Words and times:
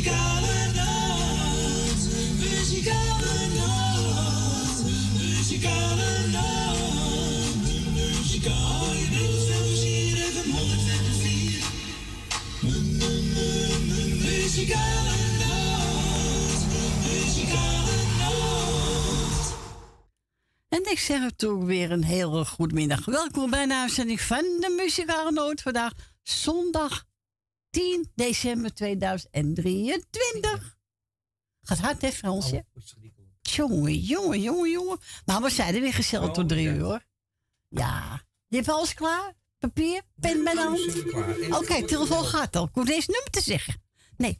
Muzikale 0.00 0.72
nacht, 0.74 2.08
muzikale 2.38 3.34
nacht, 3.54 4.84
muzikale 5.18 6.26
nacht, 6.32 7.64
muzikale 7.94 8.98
Muzikale 14.24 15.18
nacht, 15.38 16.66
muzikale 17.02 17.96
nacht. 18.18 19.54
En 20.68 20.90
ik 20.90 20.98
zeg 20.98 21.22
het 21.22 21.44
ook 21.44 21.62
weer 21.64 21.90
een 21.90 22.04
hele 22.04 22.44
goede 22.44 22.74
middag. 22.74 23.04
Welkom 23.04 23.50
bij 23.50 23.62
een 23.62 23.72
uitzending 23.72 24.20
van 24.20 24.44
de 24.60 24.74
Muzikale 24.76 25.30
Noot. 25.30 25.60
Vandaag 25.62 25.92
zondag 26.22 27.08
10 27.70 28.10
december 28.14 28.74
2023. 28.74 30.78
Gaat 31.62 31.78
hard, 31.78 32.02
hè, 32.02 32.12
Fransje? 32.12 32.64
Jongen, 33.40 33.98
jongen, 33.98 34.40
jongen, 34.40 34.70
jongen. 34.70 34.98
Maar 35.24 35.42
we 35.42 35.50
zijn 35.50 35.74
er 35.74 35.80
weer 35.80 35.94
gezellig 35.94 36.30
tot 36.30 36.48
drie 36.48 36.66
uur, 36.66 36.80
hoor. 36.80 37.04
Ja. 37.68 38.22
Je 38.46 38.56
hebt 38.56 38.68
alles 38.68 38.94
klaar? 38.94 39.34
Papier? 39.58 40.02
Pen 40.20 40.44
bij 40.44 40.54
de 40.54 40.60
hand? 40.60 41.04
Oké, 41.62 41.86
telefoon 41.86 42.24
gaat 42.24 42.56
al. 42.56 42.64
Ik 42.64 42.74
hoef 42.74 42.84
deze 42.84 43.10
nummer 43.10 43.30
te 43.30 43.42
zeggen. 43.42 43.82
Nee. 44.16 44.38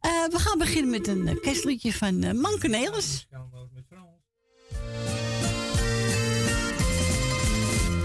Eh, 0.00 0.10
we 0.10 0.38
gaan 0.38 0.58
beginnen 0.58 0.90
met 0.90 1.06
een 1.06 1.26
uh, 1.26 1.40
kerstliedje 1.40 1.92
van 1.92 2.24
uh, 2.24 2.32
Manke 2.32 2.68
Nelis. 2.68 3.26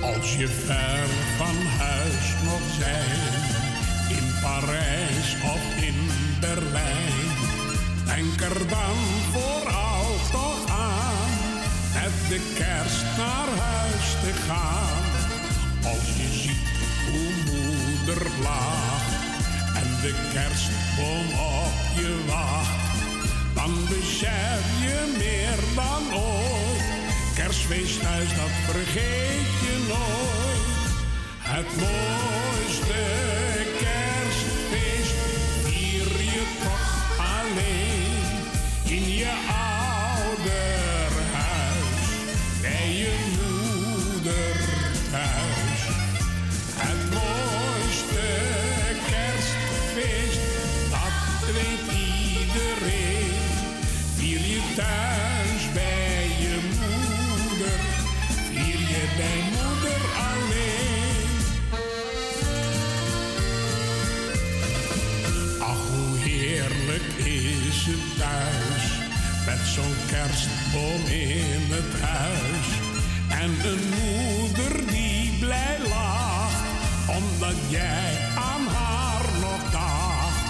Als 0.02 0.38
je 0.38 0.48
ver 0.48 1.08
van 1.38 1.56
huis 1.56 2.34
nog 2.44 2.62
zijn, 2.80 3.43
Parijs 4.44 5.36
of 5.44 5.64
in 5.82 6.10
Berlijn, 6.40 7.28
denk 8.06 8.42
er 8.42 8.68
dan 8.68 8.98
vooral 9.32 10.06
toch 10.32 10.70
aan, 10.70 11.30
met 11.94 12.16
de 12.30 12.40
kerst 12.54 13.06
naar 13.18 13.50
huis 13.68 14.08
te 14.24 14.34
gaan. 14.48 15.04
Als 15.92 16.08
je 16.18 16.28
ziet 16.42 16.70
hoe 17.10 17.34
moeder 17.52 18.24
lacht 18.42 19.14
en 19.76 19.90
de 20.02 20.14
kerstboom 20.34 21.28
op 21.40 21.78
je 21.96 22.24
wacht, 22.28 22.96
dan 23.54 23.74
besef 23.90 24.64
je 24.82 25.16
meer 25.18 25.60
dan 25.76 26.20
ooit. 26.20 26.84
Kerstfeest 27.36 28.02
thuis, 28.02 28.30
dat 28.30 28.56
vergeet 28.66 29.52
je 29.66 29.76
nooit. 29.88 30.92
Het 31.40 31.70
mooiste 31.78 33.04
in 38.94 39.10
je 39.10 39.26
ouderhuis, 39.26 39.73
met 69.58 69.68
zo'n 69.68 69.96
kerstboom 70.08 71.06
in 71.06 71.62
het 71.76 72.02
huis. 72.02 72.68
En 73.44 73.52
een 73.72 73.84
moeder 74.00 74.88
die 74.88 75.38
blij 75.40 75.78
lacht, 75.90 76.64
omdat 77.08 77.58
jij 77.70 78.12
aan 78.36 78.66
haar 78.78 79.26
nog 79.42 79.72
dacht. 79.72 80.44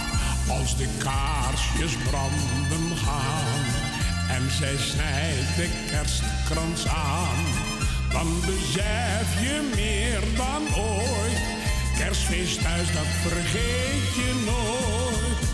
Als 0.59 0.78
de 0.78 0.88
kaarsjes 0.97 1.95
branden 2.09 2.97
gaan 3.05 3.63
en 4.35 4.51
zij 4.59 4.78
snijdt 4.78 5.55
de 5.55 5.69
kerstkrans 5.91 6.88
aan, 6.88 7.41
dan 8.11 8.28
besef 8.45 9.28
je 9.45 9.72
meer 9.75 10.22
dan 10.35 10.63
ooit. 10.75 11.41
Kerstfeest 11.97 12.61
thuis, 12.61 12.91
dat 12.91 13.11
vergeet 13.28 14.09
je 14.22 14.31
nooit. 14.45 15.45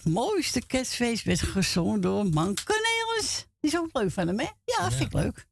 mooiste 0.05 0.67
kerstfeest 0.67 1.25
werd 1.25 1.43
gezongen 1.43 2.01
door 2.01 2.27
Manke 2.27 2.73
Nelis. 3.09 3.47
Die 3.61 3.71
is 3.71 3.79
ook 3.79 3.89
leuk 3.93 4.11
van 4.11 4.27
hem, 4.27 4.39
hè? 4.39 4.49
Ja, 4.65 4.91
vind 4.91 5.15
ik 5.15 5.21
leuk. 5.23 5.47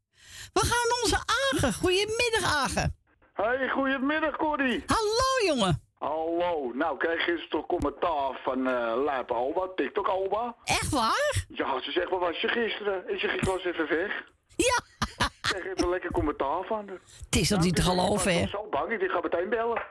We 0.52 0.60
gaan 0.60 0.88
naar 0.88 1.00
onze 1.02 1.22
Agen. 1.52 1.74
Goedemiddag, 1.74 2.44
Agen. 2.44 2.96
Hey, 3.32 3.68
goedemiddag 3.68 4.36
Corrie. 4.36 4.84
Hallo, 4.86 5.54
jongen. 5.54 5.82
Hallo. 5.98 6.72
Nou, 6.74 6.96
krijg 6.96 7.26
je 7.26 7.46
toch 7.48 7.66
commentaar 7.66 8.40
van 8.44 8.58
uh, 8.58 8.92
Lijpe 9.04 9.34
Alba, 9.34 9.68
TikTok 9.76 10.06
Alba? 10.08 10.56
Echt 10.64 10.90
waar? 10.90 11.44
Ja, 11.48 11.82
ze 11.82 11.90
zegt, 11.90 12.10
wat 12.10 12.20
was 12.20 12.40
je 12.40 12.48
gisteren? 12.48 13.12
Ik 13.12 13.18
zeg, 13.18 13.34
ik 13.34 13.44
was 13.44 13.64
even 13.64 13.88
weg. 13.88 14.24
Ja. 14.56 14.80
Ik 15.18 15.30
krijg 15.40 15.64
even 15.64 15.88
lekker 15.88 16.10
commentaar 16.10 16.64
van 16.64 16.88
haar. 16.88 17.00
Het 17.24 17.36
is 17.36 17.48
dat 17.48 17.60
niet 17.60 17.76
te 17.76 17.82
geloven, 17.82 18.32
hè? 18.32 18.38
Ik 18.38 18.50
was 18.50 18.60
zo 18.60 18.68
bang, 18.70 18.92
ik 18.92 19.10
ga 19.10 19.20
meteen 19.20 19.48
bellen. 19.48 19.82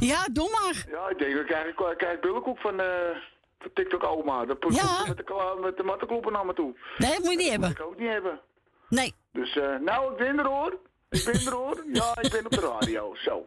Ja, 0.00 0.26
doe 0.32 0.50
maar. 0.50 0.84
Ja, 0.90 1.08
ik 1.08 1.18
denk, 1.18 1.34
dan 1.34 1.44
krijg 1.44 1.66
ik, 1.66 1.96
krijg 1.96 2.14
ik 2.14 2.20
billenkoek 2.20 2.58
van, 2.58 2.80
eh 2.80 3.16
van 3.58 3.70
TikTok 3.74 4.04
Oma. 4.04 4.44
Dan 4.44 4.58
komt 4.58 4.74
Ja. 4.76 5.04
met 5.08 5.16
de, 5.16 5.56
met 5.60 5.76
de 5.76 5.82
mattenkloppen 5.82 6.32
naar 6.32 6.46
me 6.46 6.52
toe. 6.54 6.74
Nee, 6.98 7.10
dat 7.10 7.18
moet 7.18 7.30
je 7.32 7.36
niet 7.36 7.38
Dat 7.38 7.50
hebben. 7.50 7.68
moet 7.68 7.78
ik 7.78 7.84
ook 7.86 7.98
niet 7.98 8.08
hebben. 8.08 8.40
Nee. 8.88 9.14
Dus, 9.32 9.56
eh 9.56 9.74
nou, 9.80 10.10
ik 10.12 10.16
ben 10.18 10.38
er 10.38 10.46
hoor. 10.46 10.78
Ik 11.10 11.24
ben 11.24 11.34
er 11.46 11.52
hoor. 11.52 11.82
Ja, 11.92 12.16
ik 12.20 12.30
ben 12.30 12.44
op 12.44 12.50
de 12.50 12.60
radio. 12.60 13.14
Zo. 13.14 13.46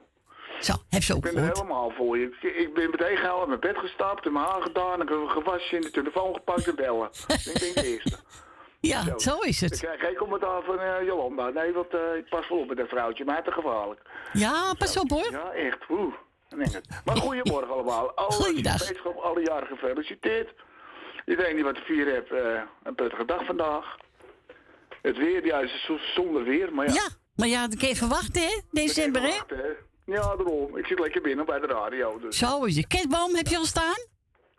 Zo, 0.60 0.74
heb 0.90 1.02
ze 1.04 1.12
Ik 1.12 1.18
ook 1.18 1.24
ben 1.34 1.44
er 1.44 1.54
helemaal 1.54 1.92
voor 1.92 2.18
je. 2.18 2.26
Ik, 2.42 2.56
ik 2.56 2.74
ben 2.74 2.90
meteen 2.90 3.18
gauw 3.18 3.40
uit 3.40 3.48
mijn 3.48 3.60
bed 3.60 3.78
gestapt, 3.78 4.26
in 4.26 4.34
mijn 4.34 4.46
haar 4.46 4.62
gedaan, 4.62 5.02
ik 5.02 5.10
heb 5.10 5.18
een 5.18 5.30
gewasje 5.30 5.76
in 5.76 5.82
de 5.82 5.92
telefoon 5.92 6.34
gepakt 6.34 6.68
en 6.68 6.76
bellen. 6.76 7.10
ik 7.28 7.60
ben 7.74 7.84
de 7.84 7.90
eerste. 7.90 8.18
Ja, 8.82 9.18
zo 9.18 9.38
is 9.40 9.62
Ik 9.62 9.70
het. 9.70 9.80
krijg 9.80 10.00
geen 10.00 10.16
commentaar 10.16 10.64
van 10.64 10.80
eh, 10.80 11.06
Jolanda. 11.06 11.50
Nee, 11.50 11.74
want 11.74 11.94
eh, 11.94 12.16
ik 12.16 12.30
pas 12.30 12.50
wel 12.50 12.58
op 12.60 12.68
met 12.68 12.78
dat 12.78 12.88
vrouwtje, 12.88 13.26
maar 13.26 13.36
het 13.36 13.48
is 13.48 13.54
gevaarlijk. 13.54 14.02
Ja, 14.34 14.74
pas 14.78 14.98
op 14.98 15.10
hoor. 15.10 15.32
Ja, 15.32 15.52
echt. 15.52 15.78
Oeh. 15.90 16.14
Dan. 16.50 16.82
Maar 17.06 17.16
goedemorgen 17.18 17.74
allemaal. 17.74 18.12
Alle 18.16 18.32
Goeiedag. 18.32 18.78
gemeenschap, 18.78 19.18
alle 19.18 19.42
jaren 19.44 19.68
gefeliciteerd. 19.68 20.54
Iedereen 21.26 21.56
die 21.56 21.64
wat 21.64 21.76
te 21.76 21.82
vieren 21.82 22.14
heeft, 22.14 22.32
eh, 22.32 22.62
een 22.84 22.96
prettige 22.96 23.26
dag 23.26 23.46
vandaag. 23.46 23.96
Het 25.02 25.18
weer, 25.18 25.46
ja, 25.46 25.60
is 25.60 25.86
zo- 25.86 25.98
zonder 26.16 26.44
weer, 26.44 26.74
maar 26.74 26.88
ja. 26.88 26.94
Ja, 26.94 27.08
maar 27.36 27.48
ja, 27.48 27.68
dat 27.68 27.80
kan 27.80 27.90
je 27.90 27.96
verwachten, 27.96 28.42
hè? 28.42 28.60
December, 28.72 29.22
hè? 29.22 29.38
Ja, 30.06 30.22
daarom. 30.36 30.78
Ik 30.78 30.86
zit 30.86 31.00
lekker 31.00 31.22
binnen 31.22 31.46
bij 31.46 31.60
de 31.60 31.68
radio. 31.68 32.20
Dus. 32.20 32.38
Zo 32.38 32.64
is 32.64 32.76
het. 32.76 32.88
Kerstboom 32.88 33.36
heb 33.36 33.48
je 33.48 33.58
al 33.58 33.66
staan? 33.66 33.98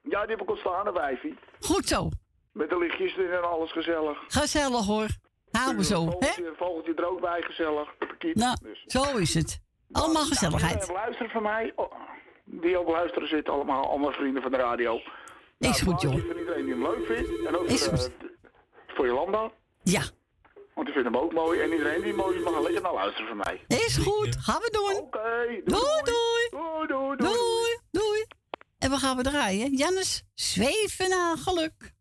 Ja, 0.03 0.21
die 0.21 0.31
heb 0.31 0.41
ik 0.43 0.49
al 0.49 0.57
staan, 0.57 0.87
een 0.87 0.93
wijfie. 0.93 1.39
Goed 1.61 1.89
zo. 1.89 2.09
Met 2.53 2.69
de 2.71 2.79
lichtjes 2.79 3.17
erin 3.17 3.31
en 3.33 3.51
alles 3.51 3.73
gezellig. 3.73 4.19
Gezellig 4.29 4.87
hoor. 4.87 5.07
Houden 5.51 5.77
we 5.77 5.85
zo, 5.85 6.05
hè? 6.05 6.11
Vogeltje, 6.11 6.53
vogeltje 6.57 6.95
er 6.95 7.09
ook 7.11 7.21
bij, 7.21 7.43
gezellig. 7.43 7.89
Kiet. 8.19 8.35
Nou, 8.37 8.57
Dus. 8.63 8.83
zo 8.87 9.17
is 9.17 9.35
het. 9.35 9.61
Allemaal 9.93 10.25
gezelligheid. 10.25 10.79
Nou, 10.81 10.93
luisteren 10.93 11.31
van 11.31 11.43
mij. 11.43 11.73
oh, 11.77 11.93
die 12.45 12.79
ook 12.79 12.89
luisteren 12.89 13.29
zitten 13.29 13.53
allemaal. 13.53 13.89
Allemaal 13.89 14.13
vrienden 14.13 14.43
van 14.43 14.51
de 14.51 14.57
radio. 14.57 14.97
Is 14.97 15.03
Nou, 15.59 15.75
goed, 15.83 16.01
joh. 16.01 16.13
Voor 16.27 16.39
iedereen 16.39 16.65
die 16.65 16.75
hem 16.75 16.83
leuk 16.83 17.07
vindt. 17.07 17.47
En 17.47 17.57
ook 17.57 17.67
Is 17.67 17.85
voor, 17.85 17.99
goed. 17.99 18.11
eh, 18.21 18.27
voor 18.87 19.07
Jolanda. 19.07 19.51
Ja, 19.83 20.03
Want 20.75 20.87
die 20.87 20.95
vindt 20.95 21.09
hem 21.15 21.17
ook 21.19 21.33
mooi. 21.33 21.61
En 21.61 21.71
iedereen 21.73 21.99
die 22.01 22.07
hem 22.09 22.17
mooi 22.17 22.37
is, 22.37 22.43
mag 22.45 22.61
lekker 22.63 22.83
naar 22.83 22.95
luisteren 22.95 23.29
van 23.29 23.37
mij. 23.37 23.65
is 23.69 23.97
goed. 23.97 24.37
Gaan 24.41 24.61
we 24.61 24.71
doen. 24.71 25.01
Oké. 25.03 25.61
Doei, 25.65 26.03
doei. 26.05 26.49
Doei, 26.51 26.87
doei, 26.87 27.17
doei. 27.17 27.17
Doei, 27.17 27.79
doei. 27.91 28.25
En 28.79 28.91
we 28.91 28.97
gaan 28.97 29.17
we 29.17 29.23
draaien. 29.23 29.75
Jannes, 29.77 30.23
zweven 30.35 31.09
naar 31.09 31.37
geluk. 31.37 31.93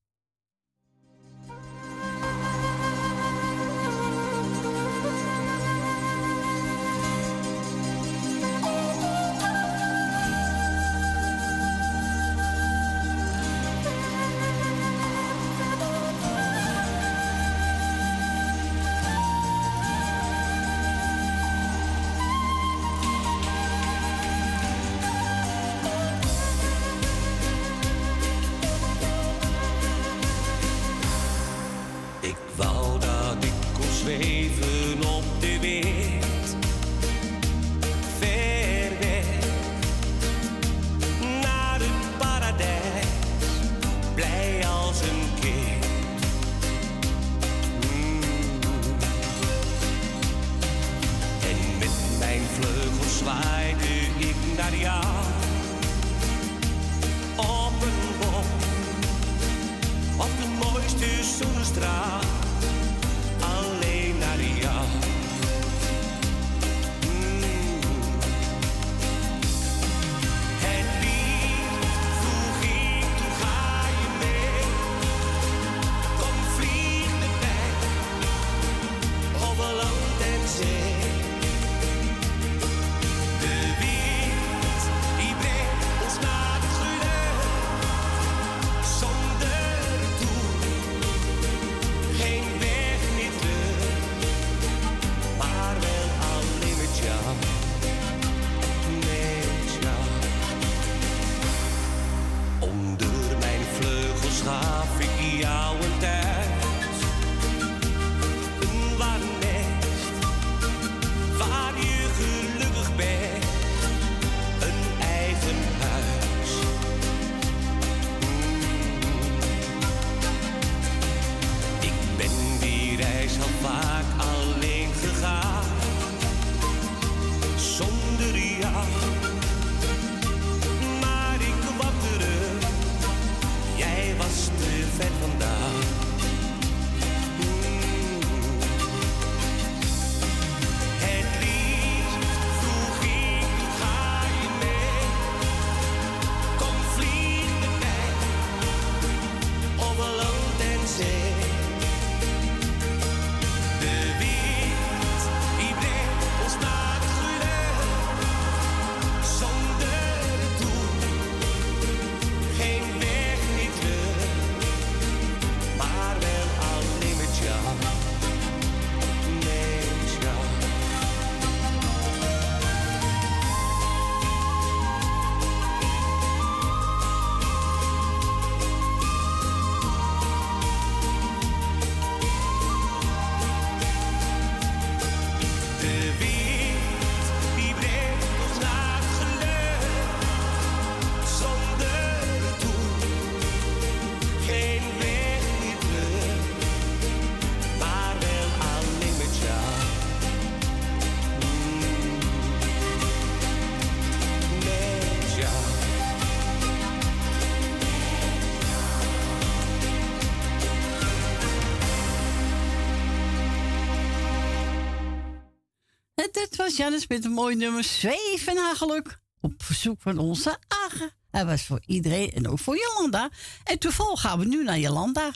Dit 216.40 216.56
was 216.56 216.78
Jannes 216.78 217.08
met 217.08 217.26
een 217.26 217.32
mooi 217.32 217.56
nummer 217.56 217.84
Zweven 217.84 218.56
naar 218.56 218.76
geluk. 218.76 219.20
Op 219.42 219.52
verzoek 219.58 220.02
van 220.02 220.18
onze 220.18 220.58
Agen. 220.86 221.12
Hij 221.32 221.46
was 221.46 221.66
voor 221.66 221.80
iedereen 221.86 222.32
en 222.32 222.48
ook 222.48 222.60
voor 222.60 222.78
Jolanda. 222.78 223.30
En 223.64 223.80
toevallig 223.80 224.22
gaan 224.22 224.40
we 224.40 224.46
nu 224.46 224.64
naar 224.64 224.78
Jolanda. 224.78 225.32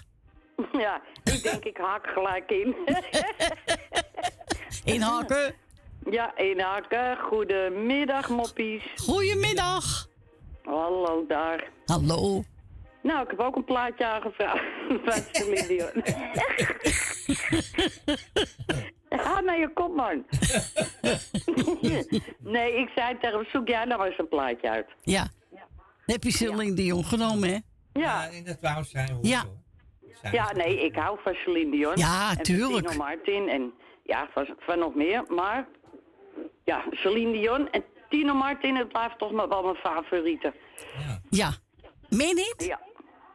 Ja, 0.71 1.01
ik 1.23 1.43
denk 1.43 1.63
ik 1.63 1.77
haak 1.77 2.07
gelijk 2.07 2.51
in. 2.51 2.75
Inhaken. 4.93 5.55
ja, 6.09 6.37
inhaken. 6.37 7.17
Goedemiddag, 7.17 8.29
moppies. 8.29 8.83
Goedemiddag. 8.95 10.07
Hallo 10.63 11.25
daar. 11.27 11.69
Hallo. 11.85 12.43
Nou, 13.01 13.23
ik 13.23 13.29
heb 13.29 13.39
ook 13.39 13.55
een 13.55 13.65
plaatje 13.65 14.05
aangevraagd 14.05 14.63
van 15.05 15.23
Celine 15.31 15.67
Dion. 15.67 16.03
Ga 19.17 19.41
naar 19.41 19.59
je 19.59 19.69
kop, 19.73 19.95
man. 19.95 20.25
nee, 22.53 22.75
ik 22.75 22.89
zei 22.95 23.17
tegen 23.19 23.37
hem, 23.37 23.45
zoek 23.51 23.67
jij 23.67 23.85
nou 23.85 24.05
eens 24.05 24.17
een 24.17 24.27
plaatje 24.27 24.69
uit. 24.69 24.87
Ja. 25.01 25.27
Heb 26.05 26.23
je 26.23 26.31
Celine 26.31 26.73
Dion 26.73 27.05
genomen, 27.05 27.49
hè? 27.49 27.57
Ja, 27.93 28.25
in 28.25 28.43
dat 28.43 28.57
wou 28.61 28.83
zijn 28.83 29.11
hoor. 29.11 29.25
Ja. 29.25 29.43
ja 30.31 30.51
nee, 30.51 30.85
ik 30.85 30.95
hou 30.95 31.19
van 31.23 31.33
Celine 31.33 31.71
Dion. 31.71 31.95
Ja, 31.95 32.31
en 32.31 32.43
tuurlijk. 32.43 32.87
Tino 32.87 33.03
Martin 33.03 33.49
en 33.49 33.73
ja, 34.03 34.29
van, 34.33 34.55
van 34.59 34.79
nog 34.79 34.95
meer. 34.95 35.23
Maar 35.27 35.67
ja, 36.63 36.83
Celine 36.91 37.31
Dion 37.31 37.69
en 37.69 37.83
Tino 38.09 38.33
Martin, 38.33 38.75
het 38.75 38.87
blijft 38.87 39.17
toch 39.17 39.31
maar 39.31 39.49
wel 39.49 39.63
mijn 39.63 39.75
favoriete. 39.75 40.53
Ja. 41.29 41.51
Meen 42.09 42.35
niet? 42.35 42.55
Ja. 42.57 42.79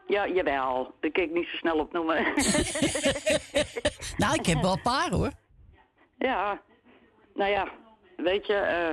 Ja, 0.07 0.29
jawel. 0.29 0.95
Dat 1.01 1.13
kan 1.13 1.25
ik 1.25 1.31
niet 1.31 1.49
zo 1.51 1.57
snel 1.57 1.79
opnoemen. 1.79 2.17
Nou, 4.17 4.35
ik 4.35 4.47
heb 4.47 4.63
wel 4.63 4.73
een 4.73 4.83
paar 4.83 5.11
hoor. 5.11 5.31
Ja. 6.19 6.61
Nou 7.35 7.51
ja, 7.51 7.69
weet 8.17 8.47
je, 8.47 8.55
eh, 8.55 8.89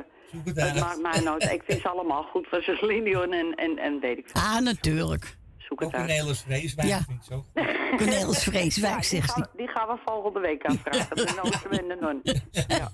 het 0.46 0.56
Dat 0.56 0.76
maakt 0.80 1.02
mij 1.02 1.20
nooit. 1.20 1.52
Ik 1.52 1.64
vind 1.66 1.82
ze 1.82 1.90
allemaal 1.90 2.24
goed 2.24 2.48
van 2.48 2.60
Dion 3.04 3.34
en, 3.34 3.56
en, 3.56 3.78
en 3.78 4.00
weet 4.00 4.18
ik 4.18 4.30
veel. 4.30 4.42
Ah, 4.42 4.60
natuurlijk. 4.60 5.38
Zoek 5.58 5.82
Ook 5.84 5.92
het 5.92 6.00
uit. 6.02 6.08
Cornelis 6.10 6.42
Vreeswijk 6.42 6.88
Ja. 6.88 7.00
vind 7.02 7.18
ik 7.20 7.24
zo 7.24 7.36
goed. 7.54 7.66
Cornelis 8.00 8.44
Vreeswijk, 8.44 8.94
die, 8.96 9.04
zegt 9.04 9.36
hij. 9.36 9.46
die 9.56 9.68
gaan 9.68 9.88
we 9.88 9.96
volgende 10.06 10.40
week 10.40 10.66
aanvragen. 10.66 11.16
De 11.16 11.34
noten 11.44 11.80
en 11.80 11.88
de 11.88 11.98
non. 12.00 12.22
Ja. 12.68 12.92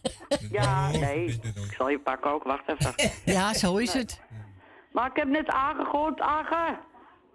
ja, 0.51 0.91
nee. 0.91 1.25
Ik 1.43 1.73
zal 1.77 1.89
je 1.89 1.99
pakken 1.99 2.31
ook. 2.31 2.43
Wacht 2.43 2.63
even. 2.67 2.93
Ja, 3.33 3.53
zo 3.53 3.77
is 3.77 3.93
het. 3.93 4.21
Maar 4.91 5.09
ik 5.09 5.15
heb 5.15 5.27
net 5.27 5.47
Agen 5.47 5.85
gehoord, 5.85 6.19
Agen. 6.19 6.79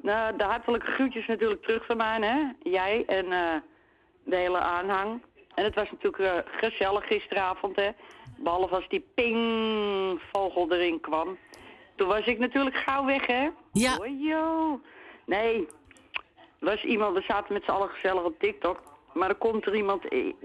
Nou, 0.03 0.37
de 0.37 0.45
hartelijke 0.45 0.91
groetjes 0.91 1.27
natuurlijk 1.27 1.63
terug 1.63 1.87
van 1.87 1.97
mij, 1.97 2.19
hè. 2.21 2.71
Jij 2.71 3.05
en 3.07 3.25
eh, 3.33 3.55
de 4.25 4.37
hele 4.37 4.59
aanhang. 4.59 5.23
En 5.57 5.65
het 5.65 5.75
was 5.75 5.91
natuurlijk 5.91 6.23
eh, 6.23 6.53
gezellig 6.61 7.07
gisteravond, 7.07 7.77
hè. 7.77 7.89
Behalve 8.39 8.75
als 8.75 8.89
die 8.89 9.05
ping-vogel 9.15 10.73
erin 10.73 11.01
kwam. 11.01 11.39
Toen 11.97 12.09
was 12.09 12.25
ik 12.27 12.39
natuurlijk 12.39 12.77
gauw 12.77 13.05
weg, 13.05 13.27
hè. 13.27 13.49
Ja. 13.73 13.97
Hoi, 13.97 14.17
joh. 14.29 14.83
Nee, 15.27 15.67
er 16.61 16.67
was 16.67 16.83
iemand, 16.85 17.17
we 17.17 17.25
zaten 17.29 17.53
met 17.53 17.65
z'n 17.65 17.71
allen 17.71 17.89
gezellig 17.89 18.23
op 18.23 18.39
TikTok. 18.39 18.83
Maar 19.13 19.29
er 19.29 19.35
komt 19.35 19.67
er 19.67 19.75
iemand 19.77 20.05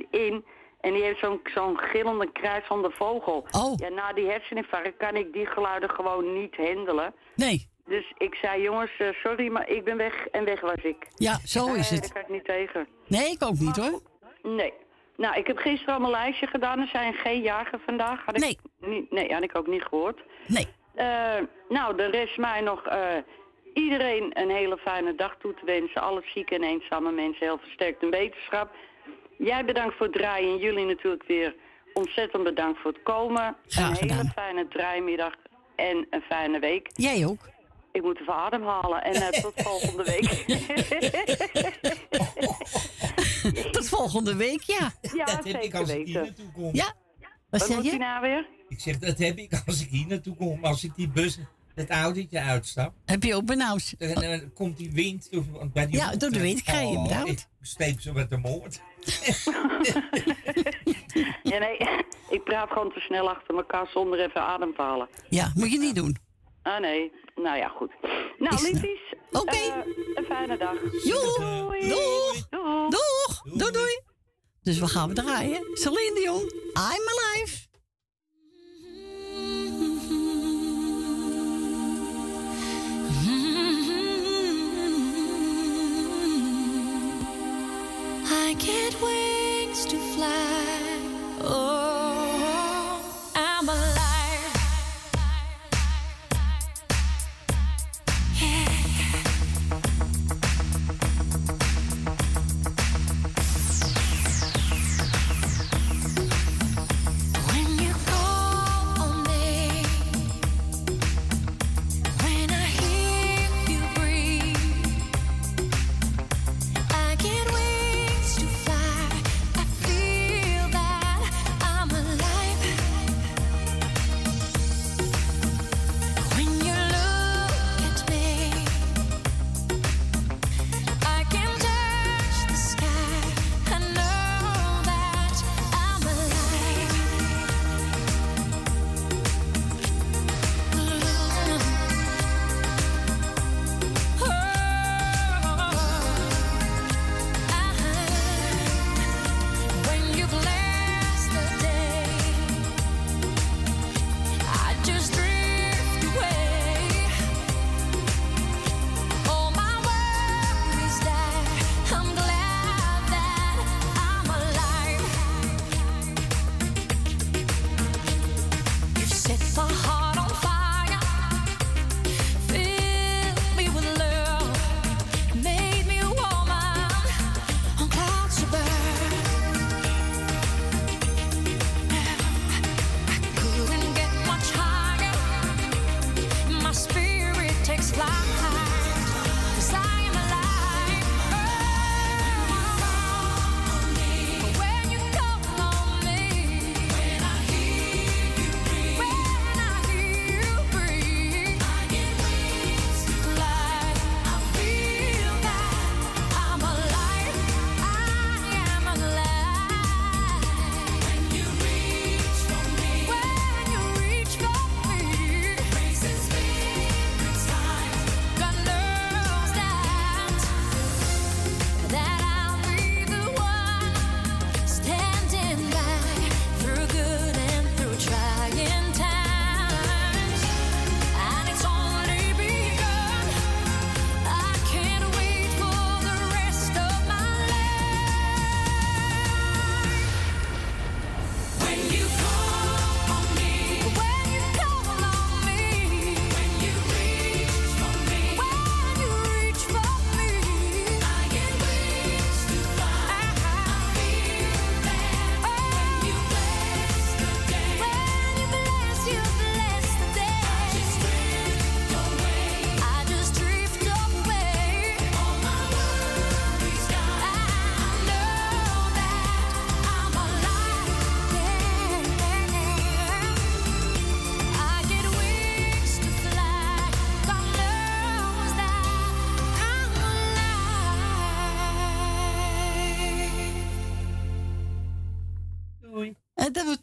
in 0.09 0.45
en 0.81 0.93
die 0.93 1.03
heeft 1.03 1.19
zo'n 1.19 1.39
zo'n 1.53 1.77
gillende 1.79 2.31
kruis 2.31 2.63
van 2.65 2.81
de 2.81 2.91
vogel. 2.91 3.45
Oh. 3.51 3.73
Ja, 3.75 3.89
na 3.89 4.13
die 4.13 4.27
herseninfarct 4.29 4.97
kan 4.97 5.15
ik 5.15 5.33
die 5.33 5.45
geluiden 5.45 5.89
gewoon 5.89 6.33
niet 6.41 6.55
handelen. 6.55 7.13
Nee, 7.35 7.67
Dus 7.85 8.13
ik 8.17 8.35
zei, 8.35 8.61
jongens, 8.61 8.91
eh, 8.97 9.07
sorry, 9.23 9.47
maar 9.51 9.69
ik 9.69 9.83
ben 9.83 9.97
weg 9.97 10.27
en 10.27 10.45
weg 10.45 10.61
was 10.61 10.83
ik. 10.83 11.07
ja, 11.15 11.39
zo 11.45 11.73
is 11.73 11.89
Nee, 11.89 11.99
het. 11.99 12.01
Daar 12.01 12.11
kan 12.13 12.21
ik 12.21 12.29
niet 12.29 12.45
tegen. 12.45 12.87
Nee, 13.07 13.31
ik 13.31 13.43
ook 13.43 13.59
niet 13.59 13.75
hoor. 13.77 14.01
Nee. 14.43 14.73
Nou, 15.17 15.35
ik 15.35 15.47
heb 15.47 15.57
gisteren 15.57 15.93
al 15.93 15.99
mijn 15.99 16.11
lijstje 16.11 16.47
gedaan. 16.47 16.79
Er 16.79 16.87
zijn 16.87 17.13
geen 17.13 17.41
jagen 17.41 17.79
vandaag. 17.85 18.25
Had 18.25 18.35
ik 18.35 18.41
Nee. 18.41 18.57
Niet, 18.79 19.11
nee, 19.11 19.33
had 19.33 19.43
ik 19.43 19.57
ook 19.57 19.67
niet 19.67 19.83
gehoord. 19.83 20.19
Nee. 20.47 20.67
Eh, 20.95 21.33
nou, 21.69 21.97
de 21.97 22.05
rest 22.05 22.37
mij 22.37 22.61
nog 22.61 22.85
eh, 22.85 22.99
iedereen 23.73 24.29
een 24.33 24.49
hele 24.49 24.77
fijne 24.77 25.15
dag 25.15 25.35
toe 25.39 25.53
te 25.53 25.65
wensen. 25.65 26.01
Alle 26.01 26.21
zieke 26.33 26.55
en 26.55 26.63
eenzame 26.63 27.11
mensen 27.11 27.45
heel 27.45 27.57
versterkt 27.57 28.01
in 28.01 28.09
wetenschap. 28.09 28.69
Jij 29.37 29.65
bedankt 29.65 29.95
voor 29.95 30.05
het 30.05 30.15
draaien 30.15 30.49
en 30.51 30.57
jullie 30.57 30.85
natuurlijk 30.85 31.23
weer 31.27 31.55
ontzettend 31.93 32.43
bedankt 32.43 32.79
voor 32.79 32.91
het 32.91 33.03
komen. 33.03 33.55
Graag 33.67 33.89
een 33.89 33.95
hele 33.95 34.07
gedaan. 34.13 34.31
fijne 34.35 34.67
draaimiddag 34.67 35.33
en 35.75 36.07
een 36.09 36.21
fijne 36.21 36.59
week. 36.59 36.89
Jij 36.93 37.25
ook. 37.25 37.49
Ik 37.91 38.01
moet 38.01 38.19
even 38.19 38.33
ademhalen 38.33 39.03
en 39.03 39.13
eh, 39.13 39.27
tot 39.41 39.53
volgende 39.67 40.03
week. 40.03 40.45
Tot 43.71 43.87
volgende 43.89 44.35
week, 44.35 44.61
ja. 44.61 44.91
ja, 45.15 45.25
dat 45.25 45.43
heb 45.43 45.61
ik 45.61 45.73
als 45.75 45.89
ik 45.89 46.05
hier 46.05 46.21
naartoe 46.23 46.51
kom. 46.51 46.69
Ja. 46.75 46.93
Wat 47.49 47.59
Wat 47.59 47.61
zeg 47.69 47.75
moet 47.75 47.85
hij 47.85 47.93
je? 47.93 47.99
nou 47.99 48.21
weer? 48.21 48.47
Ik 48.69 48.79
zeg, 48.79 48.97
dat 48.97 49.17
heb 49.17 49.37
ik 49.37 49.61
als 49.65 49.81
ik 49.81 49.89
hier 49.89 50.07
naartoe 50.07 50.35
kom. 50.35 50.65
Als 50.65 50.83
ik 50.83 50.95
die 50.95 51.09
bus, 51.09 51.37
het 51.75 51.89
autootje 51.89 52.39
uitstap. 52.39 52.93
Heb 53.05 53.23
je 53.23 53.35
ook 53.35 53.45
benauwd? 53.45 53.95
Dan, 53.97 54.13
dan 54.13 54.53
komt 54.53 54.77
die 54.77 54.91
wind. 54.91 55.29
of- 55.31 55.71
Bij 55.73 55.85
die 55.87 55.95
Ja, 55.95 56.15
door 56.15 56.29
de 56.29 56.39
wind 56.41 56.63
krijg 56.63 56.89
je 56.89 56.97
Oh, 56.97 57.03
benauwd. 57.07 57.27
Ik 57.29 57.47
steek 57.61 58.01
ze 58.01 58.13
met 58.13 58.29
de 58.29 58.37
moord. 58.37 58.81
Ja, 61.43 61.57
nee, 61.57 61.77
ik 62.29 62.43
praat 62.43 62.69
gewoon 62.71 62.91
te 62.93 62.99
snel 62.99 63.29
achter 63.29 63.55
elkaar 63.55 63.87
zonder 63.87 64.19
even 64.19 64.41
adem 64.41 64.75
te 64.75 64.81
halen. 64.81 65.07
Ja, 65.29 65.51
moet 65.55 65.71
je 65.71 65.79
niet 65.79 65.95
doen. 65.95 66.17
Ah 66.61 66.79
nee, 66.79 67.11
nou 67.35 67.57
ja, 67.57 67.67
goed. 67.67 67.91
Nou, 68.37 68.55
Is- 68.55 68.61
liefjes. 68.61 69.13
Oké. 69.31 69.55
eh, 69.55 69.75
een 70.15 70.23
fijne 70.25 70.57
dag. 70.57 70.75
Joe. 71.03 71.37
Doei. 71.39 71.87
Doeg. 71.89 72.49
Doei. 72.49 72.89
Doeg. 72.89 73.41
Doei, 73.57 73.71
doei. 73.71 73.99
Dus 74.63 74.79
we 74.79 74.87
gaan 74.87 75.07
we 75.09 75.13
draaien. 75.15 75.61
Celine 75.73 76.11
Dion, 76.15 76.41
I'm 76.73 77.07
Alive. 77.13 77.69
I 88.43 88.55
get 88.57 88.93
wings 89.01 89.85
to 89.85 89.97
fly. 90.13 90.99
Oh, 91.43 92.00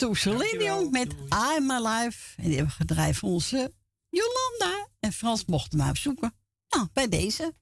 Dat 0.09 0.59
Dion 0.59 0.91
met 0.91 1.15
I'm 1.57 1.71
Alive. 1.71 2.35
En 2.37 2.45
die 2.45 2.57
hebben 2.57 2.75
we 2.79 2.85
gedraaid 2.87 3.17
voor 3.17 3.29
onze 3.29 3.73
Jolanda. 4.09 4.89
En 5.01 5.13
Frans 5.13 5.45
mocht 5.45 5.73
hem 5.73 5.97
zoeken. 5.97 6.35
Nou, 6.69 6.89
bij 6.93 7.09
deze. 7.09 7.55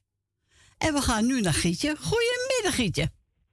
En 0.78 0.94
we 0.94 1.00
gaan 1.00 1.26
nu 1.26 1.40
naar 1.40 1.52
Gietje. 1.52 1.96
Goedemiddag, 1.96 2.74
Gietje. 2.74 3.10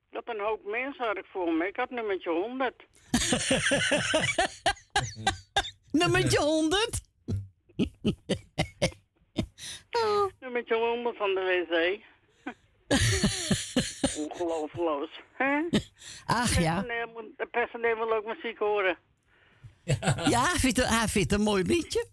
Wat 0.09 0.27
een 0.27 0.39
hoop 0.39 0.65
mensen 0.65 1.05
had 1.05 1.17
ik 1.17 1.25
voor 1.25 1.53
me. 1.53 1.67
Ik 1.67 1.75
had 1.75 1.89
nummertje 1.89 2.29
100. 2.29 2.73
Nummertje 6.01 6.39
100. 6.39 7.01
oh. 9.91 10.31
Nummertje 10.39 10.75
100 10.75 11.17
van 11.17 11.33
de 11.33 11.65
wc. 11.69 12.03
Ongelooflijk. 14.29 15.23
Hè? 15.33 15.61
Ach 16.25 16.59
ja. 16.59 16.81
De 16.81 17.47
personeel 17.51 17.95
wil 17.95 18.13
ook 18.13 18.25
muziek 18.25 18.57
horen. 18.57 18.97
Ja, 20.29 20.41
hij 20.41 20.59
vindt, 20.59 20.77
het- 20.77 20.87
hij 20.89 21.07
vindt 21.07 21.31
het 21.31 21.39
een 21.39 21.45
mooi 21.45 21.63
liedje. 21.63 22.07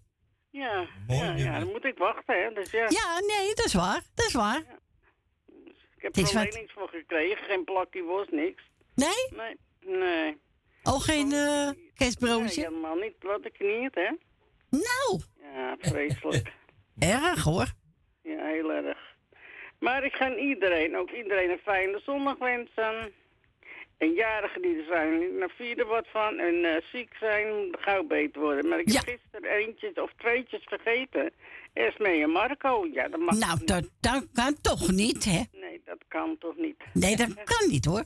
Ja, 0.49 0.87
Mooi 1.07 1.19
ja, 1.19 1.35
ja, 1.35 1.59
dan 1.59 1.67
moet 1.71 1.85
ik 1.85 1.97
wachten, 1.97 2.43
hè. 2.43 2.53
Dus 2.53 2.71
ja, 2.71 2.85
Ja, 2.89 3.19
nee, 3.19 3.53
dat 3.55 3.65
is 3.65 3.73
waar. 3.73 4.01
Dat 4.15 4.25
is 4.25 4.33
waar. 4.33 4.57
ik 5.95 6.01
heb 6.01 6.15
het 6.15 6.31
er 6.31 6.37
alleen 6.37 6.53
niks 6.53 6.73
voor 6.73 6.87
gekregen. 6.89 7.37
Geen 7.45 7.63
plakje 7.63 8.03
was, 8.03 8.27
niks. 8.29 8.63
Nee? 8.95 9.27
Nee, 9.37 9.57
nee. 9.99 10.37
Oh, 10.83 11.01
geen 11.01 11.31
eh 11.31 11.65
Nee, 11.65 11.91
kerstbroodje? 11.95 12.61
helemaal 12.61 12.95
niet. 12.95 13.13
Wat 13.19 13.45
ik 13.45 13.59
niet, 13.59 13.95
hè. 13.95 14.09
Nou, 14.69 15.21
Ja, 15.53 15.75
vreselijk. 15.79 16.53
erg 16.99 17.43
hoor. 17.43 17.67
ja, 18.23 18.45
heel 18.45 18.71
erg. 18.71 19.10
Maar 19.81 20.03
ik 20.03 20.13
ga 20.13 20.35
iedereen, 20.35 20.97
ook 20.97 21.09
iedereen 21.11 21.49
een 21.49 21.59
fijne 21.63 22.01
zondag 22.05 22.37
wensen. 22.37 23.11
En 23.97 24.11
jarigen 24.13 24.61
die 24.61 24.77
er 24.77 24.85
zijn, 24.85 25.37
naar 25.37 25.49
vierde 25.55 25.85
wat 25.85 26.07
van. 26.11 26.37
En 26.39 26.65
eh, 26.65 26.81
ziek 26.91 27.13
zijn, 27.19 27.47
gauw 27.79 28.03
beter 28.03 28.41
worden. 28.41 28.69
Maar 28.69 28.79
ik 28.79 28.91
heb 28.91 29.05
Ja. 29.05 29.11
gisteren 29.13 29.57
eentjes 29.57 29.93
of 29.93 30.11
tweetjes 30.17 30.63
vergeten. 30.63 31.31
Esmee 31.73 32.21
en 32.23 32.29
Marco. 32.29 32.87
Ja, 32.93 33.07
dat 33.07 33.19
mag 33.19 33.39
Nou, 33.39 33.65
dat, 33.65 33.89
dat 33.99 34.27
kan 34.33 34.55
toch 34.61 34.91
niet, 34.91 35.25
hè? 35.25 35.41
Nee, 35.59 35.81
dat 35.85 35.97
kan 36.07 36.35
toch 36.39 36.55
niet. 36.57 36.83
Nee, 36.93 37.15
dat 37.15 37.33
kan 37.43 37.69
niet 37.69 37.85
hoor. 37.85 38.03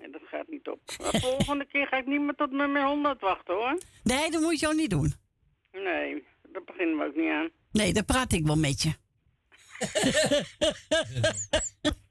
Nee, 0.00 0.10
dat 0.10 0.22
gaat 0.24 0.48
niet 0.48 0.68
op. 0.68 0.80
De 0.86 1.20
volgende 1.28 1.64
keer 1.64 1.86
ga 1.86 1.96
ik 1.96 2.06
niet 2.06 2.20
meer 2.20 2.34
tot 2.34 2.50
nummer 2.50 2.84
100 2.84 3.20
wachten, 3.20 3.54
hoor. 3.54 3.78
Nee, 4.02 4.30
dat 4.30 4.40
moet 4.42 4.60
je 4.60 4.66
ook 4.66 4.74
niet 4.74 4.90
doen. 4.90 5.12
Nee, 5.72 6.24
daar 6.48 6.64
beginnen 6.64 6.98
we 6.98 7.04
ook 7.04 7.16
niet 7.16 7.30
aan. 7.30 7.48
Nee, 7.72 7.92
daar 7.92 8.04
praat 8.04 8.32
ik 8.32 8.46
wel 8.46 8.56
met 8.56 8.82
je. 8.82 8.92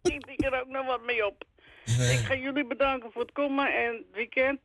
Ik 0.02 0.26
denk 0.26 0.42
er 0.54 0.62
ook 0.62 0.68
nog 0.68 0.86
wat 0.86 1.06
mee 1.06 1.26
op. 1.28 1.44
Ik 1.86 2.20
ga 2.26 2.36
jullie 2.36 2.68
bedanken 2.68 3.12
voor 3.12 3.22
het 3.22 3.32
komen 3.32 3.74
en 3.74 3.96
het 3.96 4.06
weekend. 4.14 4.60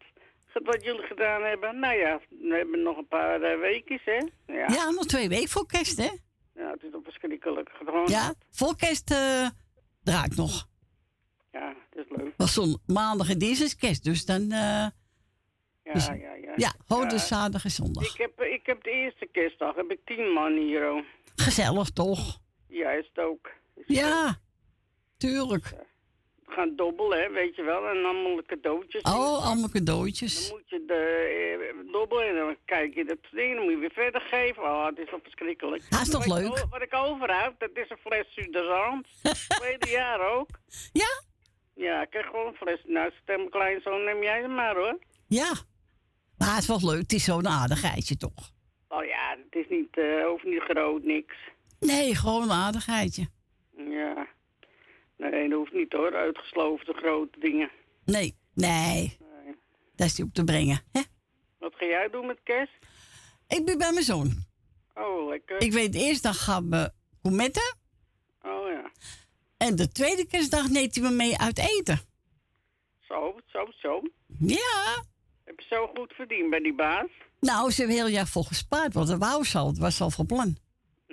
Wat 0.65 0.85
jullie 0.85 1.07
gedaan 1.07 1.43
hebben. 1.43 1.79
Nou 1.79 1.97
ja, 1.97 2.21
we 2.29 2.55
hebben 2.57 2.83
nog 2.83 2.97
een 2.97 3.09
paar 3.09 3.43
eh, 3.43 3.61
weekjes, 3.61 4.01
hè? 4.05 4.21
Ja. 4.55 4.67
Ja, 4.69 4.91
nog 4.91 5.07
twee 5.07 5.29
weken 5.29 5.49
voor 5.49 5.67
kerst, 5.67 5.97
hè? 5.97 6.11
Ja, 6.55 6.71
het 6.71 6.83
is 6.83 6.91
toch 6.93 7.03
verschrikkelijk. 7.05 7.71
Gewoon. 7.85 8.07
Ja, 8.07 8.35
voor 8.51 8.77
kerst 8.77 9.11
eh 9.11 9.49
draai 10.03 10.25
ik 10.25 10.37
nog. 10.37 10.69
Ja, 11.53 11.75
dat 11.91 12.05
is 12.11 12.17
leuk. 12.17 12.33
Was 12.37 12.53
zo'n 12.55 12.79
maandag 12.87 13.31
en 13.31 13.39
dinsdag 13.39 13.67
is 13.67 13.77
kerst, 13.77 14.05
dus 14.05 14.25
dan... 14.25 14.43
eh, 14.43 14.87
Ja, 15.85 15.93
Dus- 15.93 16.07
ja, 16.07 16.13
ja. 16.15 16.53
ja, 16.57 16.75
gewoon 16.87 17.03
Ja. 17.03 17.09
dus 17.09 17.27
zaterdag 17.27 17.65
en 17.65 17.71
zondag. 17.71 18.05
Ik 18.15 18.17
heb, 18.21 18.41
ik 18.41 18.67
heb 18.67 18.83
de 18.85 18.91
eerste 18.91 19.27
kerstdag, 19.33 19.75
heb 19.75 19.91
ik 19.91 20.01
tien 20.05 20.33
man 20.33 20.53
hier. 20.57 21.05
Gezellig 21.37 21.91
toch? 21.91 22.39
Ja, 22.75 22.91
is 22.91 23.07
het 23.15 23.25
ook. 23.25 23.51
Ja, 23.87 24.39
tuurlijk. 25.17 25.65
We 26.47 26.53
gaan 26.53 26.77
dobbelen, 26.77 27.21
hè, 27.23 27.31
weet 27.31 27.57
je 27.57 27.63
wel. 27.63 27.89
En 27.89 28.05
allemaal 28.05 28.43
cadeautjes. 28.47 29.03
Oh, 29.03 29.13
allemaal 29.47 29.61
Dan 29.61 29.71
cadeautjes. 29.71 30.51
moet 30.51 30.69
je 30.69 30.85
de, 30.87 31.03
eh, 31.85 31.93
dobbelen 31.93 32.29
en 32.29 32.35
dan 32.35 32.57
kijk 32.65 32.95
je 32.95 33.05
dat 33.05 33.19
ding, 33.31 33.55
dan 33.55 33.63
moet 33.65 33.73
je 33.73 33.79
weer 33.79 33.91
verder 33.93 34.21
geven. 34.21 34.63
Oh, 34.63 34.87
het 34.87 34.99
is 34.99 35.11
wel 35.11 35.21
verschrikkelijk. 35.23 35.83
Is 35.91 36.09
toch 36.11 36.27
Wat 36.27 36.39
ik 36.39 36.43
leuk? 36.45 36.59
o- 36.65 36.69
Wat 36.71 36.83
ik 36.83 36.95
overhoud, 36.95 37.55
dat 37.59 37.71
is 37.75 37.91
een 37.91 37.99
fles 37.99 38.27
Suderand. 38.33 39.07
Tweede 39.49 39.89
jaar 40.01 40.21
ook. 40.37 40.49
Ja? 40.93 41.23
Ja, 41.75 42.03
ik 42.03 42.11
krijg 42.11 42.27
gewoon 42.27 42.47
een 42.47 42.55
fles. 42.55 42.83
Nou, 42.87 43.11
stem 43.23 43.49
kleinzoon, 43.51 44.05
neem 44.05 44.23
jij 44.23 44.41
hem 44.41 44.55
maar 44.55 44.75
hoor. 44.77 44.99
Ja. 45.27 45.53
Maar 46.39 46.49
het 46.55 46.63
is 46.63 46.67
wel 46.67 46.91
leuk, 46.91 47.01
het 47.03 47.13
is 47.13 47.25
zo'n 47.25 47.49
aardigheidje 47.49 48.17
toch? 48.17 48.53
Oh 48.89 49.05
ja, 49.05 49.37
het 49.45 49.55
is 49.65 49.67
niet, 49.69 49.97
eh 49.99 50.25
hoeft 50.27 50.45
niet 50.45 50.63
groot, 50.63 51.03
niks. 51.03 51.35
Nee, 51.87 52.15
gewoon 52.15 52.43
een 52.43 52.51
aardigheidje. 52.51 53.29
Ja. 53.77 54.27
Nee, 55.17 55.49
dat 55.49 55.59
hoeft 55.59 55.73
niet 55.73 55.93
hoor, 55.93 56.15
uitgesloofde 56.15 56.93
grote 56.93 57.41
dingen. 57.41 57.71
Nee, 58.05 58.37
nee, 58.55 59.17
Nee. 59.21 59.57
dat 59.97 60.07
is 60.07 60.15
die 60.15 60.25
op 60.25 60.33
te 60.35 60.45
brengen. 60.45 60.81
Hè? 60.93 61.01
Wat 61.59 61.75
ga 61.77 61.85
jij 61.87 62.09
doen 62.11 62.27
met 62.27 62.41
kerst? 62.43 62.73
Ik 63.49 63.65
ben 63.65 63.79
bij 63.79 63.93
mijn 63.93 64.05
zoon. 64.05 64.33
Oh, 64.95 65.29
lekker. 65.29 65.61
Ik 65.61 65.73
weet, 65.73 65.93
de 65.93 65.99
eerste 65.99 66.23
dag 66.29 66.45
gaan 66.45 66.71
we 66.71 66.93
gourmetten. 67.23 67.77
Oh 68.43 68.69
ja. 68.71 68.91
En 69.57 69.77
de 69.77 69.89
tweede 69.89 70.27
kerstdag 70.27 70.69
neemt 70.69 70.95
hij 70.95 71.05
me 71.05 71.11
mee 71.11 71.39
uit 71.39 71.59
eten. 71.59 72.01
Zo, 73.01 73.35
zo, 73.47 73.67
zo. 73.77 74.03
Ja. 74.39 75.05
Heb 75.45 75.61
je 75.61 75.67
zo 75.69 75.87
goed 75.95 76.13
verdiend 76.13 76.51
bij 76.51 76.61
die 76.61 76.75
baas? 76.75 77.09
Nou, 77.41 77.71
ze 77.71 77.79
hebben 77.81 77.97
heel 77.97 78.09
jaar 78.09 78.27
voor 78.27 78.45
gespaard, 78.45 78.95
want 78.95 79.09
dat 79.09 79.19
wou 79.19 79.45
ze 79.45 79.59
al. 79.59 79.67
Het 79.67 79.79
was 79.79 80.01
al 80.01 80.11
van 80.11 80.27
plan. 80.27 80.57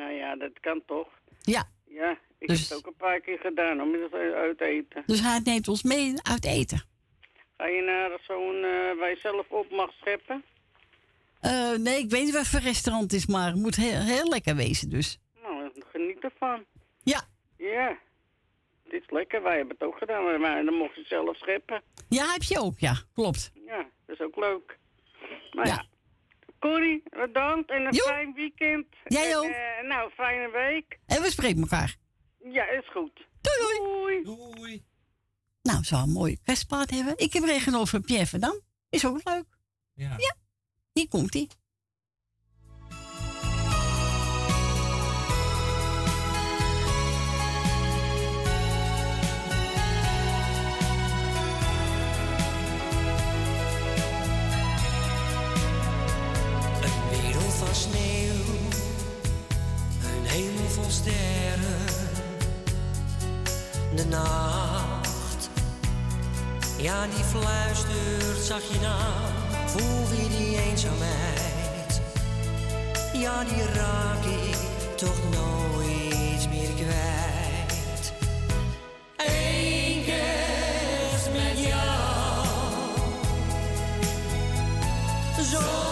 Nou 0.01 0.13
ja, 0.13 0.35
dat 0.35 0.59
kan 0.59 0.81
toch. 0.85 1.07
Ja, 1.41 1.63
Ja, 1.87 2.17
ik 2.37 2.47
Dus- 2.47 2.59
heb 2.59 2.69
het 2.69 2.77
ook 2.77 2.85
een 2.93 2.97
paar 3.07 3.19
keer 3.19 3.39
gedaan 3.39 3.81
om 3.81 3.95
uit 4.13 4.57
te 4.57 4.65
eten. 4.65 5.03
dus 5.05 5.21
hij 5.21 5.39
neemt 5.43 5.67
ons 5.67 5.83
mee 5.83 6.13
uit 6.21 6.45
eten. 6.45 6.81
Ga 7.57 7.67
je 7.67 7.81
naar 7.81 8.19
zo'n 8.21 8.55
eh 8.63 8.99
waar 8.99 9.09
je 9.09 9.17
zelf 9.21 9.49
op 9.49 9.71
mag 9.71 9.91
scheppen? 9.93 10.43
Eh, 11.39 11.71
nee, 11.71 11.97
ik 11.99 12.09
weet 12.09 12.23
niet 12.23 12.33
wat 12.33 12.47
voor 12.47 12.59
restaurant 12.59 13.03
het 13.11 13.13
is, 13.13 13.25
maar 13.25 13.47
het 13.47 13.55
moet 13.55 13.75
heel, 13.75 13.99
heel 14.01 14.27
lekker 14.29 14.55
wezen 14.55 14.89
dus. 14.89 15.19
Nou, 15.41 15.71
geniet 15.91 16.19
ervan. 16.23 16.65
Ja, 17.03 17.21
Ja, 17.57 17.97
het 18.83 18.93
is 18.93 19.09
lekker. 19.09 19.41
Wij 19.43 19.57
hebben 19.57 19.75
het 19.79 19.87
ook 19.87 19.97
gedaan, 19.97 20.39
maar 20.41 20.65
dan 20.65 20.73
mocht 20.73 20.95
je 20.95 21.03
zelf 21.05 21.37
scheppen. 21.37 21.81
ja 22.09 22.31
heb 22.31 22.43
je 22.43 22.59
ook, 22.59 22.79
ja, 22.79 22.93
klopt. 23.13 23.51
Ja, 23.65 23.85
dat 24.05 24.19
is 24.19 24.25
ook 24.25 24.35
leuk. 24.35 24.77
Ja. 25.51 25.63
Ja. 25.63 25.85
Corrie, 26.61 27.03
bedankt 27.09 27.69
en 27.69 27.85
een 27.85 27.93
Jo. 27.93 28.03
fijn 28.05 28.33
weekend. 28.33 28.85
Jij 29.03 29.29
En, 29.31 29.37
ook. 29.37 29.43
eh, 29.45 29.87
nou, 29.87 30.11
fijne 30.11 30.49
week. 30.51 30.99
En 31.05 31.21
we 31.21 31.29
spreken 31.31 31.61
elkaar. 31.61 31.95
Ja, 32.43 32.69
is 32.69 32.89
goed. 32.91 33.27
Doei, 33.41 33.57
doei. 33.79 34.23
Doei. 34.23 34.53
Doei. 34.55 34.83
Nou, 35.61 35.83
zou 35.83 36.03
een 36.03 36.11
mooie 36.11 36.37
kerstpaard 36.43 36.89
hebben. 36.89 37.13
Ik 37.17 37.33
heb 37.33 37.43
regenover 37.43 37.87
van 37.87 38.01
Pierre 38.03 38.25
Verdam. 38.25 38.59
Is 38.89 39.05
ook 39.05 39.21
leuk. 39.23 39.45
Ja. 39.93 40.15
Ja. 40.17 40.35
Hier 40.93 41.07
komt 41.07 41.33
hij. 41.33 41.47
Sterren. 60.91 61.85
De 63.95 64.05
nacht, 64.05 65.49
ja 66.77 67.05
die 67.15 67.23
fluistert 67.23 68.45
zachtje 68.45 68.87
aan. 68.87 69.69
Voel 69.69 70.07
weer 70.09 70.29
die 70.29 70.59
eenzaamheid, 70.59 72.01
ja 73.13 73.43
die 73.43 73.63
raak 73.73 74.25
ik 74.25 74.57
toch 74.95 75.19
nooit 75.31 76.49
meer 76.49 76.69
kwijt. 76.85 78.13
Eén 79.17 80.03
kerst 80.05 81.29
met 81.31 81.67
jou. 81.67 82.05
Zoveel 85.51 85.90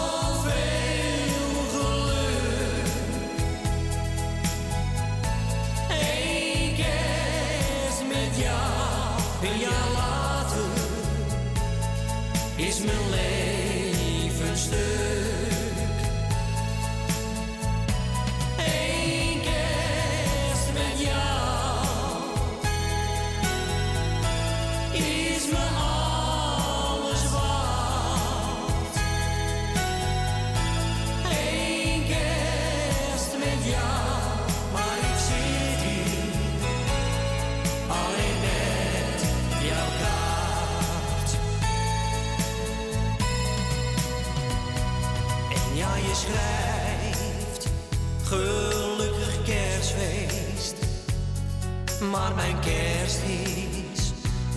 Mijn 52.34 52.60
kerst 52.60 53.20
is 53.22 54.12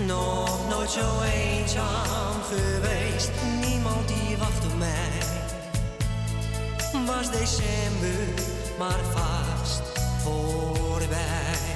nog 0.05 0.69
nooit 0.69 0.89
zo 0.91 1.21
eenzaam 1.21 2.41
geweest. 2.41 3.31
Niemand 3.61 4.07
die 4.07 4.37
wacht 4.37 4.65
op 4.65 4.77
mij. 4.77 5.11
Was 7.05 7.31
december 7.31 8.43
maar 8.77 8.99
vast 9.13 9.81
voorbij. 10.23 11.72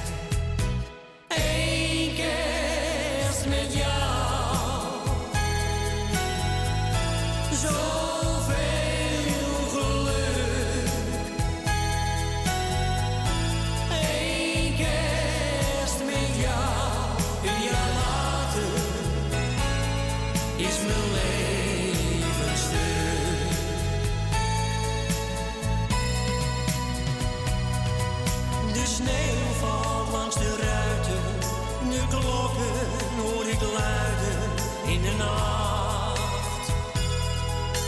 Langs 30.28 30.46
de 30.46 30.56
ruiten, 30.56 31.22
de 31.90 32.06
klokken 32.08 33.22
hoor 33.22 33.46
ik 33.46 33.60
luiden 33.60 34.50
in 34.86 35.02
de 35.02 35.14
nacht. 35.18 36.68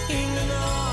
In 0.09 0.35
de 0.35 0.45
nacht. 0.49 0.90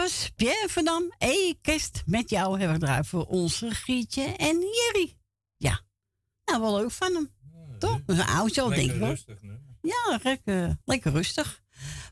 Was 0.00 0.30
Pierre 0.36 0.68
van 0.68 0.84
Dam. 0.84 1.12
Hey, 1.18 1.58
kerst 1.62 2.02
met 2.06 2.30
jou 2.30 2.50
hebben 2.50 2.68
we 2.68 2.72
gedraaid 2.72 3.06
voor 3.06 3.26
onze 3.26 3.70
Gietje 3.70 4.22
en 4.22 4.58
Jerry. 4.58 5.16
Ja, 5.56 5.80
nou 6.44 6.60
wel 6.60 6.76
leuk 6.76 6.90
van 6.90 7.14
hem. 7.14 7.30
Toch? 7.78 8.00
Een 8.06 8.22
oudje 8.22 8.62
al, 8.62 8.68
denk 8.68 8.90
ik 8.90 8.96
rustig. 8.96 9.40
Ja, 9.82 10.20
lekker, 10.22 10.78
lekker 10.84 11.12
rustig. 11.12 11.62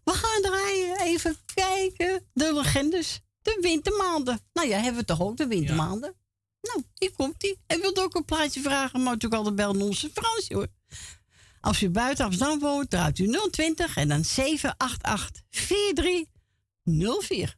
We 0.05 0.12
gaan 0.12 0.42
draaien, 0.42 1.01
even 1.01 1.37
kijken. 1.55 2.27
De 2.33 2.55
legendes, 2.55 3.20
de 3.42 3.59
wintermaanden. 3.61 4.40
Nou 4.53 4.68
ja, 4.68 4.79
hebben 4.79 5.01
we 5.01 5.07
toch 5.07 5.20
ook 5.20 5.37
de 5.37 5.46
wintermaanden? 5.46 6.14
Nou, 6.61 6.85
hier 6.94 7.12
komt 7.12 7.44
ie. 7.44 7.61
En 7.66 7.81
wilt 7.81 8.01
ook 8.01 8.14
een 8.14 8.24
plaatje 8.24 8.61
vragen, 8.61 9.03
maar 9.03 9.12
natuurlijk 9.12 9.35
altijd 9.35 9.57
bellen 9.57 9.81
onze 9.81 10.11
Frans, 10.11 10.48
hoor. 10.48 10.68
Als 11.61 11.83
u 11.83 11.90
buiten 11.90 12.24
Amsterdam 12.24 12.59
woont, 12.59 12.90
draait 12.90 13.18
u 13.18 13.38
020 13.51 13.96
en 13.96 14.09
dan 14.09 14.24
788 14.24 15.42
4304. 15.51 17.58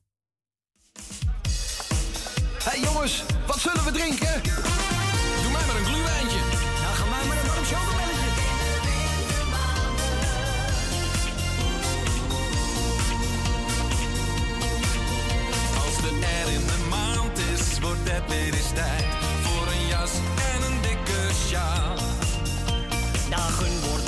Hé 0.92 1.03
hey 2.62 2.81
jongens, 2.81 3.22
wat 3.46 3.59
zullen 3.59 3.85
we 3.85 3.90
drinken? 3.90 4.42
Doe 5.42 5.53
mij 5.53 5.66
maar 5.66 5.76
een 5.76 5.85
gluwijntje. 5.85 6.38
Nou, 6.83 6.94
ga 6.94 7.05
mij 7.05 7.24
maar 7.29 7.37
een 7.37 7.46
warm 7.46 7.64
chocomelletje. 7.64 8.29
Als 15.85 15.96
de 16.03 16.12
R 16.44 16.50
in 16.50 16.66
de 16.66 16.87
maand 16.88 17.38
is, 17.38 17.81
wordt 17.81 18.11
het 18.11 18.22
weer 18.29 18.55
eens 18.55 18.72
tijd 18.74 19.05
voor 19.42 19.66
een 19.72 19.87
jas 19.87 20.12
en 20.53 20.62
een 20.66 20.81
dikke 20.83 21.35
sjaal. 21.48 21.96
Dagen 23.29 23.81
worden 23.81 24.00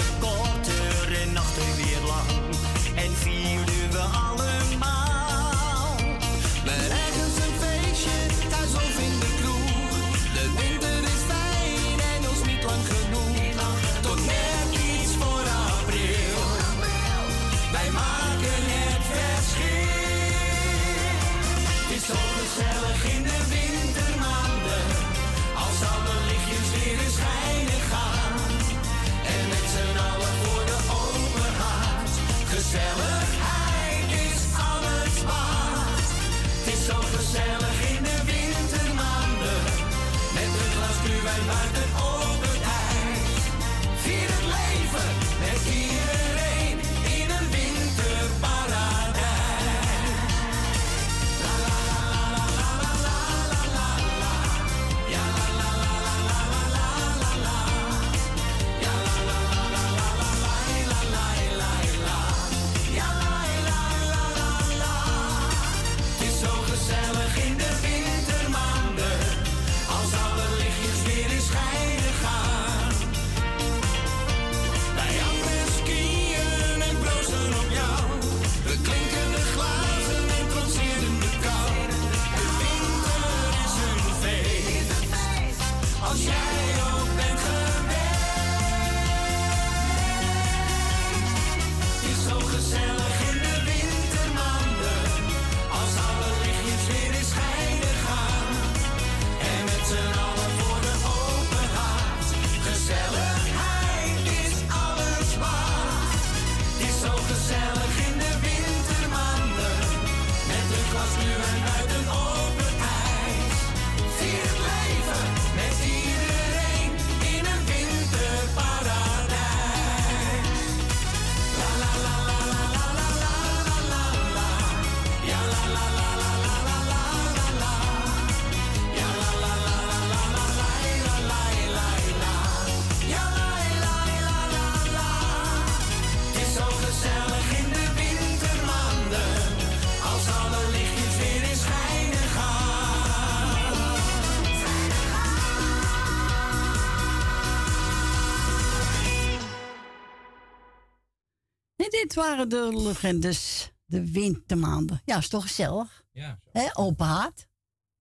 het 152.15 152.25
waren 152.25 152.49
de 152.49 152.83
legendes, 152.83 153.73
de 153.85 154.11
wintermaanden. 154.13 155.03
Ja, 155.05 155.17
is 155.19 155.29
toch 155.29 155.43
gezellig? 155.43 156.05
Ja, 156.13 156.39
Hè, 156.53 156.77
open 156.77 157.07
haard. 157.07 157.49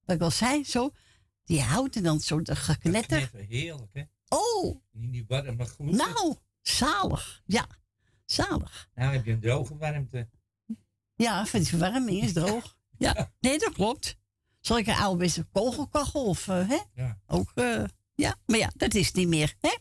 Wat 0.06 0.15
ik 0.15 0.21
al 0.21 0.32
zei, 0.32 0.63
zo. 0.63 0.91
Die 1.43 1.62
houten 1.62 2.04
dan 2.04 2.19
zo 2.19 2.41
de 2.41 2.56
geknetter. 2.56 3.17
Knetter, 3.17 3.39
heerlijk, 3.39 3.93
hè? 3.93 4.04
Oh, 4.28 4.82
In 4.91 5.12
die 5.12 5.26
warme 5.28 5.65
gloed. 5.65 5.91
nou, 5.91 6.36
zalig. 6.62 7.41
Ja, 7.45 7.67
zalig. 8.26 8.89
Nou 8.95 9.13
heb 9.13 9.26
je 9.26 9.32
een 9.32 9.39
droge 9.39 9.78
warmte. 9.78 10.30
Ja, 11.15 11.45
van 11.45 11.60
die 11.60 11.67
verwarming 11.69 12.21
is 12.24 12.34
droog. 12.34 12.80
Ja, 12.97 13.32
nee, 13.39 13.60
dat 13.60 13.74
klopt. 13.74 14.15
Zal 14.60 14.78
ik 14.78 14.88
een 14.88 14.95
oude 14.95 15.45
kogelkachel 15.52 16.26
of, 16.26 16.47
eh, 16.47 16.69
hè? 16.69 16.80
Ja. 16.93 17.19
Ook, 17.28 17.52
eh, 17.56 17.84
ja. 18.15 18.36
Maar 18.45 18.58
ja, 18.58 18.71
dat 18.76 18.93
is 18.93 19.12
niet 19.12 19.28
meer, 19.28 19.56
hè? 19.60 19.78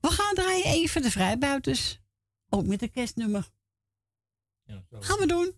We 0.00 0.10
gaan 0.10 0.34
draaien 0.34 0.64
even 0.64 1.02
de 1.02 1.10
vrijbuiters. 1.10 2.00
Ook 2.54 2.66
met 2.66 2.82
een 2.82 2.90
kerstnummer. 2.90 3.50
Ja. 4.64 4.84
Gaan 4.90 5.18
we 5.18 5.26
doen. 5.26 5.54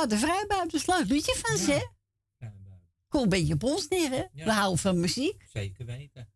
Waren 0.00 0.18
de 0.18 0.26
vrijbuiters. 0.26 0.86
Leuk 0.86 1.08
liedje 1.08 1.36
van 1.36 1.56
ze, 1.58 1.72
hè? 1.72 1.86
Kom 3.08 3.22
een 3.22 3.28
beetje 3.28 3.54
op 3.54 3.62
ons 3.62 3.88
neer, 3.88 4.10
hè? 4.10 4.24
Ja. 4.32 4.44
We 4.44 4.52
houden 4.52 4.78
van 4.78 5.00
muziek. 5.00 5.46
Zeker 5.52 5.86
weten. 5.86 6.32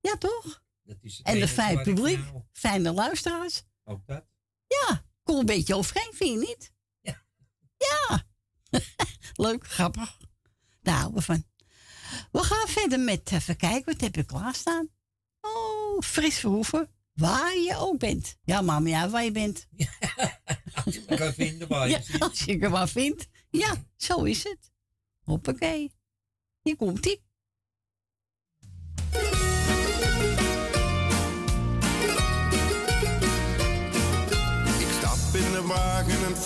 Ja, 0.00 0.16
toch? 0.16 0.62
Dat 0.82 0.96
is 1.00 1.16
het 1.16 1.26
En 1.26 1.40
de 1.40 1.48
fijn 1.48 1.82
publiek, 1.82 2.18
nou- 2.18 2.42
fijne 2.52 2.92
luisteraars. 2.92 3.62
Ook 3.84 4.06
dat. 4.06 4.24
Ja, 4.66 5.04
kom 5.22 5.38
een 5.38 5.46
beetje 5.46 5.74
overheen, 5.74 6.12
vind 6.14 6.30
je 6.40 6.46
niet? 6.46 6.72
Ja. 7.00 7.22
Ja. 7.76 8.26
Leuk, 9.46 9.66
grappig. 9.66 10.16
Daar 10.82 10.94
houden 10.94 11.18
we 11.18 11.24
van. 11.24 11.44
We 12.32 12.42
gaan 12.42 12.68
verder 12.68 13.00
met, 13.00 13.32
even 13.32 13.56
kijken, 13.56 13.92
wat 13.92 14.00
heb 14.00 14.14
je 14.14 14.24
klaarstaan? 14.24 14.88
Oh, 15.40 16.00
Fris 16.00 16.38
Verhoeven, 16.38 16.95
waar 17.16 17.54
je 17.56 17.76
ook 17.78 17.98
bent. 17.98 18.36
Ja, 18.44 18.60
maakt 18.60 18.88
ja, 18.88 19.08
waar 19.08 19.24
je 19.24 19.30
bent. 19.32 19.66
Als 20.84 20.94
je 20.94 21.04
me 21.08 21.16
kan 21.16 21.32
vinden 21.32 21.68
waar 21.68 21.88
je 21.88 21.94
Ja, 21.96 22.02
zit. 22.02 22.20
als 22.20 22.38
je 22.42 22.58
er 22.58 22.70
maar 22.70 22.88
vindt. 22.88 23.26
Ja, 23.50 23.84
zo 23.96 24.22
is 24.22 24.42
het. 24.44 24.70
Hoppakee. 25.22 25.92
Hier 26.62 26.76
komt 26.76 27.06
ie. 27.06 27.24
Ik 34.78 34.86
stap 34.98 35.34
in 35.34 35.52
de 35.52 35.62
wagen 35.66 36.12
en 36.12 36.32
het 36.32 36.38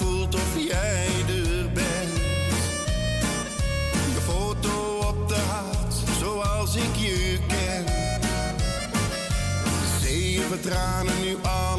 tranen, 10.61 11.20
nu 11.20 11.37
alles 11.42 11.69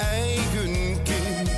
eigen 0.00 1.02
kind. 1.02 1.48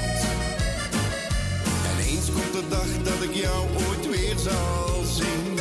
En 1.90 2.04
eens 2.06 2.30
komt 2.32 2.52
de 2.52 2.64
dag 2.68 3.02
dat 3.02 3.22
ik 3.28 3.34
jou 3.34 3.68
ooit 3.88 4.08
weer 4.10 4.38
zal 4.38 5.04
zien. 5.04 5.58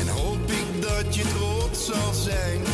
En 0.00 0.08
hoop 0.08 0.50
ik 0.50 0.82
dat 0.82 1.14
je 1.14 1.22
trots 1.22 1.86
zal 1.86 2.12
zijn. 2.12 2.65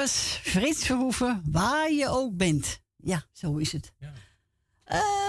was 0.00 0.38
Frits 0.42 0.86
Verhoeven, 0.86 1.42
waar 1.50 1.92
je 1.92 2.08
ook 2.08 2.36
bent. 2.36 2.80
Ja, 2.96 3.26
zo 3.32 3.56
is 3.56 3.72
het. 3.72 3.92
Ja. 3.98 4.12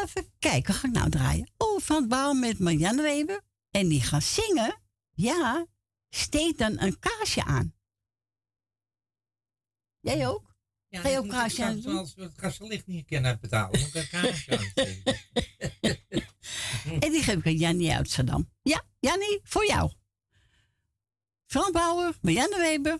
Even 0.04 0.32
kijken, 0.40 0.74
ga 0.74 0.88
ik 0.88 0.94
nou 0.94 1.10
draaien? 1.10 1.52
Oh, 1.58 1.80
van 1.80 2.08
Baal 2.08 2.34
met 2.34 2.60
Marianne 2.60 3.02
Weber. 3.02 3.42
En 3.72 3.88
die 3.88 4.02
gaan 4.02 4.22
zingen. 4.22 4.82
Ja, 5.12 5.66
steek 6.10 6.58
dan 6.58 6.80
een 6.80 7.00
kaarsje 7.00 7.44
aan. 7.44 7.74
Jij 10.00 10.28
ook? 10.28 10.56
Ja, 10.88 11.02
ga 11.02 11.10
je 11.10 11.18
ook 11.18 11.30
kaarsje 11.30 11.64
aan? 11.64 11.86
Als 11.86 12.14
we 12.14 12.22
het 12.22 12.34
gaslicht 12.36 12.88
niet 12.88 13.06
kennen 13.06 13.40
betalen, 13.42 13.80
moet 13.80 13.96
ik 13.96 13.96
een 13.96 14.22
kaarsje 14.22 14.58
aansteken. 14.58 15.20
en 17.04 17.12
die 17.12 17.24
geef 17.24 17.36
ik 17.36 17.46
aan 17.46 17.58
Jannie 17.58 17.94
uit 17.94 18.20
Ja, 18.62 18.84
Jannie, 19.00 19.40
voor 19.44 19.66
jou. 19.66 19.92
Van 21.46 21.72
Bauer, 21.72 22.18
Marianne 22.22 22.58
Weber, 22.58 23.00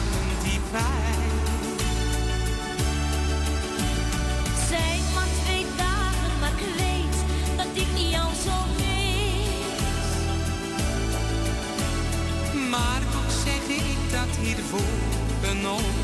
nom 15.53 16.00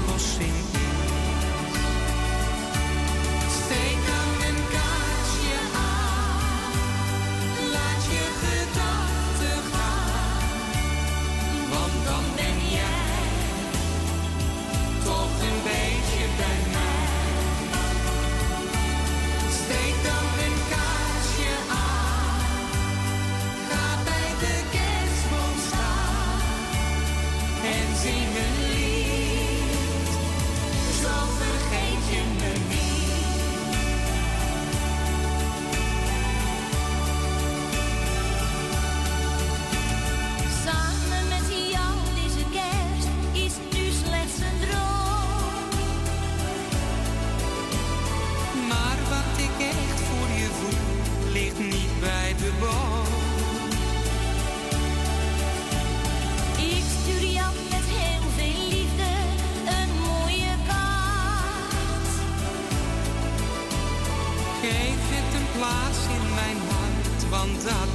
contato 67.47 67.86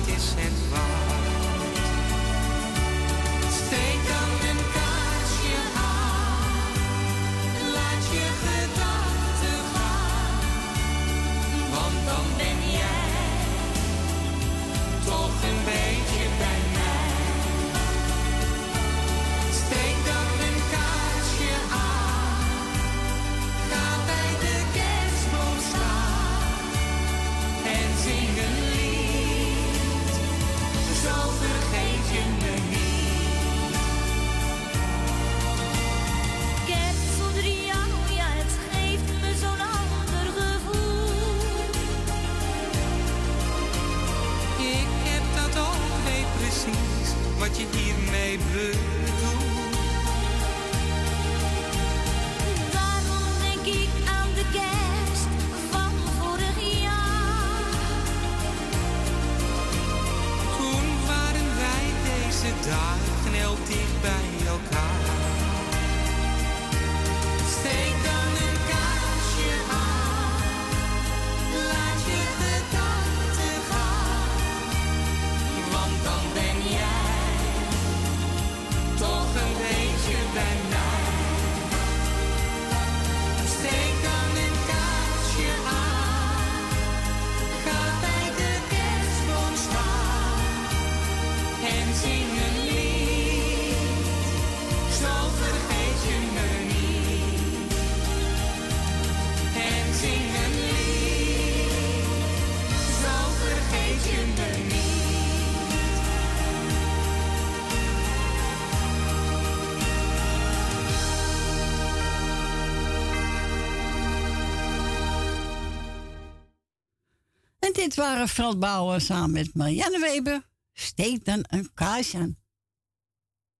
En 117.72 117.80
dit 117.80 117.94
waren 117.94 118.28
veldbouwers 118.28 119.06
Bauer 119.06 119.20
samen 119.20 119.30
met 119.30 119.54
Marianne 119.54 119.98
Weber. 119.98 120.48
Steek 120.72 121.26
een 121.26 121.70
kaars 121.74 122.14
aan. 122.14 122.38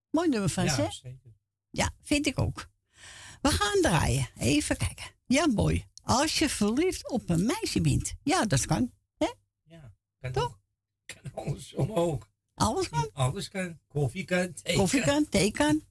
Mooi 0.09 0.29
nummer 0.29 0.49
van 0.49 0.63
ja, 0.63 0.75
hè? 0.75 0.91
Zeker. 0.91 1.33
Ja, 1.69 1.91
vind 2.01 2.25
ik 2.25 2.39
ook. 2.39 2.69
We 3.41 3.49
gaan 3.49 3.81
draaien. 3.81 4.29
Even 4.37 4.77
kijken. 4.77 5.05
Ja, 5.25 5.47
mooi. 5.47 5.85
Als 6.03 6.39
je 6.39 6.49
verliefd 6.49 7.09
op 7.09 7.29
een 7.29 7.45
meisje 7.45 7.81
bent. 7.81 8.13
Ja, 8.23 8.45
dat 8.45 8.65
kan. 8.65 8.91
Hè? 9.17 9.31
Ja, 9.63 9.93
kan 10.19 10.31
toch? 10.31 10.59
Kan 11.05 11.33
alles 11.33 11.73
omhoog. 11.73 12.29
Alles 12.53 12.89
kan? 12.89 13.09
Alles 13.13 13.49
kan. 13.49 13.79
Koffie 13.87 14.25
kan, 14.25 14.53
thee 14.53 14.75
Koffie 14.75 15.01
kan, 15.01 15.29
thee 15.29 15.51
kan. 15.51 15.83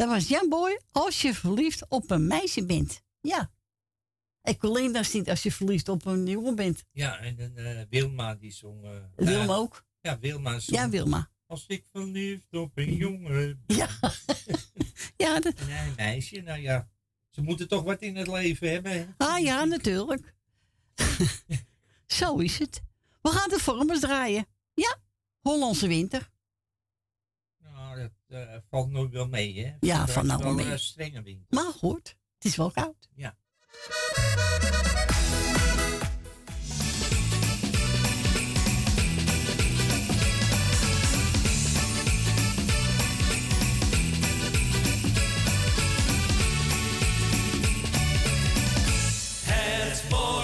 Dat 0.00 0.08
was 0.08 0.28
Jamboy 0.28 0.80
als 0.92 1.22
je 1.22 1.34
verliefd 1.34 1.88
op 1.88 2.10
een 2.10 2.26
meisje 2.26 2.66
bent. 2.66 3.02
Ja. 3.20 3.50
Ik 4.42 4.64
alleen 4.64 4.92
dat 4.92 5.12
niet 5.12 5.30
als 5.30 5.42
je 5.42 5.52
verliefd 5.52 5.88
op 5.88 6.04
een 6.06 6.26
jongen 6.26 6.54
bent. 6.54 6.84
Ja, 6.92 7.18
en 7.18 7.56
eh, 7.56 7.84
Wilma 7.90 8.34
die 8.34 8.52
zong. 8.52 8.84
Eh, 8.84 8.90
Wilma 9.16 9.54
ook? 9.54 9.84
Ja, 10.00 10.18
Wilma 10.18 10.58
zong. 10.58 10.78
Ja, 10.78 10.88
Wilma. 10.88 11.30
Als 11.46 11.64
ik 11.66 11.84
verliefd 11.92 12.54
op 12.54 12.70
een 12.74 12.94
jongen 12.94 13.32
ben. 13.66 13.76
Ja. 13.76 13.88
ja 15.24 15.40
dat... 15.40 15.54
Nee, 15.66 15.92
meisje, 15.96 16.40
nou 16.40 16.60
ja. 16.60 16.88
Ze 17.30 17.42
moeten 17.42 17.68
toch 17.68 17.82
wat 17.82 18.02
in 18.02 18.16
het 18.16 18.26
leven 18.26 18.70
hebben. 18.70 19.14
Ah 19.16 19.38
ja, 19.38 19.64
natuurlijk. 19.64 20.34
Zo 22.06 22.36
is 22.36 22.58
het. 22.58 22.82
We 23.22 23.28
gaan 23.28 23.48
de 23.48 23.58
vormers 23.58 24.00
draaien. 24.00 24.46
Ja, 24.74 24.96
Hollandse 25.40 25.88
winter 25.88 26.29
uh, 28.30 28.56
valt 28.70 28.90
nooit 28.90 29.12
wel 29.12 29.28
mee, 29.28 29.64
hè? 29.64 29.72
Ja, 29.80 30.06
valt 30.06 30.26
nou 30.26 30.42
wel 30.42 30.52
mee. 30.52 30.70
Eh, 30.70 30.76
Strenge 30.76 31.22
winter. 31.22 31.46
Maar 31.48 31.72
goed, 31.72 32.16
het 32.34 32.44
is 32.44 32.56
wel 32.56 32.70
koud. 32.70 33.08
Ja. 33.14 33.36
Het. 49.44 50.39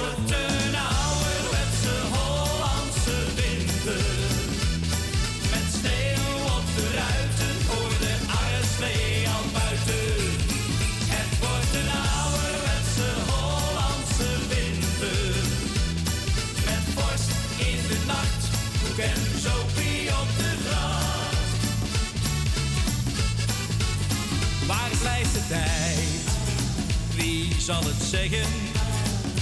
zal 27.66 27.84
het 27.84 28.02
zeggen, 28.10 28.46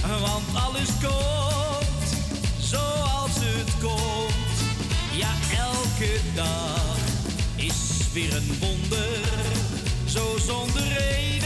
want 0.01 0.65
alles 0.65 0.89
komt 1.01 2.09
zoals 2.59 3.35
het 3.35 3.71
komt. 3.81 4.57
Ja, 5.11 5.29
elke 5.57 6.19
dag 6.35 6.97
is 7.55 8.13
weer 8.13 8.35
een 8.35 8.57
wonder, 8.59 9.19
zo 10.05 10.37
zonder 10.45 10.87
reden. 10.97 11.44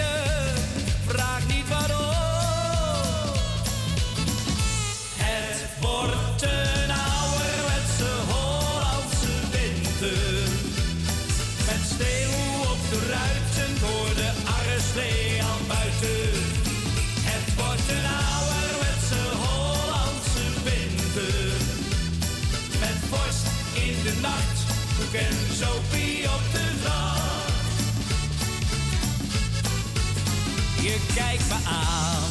Me 31.50 31.56
aan, 31.66 32.24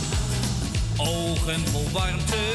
ogen 0.97 1.69
vol 1.69 1.91
warmte. 1.93 2.47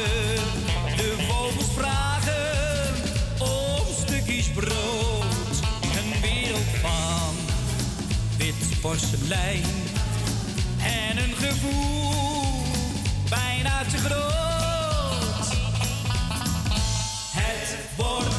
De 0.96 1.14
vogels 1.28 1.72
vragen 1.76 2.94
om 3.38 3.86
stukjes 4.06 4.48
brood. 4.48 5.54
Een 5.82 6.20
wereld 6.20 6.70
van 6.80 7.34
wit 8.36 8.80
porselein 8.80 9.64
en 10.82 11.16
een 11.16 11.34
gevoel 11.36 12.62
bijna 13.28 13.84
te 13.90 13.96
groot. 13.96 15.48
Het 17.32 17.76
wordt 17.96 18.33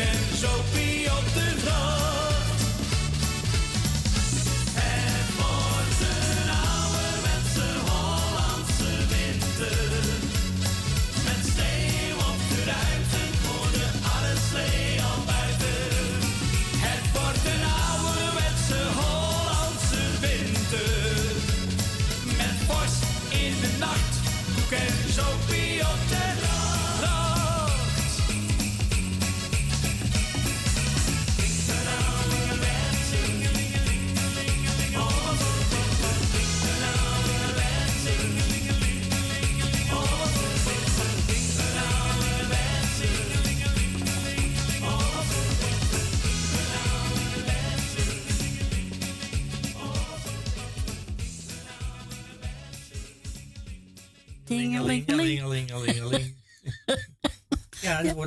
en 0.00 0.36
zopie 0.36 0.87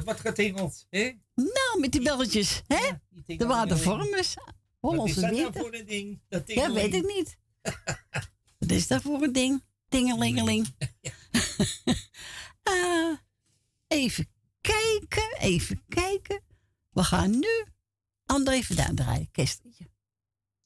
wordt 0.03 0.21
wat 0.21 0.33
getingeld. 0.33 0.85
Hè? 0.89 1.11
Nou, 1.35 1.79
met 1.79 1.91
die 1.91 2.01
belletjes, 2.01 2.61
hè? 2.67 2.89
De 3.65 3.77
vormers. 3.77 4.33
Wat 4.33 4.45
is 4.47 4.55
Hollandse 4.79 5.21
dat 5.21 5.31
nou 5.31 5.53
voor 5.53 5.73
een 5.73 5.85
ding? 5.85 6.21
Dat 6.29 6.51
Ja, 6.51 6.71
weet 6.73 6.93
ik 6.93 7.05
niet. 7.15 7.37
Wat 8.59 8.71
is 8.71 8.87
dat 8.87 9.01
voor 9.01 9.21
een 9.21 9.31
ding? 9.33 9.63
Tingelingeling. 9.87 10.75
Eh, 12.63 13.11
even 13.87 14.27
kijken, 14.61 15.37
even 15.39 15.83
kijken. 15.87 16.41
We 16.89 17.03
gaan 17.03 17.29
nu 17.39 17.65
André 18.25 18.61
Verdaan 18.61 18.95
draaien, 18.95 19.31
kerstliedje. 19.31 19.89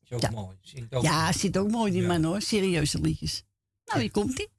Is 0.04 0.12
ook 0.12 0.22
Ja. 0.22 0.30
mooi. 0.30 0.58
Zingt 0.62 0.94
ook 0.94 1.04
Ja, 1.04 1.32
zit 1.32 1.58
ook 1.58 1.72
mooi 1.72 1.92
die 1.92 2.02
man 2.02 2.24
hoor. 2.24 2.42
Serieuze 2.42 3.00
liedjes. 3.02 3.44
Nou, 3.86 4.00
hier 4.00 4.12
komt 4.12 4.40
ie. 4.40 4.50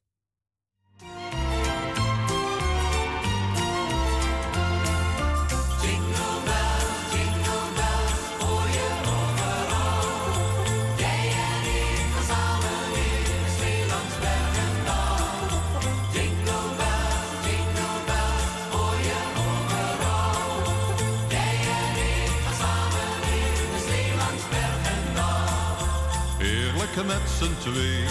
Met 27.07 27.31
z'n 27.39 27.55
twee 27.59 28.03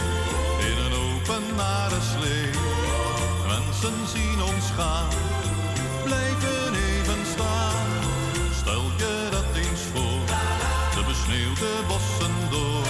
in 0.70 0.78
een 0.86 0.93
openbare 0.93 2.02
slee. 2.12 2.50
Mensen 3.48 3.98
zien 4.14 4.41
ons 4.43 4.66
gaan, 4.78 5.10
blijven 6.04 6.74
even 6.89 7.26
staan. 7.34 7.88
Stel 8.62 8.84
je 8.98 9.28
dat 9.32 9.50
eens 9.56 9.82
voor, 9.93 10.26
de 10.96 11.04
besneeuwde 11.08 11.72
bossen 11.88 12.36
door. 12.50 12.86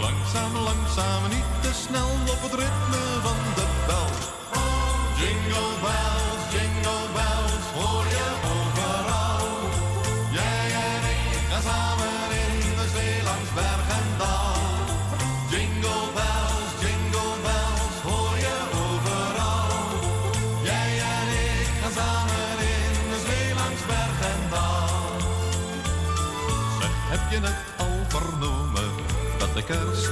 Langzaam, 0.00 0.52
langzaam, 0.56 1.22
niet 1.28 1.50
te 1.60 1.72
snel 1.84 2.10
op 2.34 2.42
het 2.42 2.54
ritme 2.60 3.02
van 3.22 3.40
de 3.54 3.65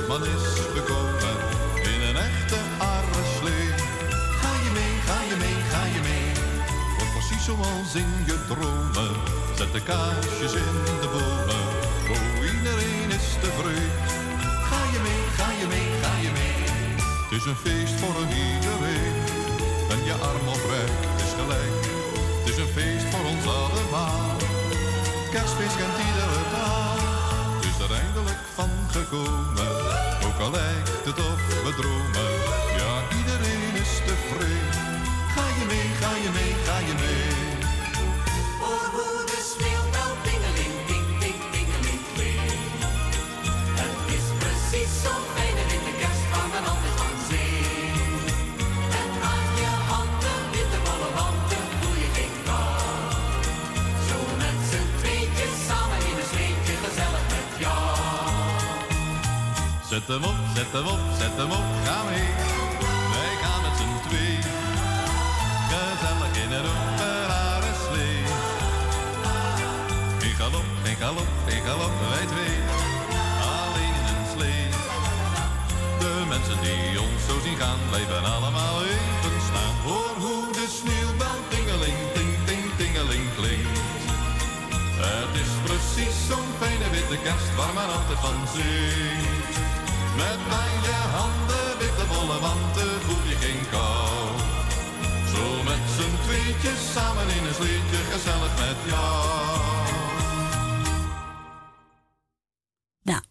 kerstman 0.06 0.34
is 0.36 0.46
gekomen 0.74 1.36
in 1.92 2.00
een 2.08 2.16
echte 2.16 2.58
arreslee? 2.78 3.68
Ga 4.40 4.52
je 4.64 4.70
mee, 4.78 4.94
ga 5.08 5.18
je 5.30 5.36
mee, 5.44 5.58
ga 5.72 5.84
je 5.94 6.00
mee? 6.08 6.28
Wordt 6.96 7.12
precies 7.12 7.44
zoals 7.44 7.94
in 7.94 8.12
je 8.26 8.36
dromen. 8.48 9.14
Zet 9.54 9.72
de 9.72 9.82
kaarsjes 9.82 10.52
in 10.52 10.76
de 11.02 11.08
bomen. 11.14 11.64
Oh, 12.12 12.52
iedereen 12.52 13.10
is 13.18 13.28
tevreden. 13.42 13.90
Ga 14.70 14.80
je 14.94 15.00
mee, 15.06 15.22
ga 15.38 15.48
je 15.60 15.66
mee, 15.74 15.88
ga 16.02 16.14
je 16.24 16.30
mee? 16.40 16.62
Het 17.24 17.32
is 17.38 17.44
een 17.50 17.60
feest 17.66 17.94
voor 18.00 18.14
een 18.22 18.32
iedereen. 18.48 19.16
Ben 19.88 20.04
je 20.04 20.14
arm 20.30 20.46
het 20.48 21.20
is 21.26 21.32
gelijk. 21.40 21.74
Het 22.38 22.48
is 22.52 22.58
een 22.62 22.72
feest 22.78 23.06
voor 23.10 23.24
ons 23.32 23.46
allemaal. 23.46 24.36
Kerstfeest 25.32 25.76
kent 25.80 25.98
iedere 26.08 26.53
Ook 28.96 30.40
al 30.40 30.50
lijkt 30.50 31.04
het 31.04 31.18
of 31.18 31.62
we 31.64 31.74
dromen. 31.76 32.30
Ja, 32.76 33.16
iedereen 33.18 33.74
is 33.82 33.96
tevreden. 34.06 35.02
Ga 35.34 35.46
je 35.58 35.64
mee, 35.66 35.88
ga 36.00 36.10
je 36.22 36.30
mee, 36.32 36.54
ga 36.64 36.78
je 36.78 36.94
mee? 36.94 37.54
Hoe 38.60 39.93
Zet 60.06 60.16
hem 60.16 60.24
op, 60.24 60.36
zet 60.54 60.72
hem 60.72 60.86
op, 60.86 61.00
zet 61.18 61.36
hem 61.36 61.50
op, 61.50 61.68
ga 61.84 62.02
mee. 62.08 62.28
Wij 63.14 63.34
gaan 63.42 63.62
met 63.62 63.74
z'n 63.80 64.08
twee. 64.08 64.36
Gezellig 65.70 66.34
in 66.44 66.52
een 66.58 66.66
openbare 66.74 67.72
slee. 67.84 68.18
In 70.28 70.34
galop, 70.40 70.68
in 70.90 70.96
galop, 70.96 71.30
in 71.54 71.62
galop, 71.66 71.94
wij 72.12 72.26
twee. 72.32 72.56
Alleen 73.60 73.94
in 74.00 74.06
een 74.14 74.26
slee. 74.34 74.64
De 76.02 76.12
mensen 76.28 76.58
die 76.66 77.00
ons 77.00 77.20
zo 77.28 77.34
zien 77.44 77.56
gaan, 77.56 77.80
blijven 77.88 78.24
allemaal 78.34 78.76
even 78.94 79.40
staan. 79.48 79.74
Hoor 79.86 80.14
hoe 80.24 80.52
de 80.58 80.66
sneeuwbel 80.78 81.38
tingeling, 81.48 81.98
ting, 82.14 82.32
ting, 82.48 82.64
tingeling 82.80 83.26
klinkt. 83.38 83.78
Het 85.04 85.32
is 85.42 85.50
witte 87.14 87.28
kerst 87.28 87.54
waar 87.56 87.74
men 87.74 87.88
altijd 87.96 88.18
van 88.18 88.46
zingt. 88.54 89.56
Met 90.16 90.40
je 90.86 91.00
handen 91.16 91.78
witte 91.78 92.06
wollen 92.06 92.40
wanten 92.40 93.00
voel 93.00 93.28
je 93.28 93.36
geen 93.36 93.68
kou. 93.70 94.38
Zo 95.32 95.62
met 95.62 95.84
z'n 95.96 96.14
tweetjes 96.24 96.92
samen 96.92 97.28
in 97.28 97.44
gezellig 98.12 98.58
met 98.58 98.76
jou. 98.90 99.62
Nou, 103.02 103.22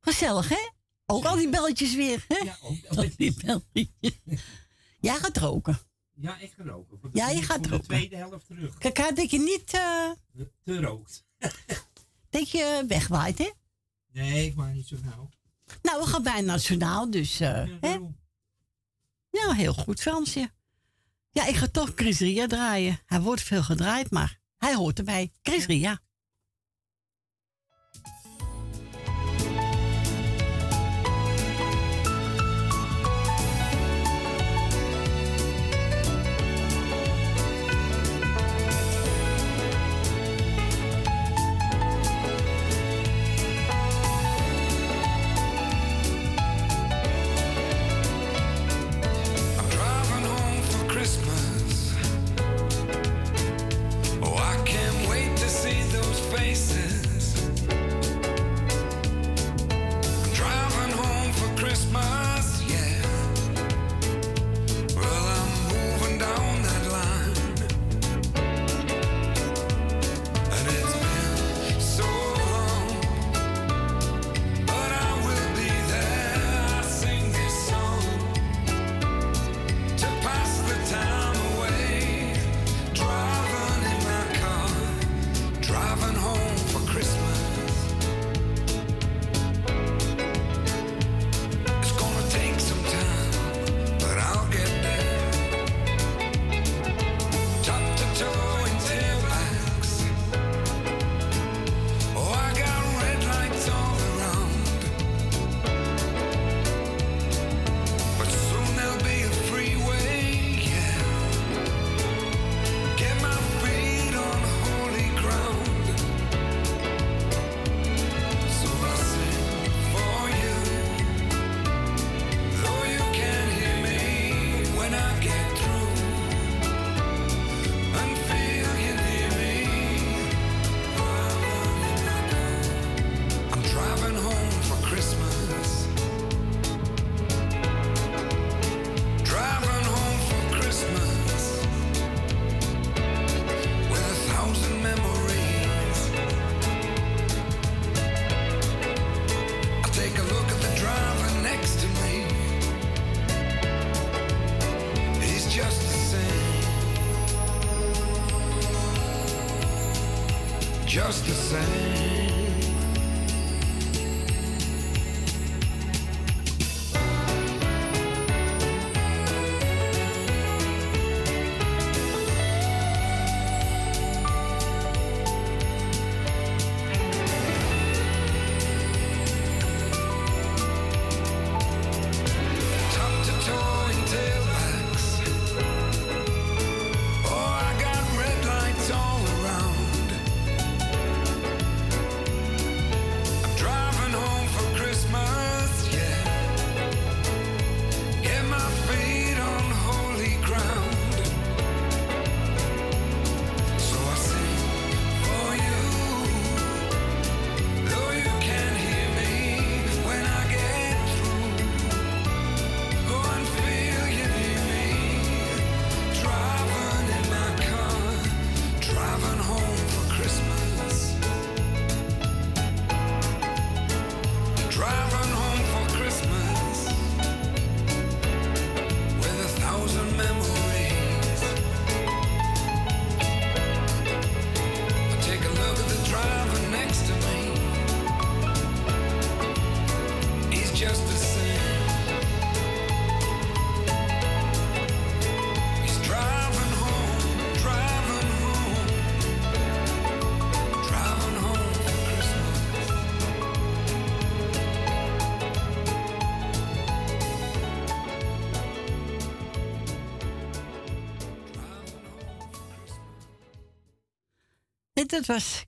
gezellig 0.00 0.48
hè? 0.48 0.68
Ook 1.06 1.24
al 1.24 1.36
die 1.36 1.48
belletjes 1.48 1.94
weer, 1.94 2.24
hè? 2.28 2.36
Ja, 2.36 2.56
ook 2.96 3.16
die 3.16 3.34
belletjes. 3.44 4.20
Jij 5.08 5.16
gaat 5.16 5.36
roken. 5.36 5.78
Ja, 6.14 6.38
ik 6.38 6.52
ga 6.56 6.62
roken. 6.64 7.10
Ja, 7.12 7.28
je 7.30 7.42
gaat 7.42 7.62
de 7.62 7.68
roken. 7.68 7.84
tweede 7.84 8.16
helft 8.16 8.46
terug. 8.46 8.78
Kijk 8.78 9.00
uit 9.00 9.16
dat 9.16 9.30
je 9.30 9.38
niet, 9.38 9.72
eh, 9.72 10.10
Te 10.64 10.80
rookt. 10.80 11.24
dat 12.30 12.50
je 12.50 12.84
wegwaait, 12.88 13.38
hè? 13.38 13.50
Nee, 14.12 14.46
ik 14.46 14.54
maak 14.54 14.74
niet 14.74 14.86
zo 14.86 14.96
gauw. 15.10 15.28
Nou, 15.82 16.02
we 16.02 16.06
gaan 16.06 16.22
bijna 16.22 16.52
nationaal, 16.52 17.10
dus, 17.10 17.40
eh, 17.40 17.68
hè? 17.80 17.98
Ja, 19.30 19.52
heel 19.52 19.74
goed, 19.74 20.00
Fransje. 20.00 20.50
Ja, 21.30 21.46
ik 21.46 21.54
ga 21.54 21.66
toch 21.66 21.92
Chris 21.94 22.18
Ria 22.18 22.46
draaien. 22.46 23.00
Hij 23.06 23.20
wordt 23.20 23.42
veel 23.42 23.62
gedraaid, 23.62 24.10
maar 24.10 24.38
hij 24.56 24.74
hoort 24.74 24.98
erbij. 24.98 25.32
Chris 25.42 25.66
Ria. 25.66 26.00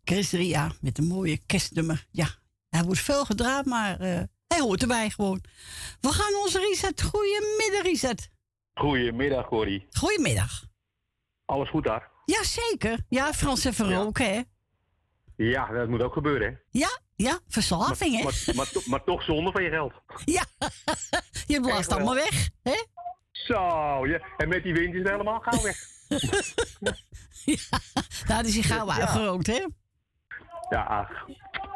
Chris 0.08 0.32
Ria 0.32 0.70
met 0.80 0.98
een 0.98 1.06
mooie 1.06 1.38
kerstnummer. 1.46 2.06
Ja, 2.10 2.28
hij 2.68 2.82
wordt 2.82 3.00
veel 3.00 3.24
gedraaid, 3.24 3.66
maar 3.66 4.00
eh, 4.00 4.20
hij 4.46 4.60
hoort 4.60 4.82
erbij 4.82 5.10
gewoon. 5.10 5.44
We 6.00 6.12
gaan 6.12 6.34
onze 6.34 6.58
Richard. 6.58 7.02
Goedemiddag, 7.02 7.82
Richard. 7.82 8.28
Goedemiddag, 8.74 9.46
Corrie. 9.46 9.86
Goedemiddag. 9.90 10.64
Alles 11.44 11.68
goed 11.70 11.84
daar? 11.84 12.10
Jazeker. 12.24 12.98
Ja, 13.08 13.32
Frans 13.34 13.64
even 13.64 13.92
roken, 13.94 14.24
hè? 14.34 14.40
Ja, 15.36 15.72
dat 15.72 15.88
moet 15.88 16.02
ook 16.02 16.12
gebeuren, 16.12 16.48
hè? 16.48 16.78
Ja, 16.78 16.98
ja, 17.16 17.38
verslaving, 17.48 18.16
hè? 18.16 18.22
Maar, 18.22 18.42
maar, 18.54 18.70
to- 18.70 18.82
maar 18.86 19.04
toch 19.04 19.22
zonde 19.22 19.50
van 19.50 19.62
je 19.62 19.70
geld. 19.70 19.92
Ja, 20.36 20.44
je 21.46 21.60
blaast 21.60 21.92
allemaal 21.92 22.14
weg, 22.14 22.48
hè? 22.62 22.84
Zo, 23.30 23.54
ja. 24.06 24.20
En 24.36 24.48
met 24.48 24.62
die 24.62 24.72
wind 24.74 24.94
is 24.94 25.00
het 25.00 25.08
helemaal 25.10 25.40
gauw 25.40 25.62
weg. 25.62 25.76
Nou, 28.28 28.42
die 28.42 28.48
is 28.48 28.54
hij 28.54 28.76
gauw 28.76 28.86
Ja. 28.86 28.94
uitgerookt, 28.98 29.46
hè? 29.46 29.64
Ja, 30.68 30.82
ach. 30.82 31.26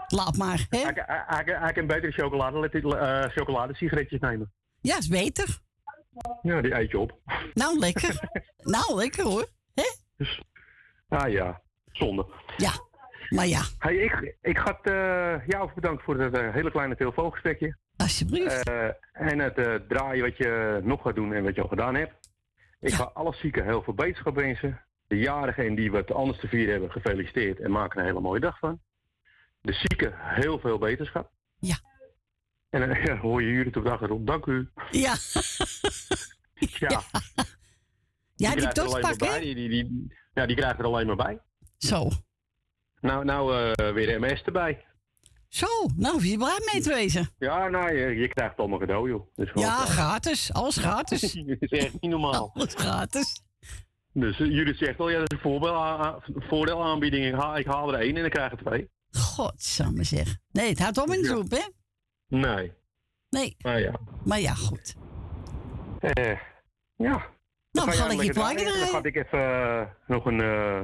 Laat 0.09 0.37
maar, 0.37 0.67
hè? 0.69 0.79
Hij, 0.79 0.93
hij, 0.95 1.25
hij, 1.27 1.59
hij 1.59 1.73
kan 1.73 1.87
beter 1.87 2.13
chocolade, 2.13 2.69
eh 2.69 3.31
chocoladesigaretjes 3.31 4.21
nemen. 4.21 4.53
Ja, 4.81 4.99
is 4.99 5.09
beter. 5.09 5.59
Ja, 6.43 6.61
die 6.61 6.75
eet 6.75 6.91
je 6.91 6.99
op. 6.99 7.19
Nou, 7.55 7.79
lekker. 7.79 8.21
nou, 8.77 8.95
lekker 8.95 9.25
hoor. 9.25 9.47
Ah 11.09 11.31
ja, 11.31 11.63
zonde. 11.93 12.27
Ja, 12.57 12.73
maar 13.29 13.47
ja. 13.47 13.63
Hey, 13.79 13.97
ik, 13.97 14.37
ik 14.41 14.59
ga 14.59 14.79
het, 14.83 14.93
eh, 14.93 15.47
jou 15.47 15.71
bedanken 15.75 16.05
voor 16.05 16.19
het 16.19 16.37
eh, 16.37 16.55
hele 16.55 16.71
kleine 16.71 16.97
telefoongesprekje. 16.97 17.77
Alsjeblieft. 17.97 18.71
En 19.13 19.39
het 19.39 19.89
draaien 19.89 20.25
wat 20.25 20.37
je 20.37 20.81
nog 20.83 21.03
gaat 21.03 21.15
doen 21.15 21.33
en 21.33 21.45
wat 21.45 21.55
je 21.55 21.63
al 21.63 21.69
gedaan 21.69 21.95
hebt. 21.95 22.31
Ik 22.81 22.93
ga 22.93 23.11
alle 23.15 23.33
zieken 23.35 23.65
heel 23.65 23.83
veel 23.83 23.95
beterschap 23.95 24.35
wensen. 24.35 24.81
De 25.07 25.19
jarigen 25.19 25.67
en 25.67 25.75
die 25.75 25.91
wat 25.91 26.13
anders 26.13 26.39
te 26.39 26.49
vieren 26.49 26.71
hebben, 26.71 26.91
gefeliciteerd 26.91 27.61
en 27.61 27.71
maken 27.71 28.01
een 28.01 28.07
hele 28.07 28.21
mooie 28.21 28.41
dag 28.41 28.59
van. 28.59 28.81
De 29.61 29.73
zieken 29.73 30.13
heel 30.17 30.59
veel 30.59 30.79
beterschap. 30.79 31.31
Ja. 31.59 31.77
En 32.71 32.81
dan 32.81 33.03
ja, 33.03 33.17
hoor 33.17 33.43
je 33.43 33.49
jullie 33.53 33.77
op 33.77 33.85
de 33.85 33.91
achtergrond. 33.91 34.27
Dank 34.27 34.47
u. 34.47 34.69
Ja. 34.91 35.15
Ja. 36.79 37.03
Ja, 38.35 38.55
die 38.55 39.17
bij. 39.19 39.29
hè? 39.29 39.41
Die, 39.41 39.55
die, 39.55 39.69
die, 39.69 40.13
ja, 40.35 40.47
die 40.47 40.57
krijgt 40.57 40.79
er 40.79 40.85
alleen 40.85 41.07
maar 41.07 41.17
bij. 41.17 41.39
Zo. 41.79 42.11
Nou, 43.01 43.25
nou 43.25 43.73
eh, 43.73 43.93
weer 43.93 44.21
MS 44.21 44.43
erbij. 44.43 44.85
Zo, 45.49 45.67
nou, 45.97 46.27
je 46.27 46.37
blij 46.37 46.71
mee 46.73 46.83
te 46.83 46.89
wezen. 46.89 47.31
Ja, 47.39 47.69
nou, 47.69 47.95
je, 47.97 48.07
je 48.17 48.29
krijgt 48.29 48.51
het 48.51 48.61
allemaal 48.61 48.79
cadeau, 48.79 49.09
joh. 49.09 49.27
Dus 49.35 49.51
Ja, 49.55 49.77
gratis. 49.77 50.53
Alles 50.53 50.77
gratis. 50.77 51.21
Dat 51.47 51.57
is 51.59 51.71
echt 51.71 52.01
niet 52.01 52.11
normaal. 52.11 52.51
Alles 52.55 52.75
gratis. 52.75 53.43
Dus 54.13 54.39
uh, 54.39 54.51
Judith 54.51 54.77
zegt 54.79 54.99
al, 55.01 55.09
ja, 55.11 55.19
dat 55.19 55.31
is 55.33 55.37
een 55.37 55.43
voorbeeld, 55.43 55.75
a- 55.75 56.19
voordeelaanbieding. 56.49 57.27
Ik 57.27 57.35
haal, 57.35 57.57
ik 57.59 57.67
haal 57.67 57.93
er 57.95 58.01
één 58.01 58.15
en 58.17 58.21
dan 58.21 58.31
krijg 58.31 58.53
er 58.53 58.59
twee. 58.59 58.91
Godsamme 59.11 60.05
zeg. 60.05 60.37
Nee, 60.51 60.69
het 60.69 60.79
houdt 60.79 60.99
om 60.99 61.13
in 61.13 61.23
de 61.23 61.29
Ja. 61.49 61.57
hè? 61.59 61.69
Nee. 62.39 62.73
Nee. 63.31 63.55
Nou 63.59 63.79
ja. 63.79 63.93
Maar 64.25 64.41
ja, 64.41 64.55
goed. 64.55 64.95
Eh, 66.01 66.39
ja. 66.97 67.31
Nou, 67.71 67.87
Dan 67.87 67.93
ga 67.93 68.11
ik 68.11 68.23
je 68.23 68.33
plaatje 68.33 68.57
draaien. 68.65 68.79
Dan 68.79 68.89
ga 68.89 69.03
ik 69.03 69.17
even 69.17 69.39
eh, 69.39 69.87
nog 70.07 70.25
een, 70.27 70.41
eh 70.41 70.81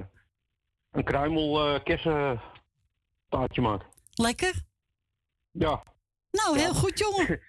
een 0.91 1.05
kruimel 1.05 1.74
eh 1.74 1.83
kersentaartje 1.85 3.61
maken. 3.61 3.87
Lekker. 4.14 4.53
Ja. 5.51 5.83
Nou, 6.31 6.59
heel 6.59 6.74
goed, 6.74 6.99
jongen. 6.99 7.41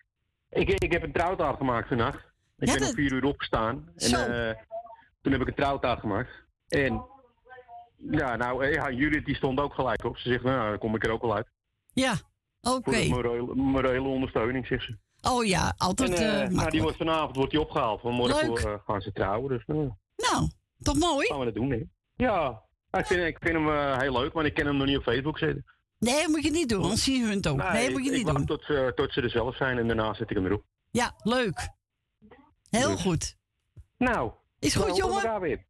Ik, 0.50 0.70
ik 0.70 0.92
heb 0.92 1.04
een 1.04 1.12
trouwtaart 1.12 1.58
gemaakt 1.58 1.88
vannacht. 1.88 2.18
Ik 2.58 2.68
Ja, 2.68 2.72
ben 2.74 2.80
dat- 2.82 2.90
om 2.90 2.96
vier 2.96 3.12
uur 3.14 3.24
opgestaan. 3.24 3.92
En 3.96 4.10
Zo. 4.10 4.18
Toen 5.22 5.32
heb 5.32 5.42
ik 5.42 5.48
een 5.48 5.54
trouwtaart 5.56 6.00
gemaakt. 6.00 6.30
En 6.68 7.06
ja, 8.12 8.36
nou, 8.36 8.66
eh, 8.66 8.74
ja, 8.74 8.92
Judith 8.92 9.26
die 9.26 9.36
stond 9.36 9.60
ook 9.60 9.74
gelijk 9.74 10.04
op. 10.04 10.18
Ze 10.18 10.30
zegt, 10.30 10.44
nou, 10.44 10.70
dan 10.70 10.78
kom 10.80 10.96
ik 10.96 11.04
er 11.06 11.12
ook 11.12 11.22
wel 11.22 11.36
uit. 11.36 11.48
Ja, 11.94 12.14
oké. 12.62 13.04
Voor 13.06 13.24
de 13.24 13.52
morele, 13.56 14.08
ondersteuning, 14.08 14.68
zegt 14.68 14.84
ze. 14.86 14.98
Oh 15.22 15.46
ja, 15.46 15.74
altijd 15.78 16.10
en, 16.14 16.16
eh 16.18 16.44
eh, 16.44 16.50
nou, 16.50 16.70
die 16.70 16.82
wordt 16.82 16.98
vanavond 16.98 17.36
wordt 17.36 17.52
die 17.52 17.60
opgehaald. 17.62 18.02
Vanmorgen 18.02 18.48
Leuk. 18.50 18.60
eh, 18.60 18.74
gaan 18.86 19.02
ze 19.02 19.12
trouwen. 19.12 19.50
Dus 19.50 19.64
nou, 19.66 19.92
Nou, 20.16 20.50
toch 20.82 20.96
mooi? 21.00 21.28
gaan 21.28 21.40
we 21.40 21.46
dat 21.46 21.54
doen, 21.56 21.70
hè? 21.72 21.84
Ja, 22.16 22.62
ik 22.92 23.06
vind, 23.06 23.24
ik 23.28 23.38
vind 23.42 23.54
hem 23.56 24.00
heel 24.00 24.12
leuk, 24.20 24.34
maar 24.34 24.46
ik 24.46 24.54
ken 24.54 24.66
hem 24.66 24.78
nog 24.78 24.86
niet 24.88 24.98
op 24.98 25.04
Facebook 25.04 25.38
zetten. 25.38 25.66
Nee, 26.00 26.28
moet 26.28 26.44
je 26.44 26.52
niet 26.52 26.70
doen, 26.70 26.82
anders 26.84 27.04
zien 27.04 27.24
hun 27.28 27.36
het 27.38 27.48
ook. 27.48 27.58
Nee, 27.58 27.90
moet 27.92 28.06
je 28.06 28.12
ik 28.12 28.18
niet 28.18 28.28
doen. 28.36 28.46
Tot, 28.46 28.64
ze- 28.64 28.92
tot 28.96 29.14
ze 29.14 29.22
er 29.22 29.30
zelf 29.30 29.56
zijn 29.56 29.78
en 29.78 29.88
daarna 29.88 30.14
zet 30.14 30.30
ik 30.30 30.36
hem 30.36 30.46
erop. 30.46 30.64
Ja, 30.92 31.14
leuk. 31.24 31.70
Heel 32.70 32.90
Dus. 32.92 33.02
goed. 33.02 33.36
Nou, 33.98 34.32
Is 34.60 34.76
goed, 34.76 34.84
horen 34.84 34.96
jongen. 34.96 35.16
elkaar 35.16 35.42
weer. 35.42 35.68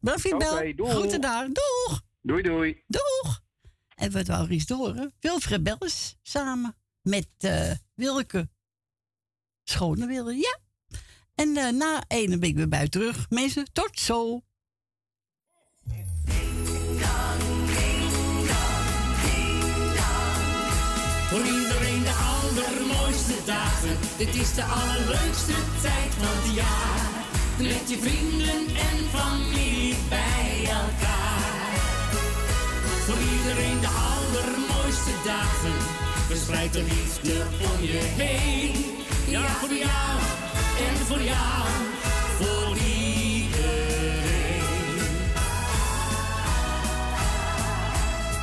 Voor 0.00 0.28
je 0.28 0.36
bel. 0.36 0.52
Oké, 0.52 0.74
doeg. 0.74 0.90
Groeten 0.90 1.20
daar. 1.20 1.46
Doeg. 1.46 2.02
Doei, 2.20 2.42
doei. 2.42 2.82
Doeg. 2.86 3.40
En 3.94 4.12
wat 4.12 4.26
wou 4.26 4.46
Ries 4.46 4.66
door? 4.66 5.10
Wilfred 5.20 5.62
Belles 5.62 6.16
samen 6.22 6.76
met 7.02 7.28
eh 7.38 7.70
Wilke. 7.94 8.48
Schone 9.64 10.06
Wilde, 10.06 10.36
ja. 10.36 10.58
En 11.34 11.56
eh, 11.56 11.72
na 11.72 12.04
ene 12.08 12.38
ben 12.38 12.48
ik 12.48 12.56
weer 12.56 12.68
bij 12.68 12.88
terug. 12.88 13.30
Mensen, 13.30 13.72
tot 13.72 13.98
zo. 13.98 14.42
Voor 21.28 21.44
iedereen 21.46 22.02
de 22.02 22.12
allermooiste 22.12 23.44
dagen. 23.46 23.96
Dit 24.18 24.34
is 24.34 24.54
de 24.54 24.64
allerleukste 24.64 25.54
tijd 25.82 26.14
van 26.14 26.42
het 26.42 26.54
jaar. 26.54 27.09
Met 27.60 27.90
je 27.90 27.98
vrienden 27.98 28.66
en 28.76 29.08
familie 29.14 29.94
bij 30.08 30.64
elkaar. 30.64 31.78
Voor 33.04 33.16
iedereen 33.38 33.80
de 33.80 33.86
allermooiste 33.86 35.10
dagen. 35.24 35.72
Verspreid 36.26 36.72
de 36.72 36.82
liefde 36.82 37.44
om 37.62 37.84
je 37.84 37.98
heen. 38.16 38.84
Ja, 39.28 39.46
voor 39.46 39.68
jou 39.68 40.20
en 40.88 40.96
voor 41.06 41.22
jou. 41.22 41.66
Voor 42.38 42.76
iedereen. 42.76 43.50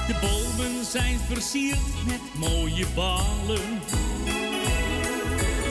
De 0.08 0.16
bomen 0.22 0.86
zijn 0.86 1.20
versierd 1.32 2.06
met 2.06 2.22
mooie 2.50 2.86
ballen. 2.96 3.82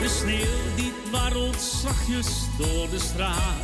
De 0.01 0.09
sneeuw 0.09 0.75
die 0.77 0.96
dwarrelt 1.09 1.63
zachtjes 1.83 2.29
door 2.59 2.89
de 2.91 2.99
straat. 2.99 3.61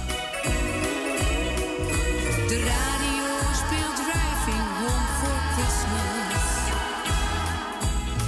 De 2.48 2.58
radio 2.72 3.26
speelt 3.62 3.96
Driving 4.06 4.66
Home 4.78 5.08
for 5.20 5.38
Christmas. 5.54 6.50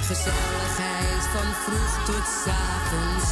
Gezelligheid 0.07 1.25
van 1.35 1.49
vroeg 1.65 2.05
tot 2.05 2.29
avonds. 2.67 3.31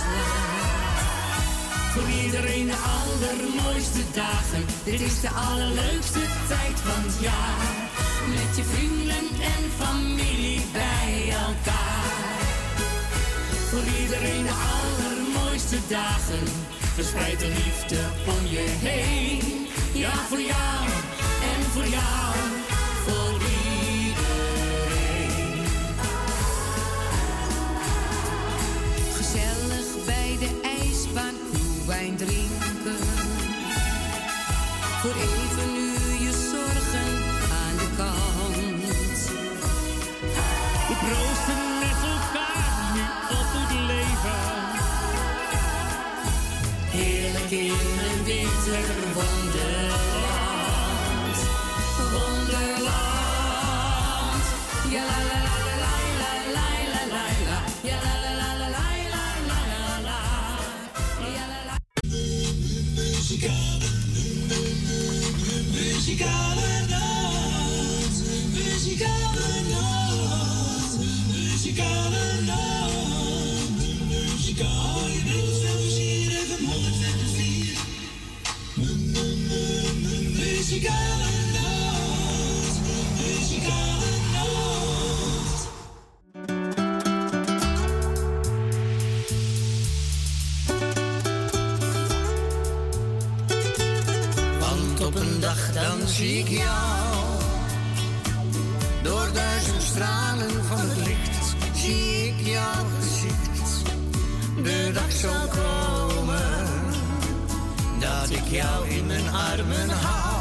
Voor 1.92 2.24
iedereen 2.24 2.66
de 2.66 2.78
allermooiste 2.98 4.04
dagen. 4.12 4.64
Dit 4.84 5.00
is 5.00 5.20
de 5.20 5.30
allerleukste 5.30 6.24
tijd 6.48 6.80
van 6.86 7.02
het 7.06 7.20
jaar. 7.20 7.90
Met 8.28 8.56
je 8.56 8.64
vrienden 8.64 9.26
en 9.54 9.64
familie 9.78 10.62
bij 10.72 11.34
elkaar. 11.46 12.40
Voor 13.70 13.84
iedereen 14.00 14.42
de 14.42 14.54
allermooiste 15.52 15.78
dagen. 15.88 16.46
Verspreid 16.94 17.40
de 17.40 17.48
liefde 17.48 17.98
om 18.26 18.46
je 18.46 18.64
heen. 18.80 19.66
Ja, 19.92 20.14
voor 20.28 20.40
jou 20.40 20.84
en 21.54 21.62
voor 21.72 21.86
jou. 21.86 22.34
Voor 23.04 23.41
Muzikale 66.12 66.72
noot, 66.90 68.16
muzikale 68.52 69.48
noot, 69.70 70.92
muzikale 71.32 72.24
noot, 72.44 73.80
muzikale 74.10 75.14
noot. 75.24 75.72
Muzikale 80.36 81.21
zie 96.12 96.38
ik 96.38 96.48
jou. 96.48 97.40
Door 99.02 99.28
duizend 99.32 99.82
stralen 99.82 100.64
van 100.64 100.78
het 100.80 100.96
licht 100.96 101.54
zie 101.74 102.26
ik 102.26 102.46
jouw 102.46 102.84
gezicht. 102.98 103.82
De 104.62 104.90
dag 104.94 105.12
zal 105.12 105.48
komen 105.48 106.66
dat 108.00 108.30
ik 108.30 108.46
jou 108.50 108.88
in 108.88 109.06
mijn 109.06 109.28
armen 109.28 109.90
hou. 109.90 110.32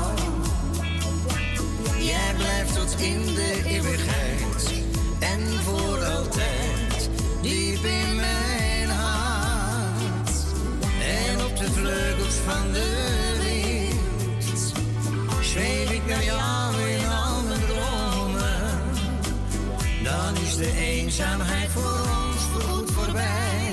blijft 2.38 2.76
tot 2.76 3.02
in 3.02 3.26
de 3.36 3.62
eeuwigheid 3.66 4.84
en 5.20 5.42
voor 5.64 6.04
altijd 6.04 7.10
diep 7.42 7.84
in 7.84 8.16
mijn 8.16 8.90
hart. 8.90 10.32
En 11.02 11.46
op 11.46 11.58
de 11.58 11.72
vleugels 11.72 12.36
van 12.36 12.72
de 12.72 13.41
zweef 15.52 15.92
ik 15.92 16.06
naar 16.06 16.24
jou 16.24 16.82
in 16.82 17.10
al 17.10 17.42
mijn 17.48 17.66
dromen. 17.68 18.82
Dan 20.04 20.36
is 20.44 20.56
de 20.56 20.72
eenzaamheid 20.78 21.70
voor 21.70 22.00
ons 22.00 22.42
voorgoed 22.52 22.92
voorbij. 22.92 23.72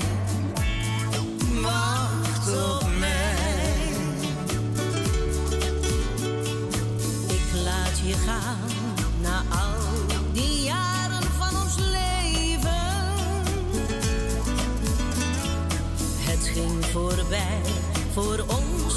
Wacht 1.61 2.47
op 2.47 2.87
mij. 2.99 3.87
Ik 7.27 7.63
laat 7.63 7.99
je 8.05 8.13
gaan 8.13 8.69
na 9.21 9.43
al 9.49 10.07
die 10.33 10.63
jaren 10.63 11.27
van 11.37 11.61
ons 11.61 11.75
leven. 11.77 12.87
Het 16.17 16.49
ging 16.53 16.85
voorbij, 16.85 17.61
voor 18.13 18.45
ons 18.47 18.88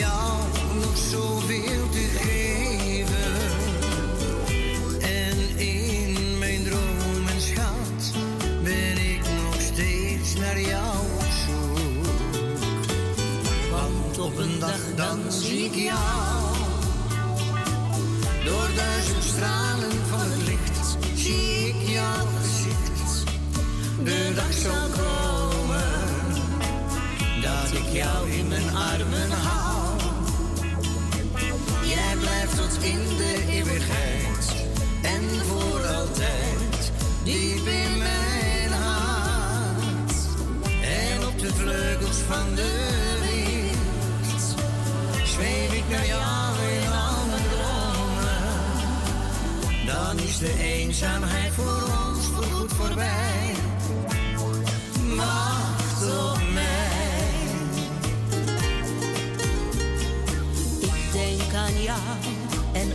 jou 0.00 0.40
nog 0.74 0.96
zoveel 1.10 1.88
te 1.90 2.06
geven. 2.18 3.32
En 5.00 5.58
in 5.58 6.38
mijn 6.38 6.64
dromen, 6.64 7.40
schat, 7.40 8.12
ben 8.62 8.96
ik 9.12 9.20
nog 9.44 9.60
steeds 9.60 10.34
naar 10.34 10.60
jou 10.60 10.96
op 11.14 11.32
zoek. 11.46 12.06
Want 13.70 14.18
op 14.18 14.38
een 14.38 14.58
dag 14.58 14.80
dan 14.96 15.18
zie 15.32 15.64
ik 15.64 15.74
jou. 15.74 16.56
Door 18.44 18.68
duizend 18.76 19.24
stralen 19.24 20.06
van 20.08 20.30
het 20.30 20.46
licht 20.46 20.96
zie 21.14 21.68
ik 21.68 21.88
jouw 21.88 22.26
gezicht. 22.42 23.24
De 24.04 24.32
dag 24.34 24.52
zal 24.52 24.88
komen 24.88 25.90
dat 27.42 27.72
ik 27.72 27.92
jou 27.92 28.30
in 28.30 28.48
mijn 28.48 28.74
armen 28.74 29.30
hou. 29.30 29.59
Tot 32.56 32.82
in 32.82 33.16
de 33.16 33.44
eeuwigheid 33.48 34.54
en 35.02 35.44
voor 35.46 35.86
altijd 35.86 36.92
diep 37.24 37.66
in 37.66 37.98
mijn 37.98 38.72
hart. 38.72 40.12
En 40.82 41.26
op 41.26 41.38
de 41.38 41.52
vleugels 41.54 42.16
van 42.16 42.54
de 42.54 42.88
wind 43.20 44.56
zweef 45.24 45.72
ik 45.72 45.88
naar 45.90 46.06
jou 46.06 46.54
in 46.72 46.92
al 46.92 47.24
dromen. 47.50 48.66
Dan 49.86 50.18
is 50.18 50.38
de 50.38 50.54
eenzaamheid 50.58 51.52
voor 51.52 51.82
ons 52.06 52.26
voorgoed 52.26 52.72
voorbij. 52.72 53.54
Wacht 55.16 55.59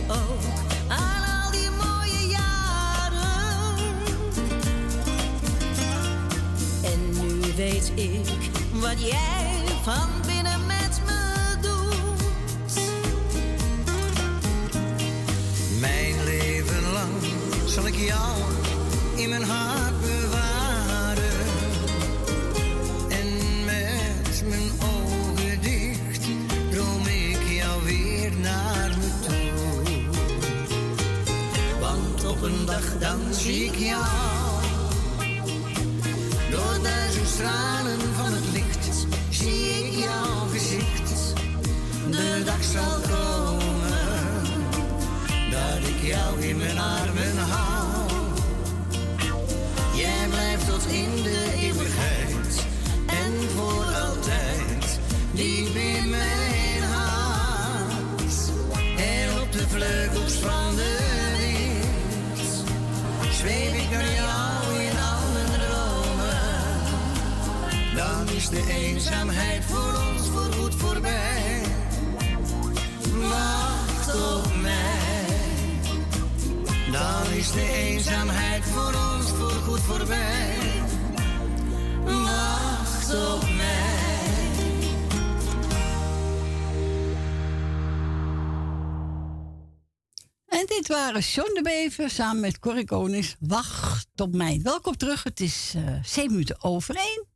ook 0.08 0.42
aan 0.88 1.22
al 1.42 1.50
die 1.50 1.70
mooie 1.70 2.26
jaren. 2.26 3.76
En 6.82 7.10
nu 7.20 7.40
weet 7.56 7.92
ik 7.94 8.50
wat 8.72 9.00
jij 9.00 9.64
van 9.82 10.08
binnen 10.26 10.66
met 10.66 11.00
me 11.06 11.56
doet. 11.60 12.80
Mijn 15.80 16.24
leven 16.24 16.92
lang 16.92 17.12
zal 17.66 17.86
ik 17.86 17.94
jou 17.94 18.36
in 19.14 19.28
mijn 19.28 19.44
hart 19.44 19.85
dan 32.98 33.20
zie 33.30 33.64
ik 33.64 33.74
jou. 33.74 34.04
Door 36.50 36.82
duizend 36.82 37.28
stralen 37.28 37.98
van 38.16 38.32
het 38.32 38.52
licht 38.52 39.06
zie 39.30 39.84
ik 39.84 39.92
jouw 40.04 40.46
gezicht. 40.52 41.34
De 42.10 42.42
dag 42.44 42.62
zal 42.64 43.00
komen 43.00 43.86
dat 45.50 45.88
ik 45.88 46.02
jou 46.02 46.40
in 46.40 46.56
mijn 46.56 46.78
armen 46.78 47.38
hou. 47.38 48.10
Jij 49.94 50.28
blijft 50.28 50.66
tot 50.66 50.86
in 50.86 51.22
de 51.22 51.52
eeuwigheid 51.60 52.66
en 53.06 53.32
voor 53.56 53.84
altijd 53.84 54.98
diep 55.32 55.74
in 55.74 55.95
zweef 63.46 63.74
ik 63.74 63.90
naar 63.90 64.12
jou 64.12 64.82
in 64.82 64.98
al 64.98 65.32
mijn 65.32 65.60
dromen. 65.60 66.38
Dan 67.94 68.34
is 68.36 68.48
de 68.48 68.64
eenzaamheid 68.68 69.64
voor 69.64 70.00
ons 70.08 70.28
voorgoed 70.28 70.74
voorbij. 70.74 71.62
Wacht 73.12 74.14
op 74.14 74.56
mij. 74.60 75.24
Dan 76.92 77.32
is 77.36 77.50
de 77.52 77.72
eenzaamheid 77.72 78.64
voor 78.64 78.94
ons 79.14 79.30
voorgoed 79.30 79.80
voorbij. 79.80 80.56
Wacht 82.04 83.14
op 83.14 83.42
mij. 83.42 83.55
Dit 90.86 90.96
waren 90.96 91.20
John 91.20 91.54
de 91.54 91.62
Bever 91.62 92.10
samen 92.10 92.40
met 92.40 92.58
Corrie 92.58 92.84
Konings. 92.84 93.36
Wacht 93.40 94.08
op 94.16 94.34
mij. 94.34 94.60
Welkom 94.62 94.96
terug. 94.96 95.22
Het 95.22 95.40
is 95.40 95.72
eh 95.76 96.04
7 96.04 96.30
minuten 96.30 96.62
over 96.62 96.96
één. 96.96 97.26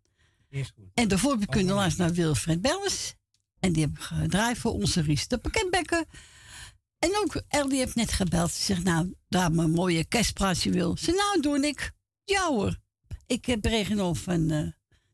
Is 0.49 0.73
goed. 0.75 0.85
En 0.95 1.09
daarvoor 1.09 1.47
kunnen 1.47 1.75
luisteren 1.75 2.07
naar 2.07 2.17
Wilfred 2.17 2.61
Bellens. 2.61 3.15
En 3.61 3.73
die 3.73 3.85
hebben 3.85 4.03
gedraaid 4.03 4.59
voor 4.59 4.73
onze 4.73 5.01
Ries 5.01 5.29
de 5.29 5.39
pakketbekken. 5.39 6.07
En 6.99 7.17
ook 7.17 7.43
Ellie 7.49 7.79
heeft 7.79 7.95
net 7.95 8.13
gebeld. 8.13 8.51
Ze 8.51 8.63
zegt, 8.63 8.85
nou, 8.85 9.15
daar 9.29 9.53
mijn 9.53 9.71
mooie 9.71 10.05
kerstpraatje 10.05 10.71
wil. 10.71 10.97
Ze 10.97 11.13
nou, 11.13 11.41
doe 11.41 11.67
ik. 11.67 11.93
Ja 12.25 12.47
hoor. 12.47 12.79
Ik 13.27 13.45
heb 13.45 13.67
van 14.17 14.51
eh 14.51 14.67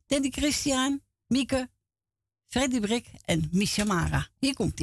Danny 0.07 0.31
Christian, 0.31 1.01
Mieke, 1.27 1.71
Freddy 2.47 2.81
Brik 2.81 3.07
en 3.25 3.49
Misha 3.53 3.85
Mara. 3.85 4.29
Hier 4.39 4.55
komt 4.55 4.81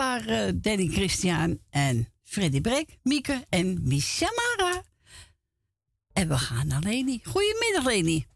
waren 0.00 0.62
Danny 0.62 0.86
Christian 0.86 1.58
en 1.70 2.08
Freddy 2.24 2.60
Brek, 2.60 2.98
Mieke 3.02 3.44
en 3.48 3.80
Mishamara. 3.84 4.82
En 6.12 6.28
we 6.28 6.38
gaan 6.38 6.66
naar 6.66 6.80
Leni. 6.80 7.20
Goedemiddag, 7.24 7.84
Leni. 7.84 8.26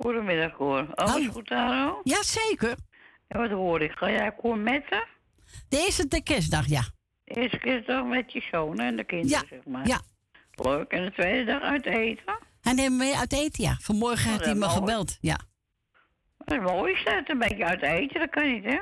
Goedemiddag 0.00 0.52
hoor. 0.52 0.94
Alles 0.94 1.26
goed 1.26 1.48
daar 1.48 1.88
al? 1.88 2.00
Jazeker. 2.02 2.76
En 3.28 3.40
wat 3.40 3.50
hoor 3.50 3.80
ik? 3.82 3.90
Ga 3.90 4.10
jij 4.10 4.32
koormetten? 4.32 5.06
De 5.68 5.76
eerste 5.76 6.08
de 6.08 6.22
kerstdag, 6.22 6.66
ja. 6.68 6.82
De 7.24 7.34
eerste 7.34 7.58
kerstdag 7.58 8.04
met 8.04 8.32
je 8.32 8.40
zoon 8.50 8.78
en 8.78 8.96
de 8.96 9.04
kinderen, 9.04 9.46
zeg 9.48 9.64
maar. 9.64 9.86
Ja. 9.86 10.00
Leuk. 10.54 10.90
En 10.90 11.04
de 11.04 11.12
tweede 11.12 11.44
dag 11.44 11.62
uit 11.62 11.86
eten? 11.86 12.38
Hij 12.60 12.72
neemt 12.72 12.96
mee 12.96 13.16
uit 13.16 13.32
eten, 13.32 13.64
ja. 13.64 13.76
Vanmorgen 13.80 14.24
Oh, 14.26 14.32
heeft 14.32 14.44
hij 14.44 14.54
dat 14.54 14.62
me 14.62 14.66
mooi. 14.66 14.78
gebeld, 14.78 15.18
ja. 15.20 15.38
Dat 16.38 16.58
is 16.58 16.70
mooi, 16.70 16.92
is 16.92 17.04
dat? 17.04 17.28
Een 17.28 17.38
beetje 17.38 17.64
uit 17.64 17.82
eten, 17.82 18.20
dat 18.20 18.30
kan 18.30 18.52
niet, 18.52 18.64
hè? 18.64 18.78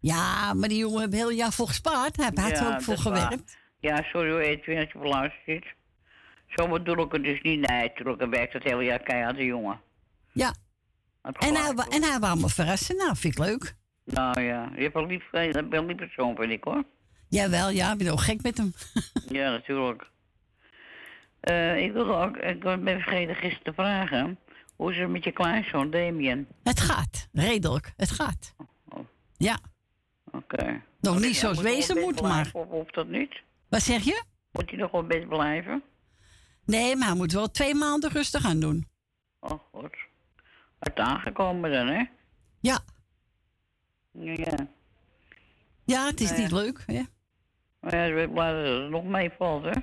Ja, 0.00 0.54
maar 0.54 0.68
die 0.68 0.78
jongen 0.78 1.00
heeft 1.00 1.12
heel 1.12 1.30
jaar 1.30 1.52
voor 1.52 1.66
gespaard. 1.68 2.16
Hij 2.16 2.30
heeft 2.34 2.58
Ja, 2.58 2.74
ook 2.74 2.82
voor 2.82 2.98
gewerkt. 2.98 3.58
Ja, 3.80 4.02
sorry 4.02 4.30
hoor, 4.30 4.40
Edwin, 4.40 4.78
als 4.78 4.92
je 4.92 4.98
beluistert. 4.98 5.66
Zo 6.46 6.68
bedoel 6.68 7.04
ik 7.04 7.12
het 7.12 7.22
dus 7.22 7.40
niet. 7.42 7.68
Nee, 7.68 7.92
hij 7.94 8.28
werkt 8.28 8.52
het 8.52 8.62
hele 8.62 8.84
jaar 8.84 9.02
keihard, 9.02 9.36
de 9.36 9.44
jongen. 9.44 9.80
Ja. 10.32 10.54
En 11.22 11.54
hij, 11.54 11.74
en 11.88 12.02
hij 12.02 12.18
wou 12.18 12.40
me 12.40 12.48
verrassen. 12.48 12.96
Nou, 12.96 13.16
vind 13.16 13.38
ik 13.38 13.44
leuk. 13.44 13.74
Nou 14.04 14.40
ja, 14.40 14.70
je 14.74 14.82
hebt 14.82 14.94
wel 14.94 15.06
lief, 15.06 15.24
je 15.32 15.38
hebt 15.38 15.68
wel 15.68 15.84
lief 15.84 15.96
persoon, 15.96 16.36
vind 16.36 16.50
ik 16.50 16.64
hoor. 16.64 16.84
Jawel, 17.28 17.70
ja, 17.70 17.92
ik 17.92 17.98
ben 17.98 18.12
ook 18.12 18.20
gek 18.20 18.42
met 18.42 18.56
hem. 18.58 18.72
Ja, 19.38 19.50
natuurlijk. 19.50 20.10
Eh, 21.40 21.82
ik 21.82 21.92
wilde 21.92 22.12
ook, 22.12 22.36
ik 22.36 22.60
ben 22.60 22.84
vergeten 22.84 23.34
gisteren 23.34 23.64
te 23.64 23.72
vragen. 23.72 24.38
Hoe 24.76 24.92
is 24.92 24.98
het 24.98 25.08
met 25.08 25.24
je 25.24 25.32
kleinzoon, 25.32 25.90
Damien? 25.90 26.48
Het 26.62 26.80
gaat, 26.80 27.28
redelijk. 27.32 27.92
Het 27.96 28.10
gaat. 28.10 28.54
Ja. 29.36 29.58
Oké. 30.38 30.82
Nog 31.00 31.20
niet 31.20 31.36
zoals 31.36 31.60
wezen 31.60 32.00
moet, 32.00 32.22
maar... 32.22 32.50
Of, 32.52 32.90
dat 32.90 33.08
niet? 33.08 33.40
Wat 33.68 33.82
zeg 33.82 34.04
je? 34.04 34.22
Moet 34.52 34.70
hij 34.70 34.78
nog 34.78 34.90
wel 34.90 35.06
best 35.06 35.28
blijven? 35.28 35.82
Nee, 36.64 36.96
maar 36.96 37.08
hij 37.08 37.16
moet 37.16 37.32
wel 37.32 37.50
twee 37.50 37.74
maanden 37.74 38.10
rustig 38.10 38.44
aan 38.44 38.60
doen. 38.60 38.88
Oh, 39.40 39.60
goed. 39.72 39.96
Uit 40.78 40.98
aangekomen 40.98 41.72
dan, 41.72 41.86
hè? 41.86 42.04
Ja. 42.60 42.78
Ja. 44.12 44.66
Ja, 45.84 46.06
het 46.06 46.20
is 46.20 46.28
Nou 46.30 46.40
ja. 46.40 46.46
niet 46.46 46.52
leuk. 46.52 46.82
Hè? 46.86 47.02
Maar 47.80 47.96
ja, 47.96 48.04
ik 48.04 48.14
ben 48.14 48.32
blij 48.32 48.52
dat 48.62 48.82
het 48.82 48.90
nog 48.90 49.04
meevalt, 49.04 49.64
hè? 49.64 49.70
Dat 49.70 49.80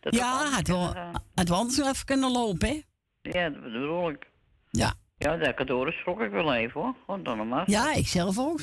het 0.00 0.14
Ja, 0.14 0.50
had 0.50 0.66
wel, 0.66 0.94
had 1.34 1.48
wel 1.48 1.58
anders 1.58 1.78
even 1.78 2.04
kunnen 2.04 2.30
lopen, 2.32 2.68
hè? 2.68 2.80
Ja, 3.20 3.50
dat 3.50 3.62
bedoel 3.62 4.10
ik. 4.10 4.30
Ja. 4.70 4.94
Ja, 5.18 5.36
dat 5.36 5.58
het 5.58 5.68
hoorde, 5.68 5.92
schrok 5.92 6.20
ik 6.20 6.30
wel 6.30 6.54
even, 6.54 6.80
hoor. 6.80 6.94
Gewoon 7.04 7.22
dan. 7.22 7.62
Ja, 7.66 7.92
ik 7.94 8.06
zelf 8.06 8.38
ook. 8.38 8.60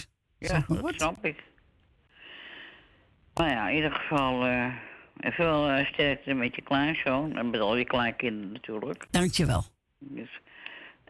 Ja, 0.47 0.63
dat 0.67 0.93
snap 0.95 1.25
ik. 1.25 1.43
Nou 3.33 3.49
ja, 3.49 3.69
in 3.69 3.75
ieder 3.75 3.91
geval 3.91 4.45
eh, 4.45 4.67
veel 5.17 5.69
eh, 5.69 5.85
sterkte 5.85 6.33
met 6.33 6.55
je 6.55 6.61
kleinzoon 6.61 7.37
en 7.37 7.49
met 7.49 7.61
al 7.61 7.75
je 7.75 7.85
kleinkinderen 7.85 8.51
natuurlijk. 8.51 9.05
Dankjewel. 9.11 9.63
Dus. 9.99 10.29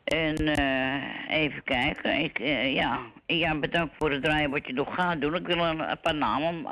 En 0.04 0.36
eh, 0.36 1.38
even 1.42 1.64
kijken, 1.64 2.20
ik, 2.20 2.38
ja, 2.74 3.00
ja, 3.26 3.60
bedankt 3.60 3.96
voor 3.98 4.12
het 4.12 4.24
draaien 4.24 4.50
wat 4.50 4.68
je 4.68 4.74
nog 4.74 4.96
gaat 4.96 5.22
doen. 5.22 5.36
Ik 5.36 5.48
wil 5.48 5.66
een, 5.66 5.80
een 5.80 6.00
paar 6.00 6.16
namen. 6.16 6.64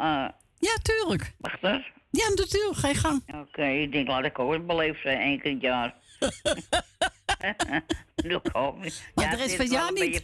ja, 0.57 0.76
tuurlijk. 0.82 1.34
Wacht 1.38 1.64
eens. 1.64 1.91
Ja, 2.09 2.30
natuurlijk, 2.30 2.78
ga 2.78 2.88
je 2.88 2.95
gang. 2.95 3.24
Oké, 3.36 3.66
ik 3.66 3.91
denk 3.91 4.07
laat 4.07 4.26
ik 4.26 4.39
ook 4.39 4.53
eens 4.53 4.66
beleefd 4.66 5.01
zijn, 5.01 5.20
één 5.20 5.39
keer 5.39 5.51
het 5.51 5.62
jaar. 5.62 5.95
Doe 8.16 8.41
ik 8.43 8.49
ook. 8.57 8.78
Maar 8.78 8.91
Ja, 9.16 9.30
de 9.30 9.36
rest 9.36 9.41
het 9.41 9.55
van 9.55 9.66
het 9.66 9.74
jaar 9.74 9.91
niet. 9.91 10.24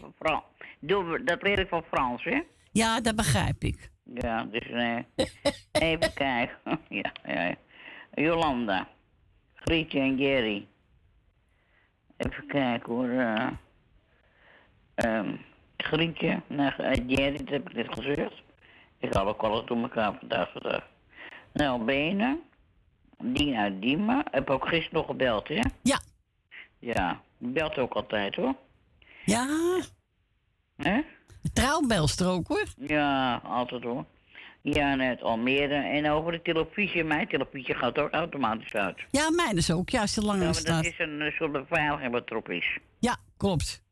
Doe, 0.80 1.24
dat 1.24 1.42
leer 1.42 1.60
ik 1.60 1.68
van 1.68 1.84
Frans, 1.84 2.24
hè? 2.24 2.42
Ja, 2.72 3.02
dat 3.02 3.16
begrijp 3.16 3.64
ik. 3.64 3.92
Ja, 4.14 4.44
dus 4.44 4.68
nee. 4.70 5.06
Even 5.72 6.14
kijken. 6.14 6.58
ja, 6.90 7.12
ja, 7.24 7.42
ja. 7.44 7.56
Jolanda. 8.14 8.88
Grietje 9.54 10.00
en 10.00 10.18
Jerry. 10.18 10.68
Even 12.18 12.48
kijken 12.48 12.94
hoor. 12.94 13.10
eh 13.10 13.48
ehm, 14.96 15.36
Grietje, 15.78 16.42
nou, 16.48 16.74
eh, 16.78 17.08
Jerry, 17.08 17.38
dat 17.38 17.50
heb 17.50 17.70
ik 17.70 17.76
net 17.76 17.94
gezegd. 17.94 18.34
Ik 19.00 19.14
had 19.14 19.26
ook 19.28 19.42
alles 19.44 19.66
door 19.66 19.78
elkaar 19.82 20.18
vandaag 20.20 20.52
vandaag. 20.52 20.88
Nou, 21.54 21.84
Benen. 21.84 22.42
Uit 23.56 23.82
Diemen. 23.82 24.24
Heb 24.32 24.50
ook 24.50 24.68
gisteren 24.68 24.98
nog 24.98 25.06
gebeld, 25.06 25.48
hè? 25.48 25.62
Ja. 25.82 26.00
Ja, 26.80 27.22
belt 27.38 27.78
ook 27.78 27.94
altijd, 27.94 28.36
hoor. 28.36 28.56
Ja. 29.26 29.46
Hè? 30.78 31.02
Trouwbelster 31.54 32.28
ook, 32.28 32.48
hoor. 32.48 32.66
Ja, 32.78 33.36
altijd 33.44 33.84
hoor. 33.84 34.06
Ja, 34.62 34.96
net 34.96 35.22
Almere. 35.22 35.76
En 35.76 36.10
over 36.10 36.32
de 36.32 36.42
televisie, 36.42 37.04
mijn 37.04 37.28
televisie 37.28 37.76
gaat 37.76 37.98
ook 38.00 38.12
automatisch 38.12 38.74
uit. 38.74 38.98
Ja, 39.12 39.32
mijn 39.32 39.58
is 39.58 39.72
ook. 39.72 39.90
Ja, 39.90 40.02
als 40.02 40.16
je 40.16 40.22
lang 40.22 40.38
Ja, 40.38 40.44
maar 40.44 40.54
dat 40.54 40.62
staat. 40.62 40.86
is 40.86 41.00
een 41.00 41.22
eh, 41.22 41.32
soort 41.32 41.52
beveiliging 41.52 42.12
wat 42.12 42.30
erop 42.32 42.50
is. 42.50 42.78
Ja, 43.00 43.18
klopt. 43.38 43.84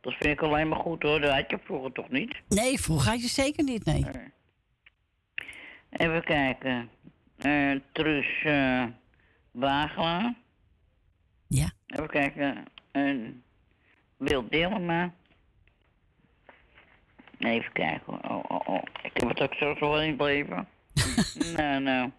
Dat 0.00 0.12
vind 0.12 0.32
ik 0.32 0.40
alleen 0.42 0.68
maar 0.68 0.78
goed 0.78 1.02
hoor, 1.02 1.20
dat 1.20 1.32
had 1.34 1.50
je 1.50 1.58
vroeger 1.64 1.92
toch 1.92 2.08
niet? 2.10 2.34
Nee, 2.48 2.80
vroeger 2.80 3.10
had 3.10 3.22
je 3.22 3.28
zeker 3.28 3.64
niet, 3.64 3.84
nee. 3.84 4.04
Even 5.90 6.24
kijken. 6.24 6.88
Eh 7.38 7.70
Truus 7.92 8.42
eh 8.44 8.84
Wagelaar. 9.50 10.34
Ja. 11.46 11.70
Even 11.86 12.08
kijken. 12.08 12.64
En 12.92 13.42
Wil 14.16 14.48
Dillema. 14.48 15.12
Even 17.44 17.72
kijken. 17.72 18.30
Oh, 18.30 18.44
oh, 18.48 18.68
oh. 18.68 18.82
Ik 19.02 19.10
heb 19.12 19.28
het 19.28 19.40
ook 19.40 19.54
zo 19.54 19.94
het 19.94 20.20
leven. 20.20 20.68
nou, 21.56 21.80
nou. 21.80 22.10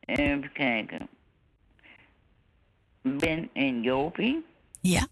Even 0.00 0.52
kijken. 0.52 1.08
Ben 3.02 3.50
en 3.52 3.82
Jopie. 3.82 4.44
Ja. 4.80 5.06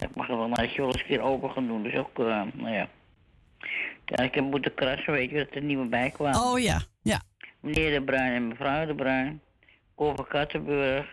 Ik 0.00 0.14
mag 0.14 0.28
er 0.28 0.36
wel 0.36 0.48
maar 0.48 0.58
eens 0.64 0.76
wel 0.76 0.86
eens 0.86 1.00
een 1.00 1.06
keer 1.06 1.20
open 1.20 1.50
gaan 1.50 1.66
doen. 1.66 1.82
Dus 1.82 1.94
ook, 1.94 2.18
eh, 2.18 2.42
nou 2.52 2.70
ja. 2.70 2.88
Ja, 4.04 4.24
ik 4.24 4.34
heb 4.34 4.44
moeten 4.44 4.74
krassen, 4.74 5.12
weet 5.12 5.30
je, 5.30 5.36
dat 5.36 5.54
er 5.54 5.62
niet 5.62 5.76
meer 5.76 5.88
bij 5.88 6.10
kwam. 6.10 6.34
Oh 6.34 6.60
ja, 6.60 6.80
ja. 7.02 7.20
Meneer 7.60 7.98
de 7.98 8.04
Bruin 8.04 8.32
en 8.32 8.48
mevrouw 8.48 8.86
de 8.86 8.94
Bruin. 8.94 9.40
Koffer 9.94 10.24
Kattenburg. 10.24 11.06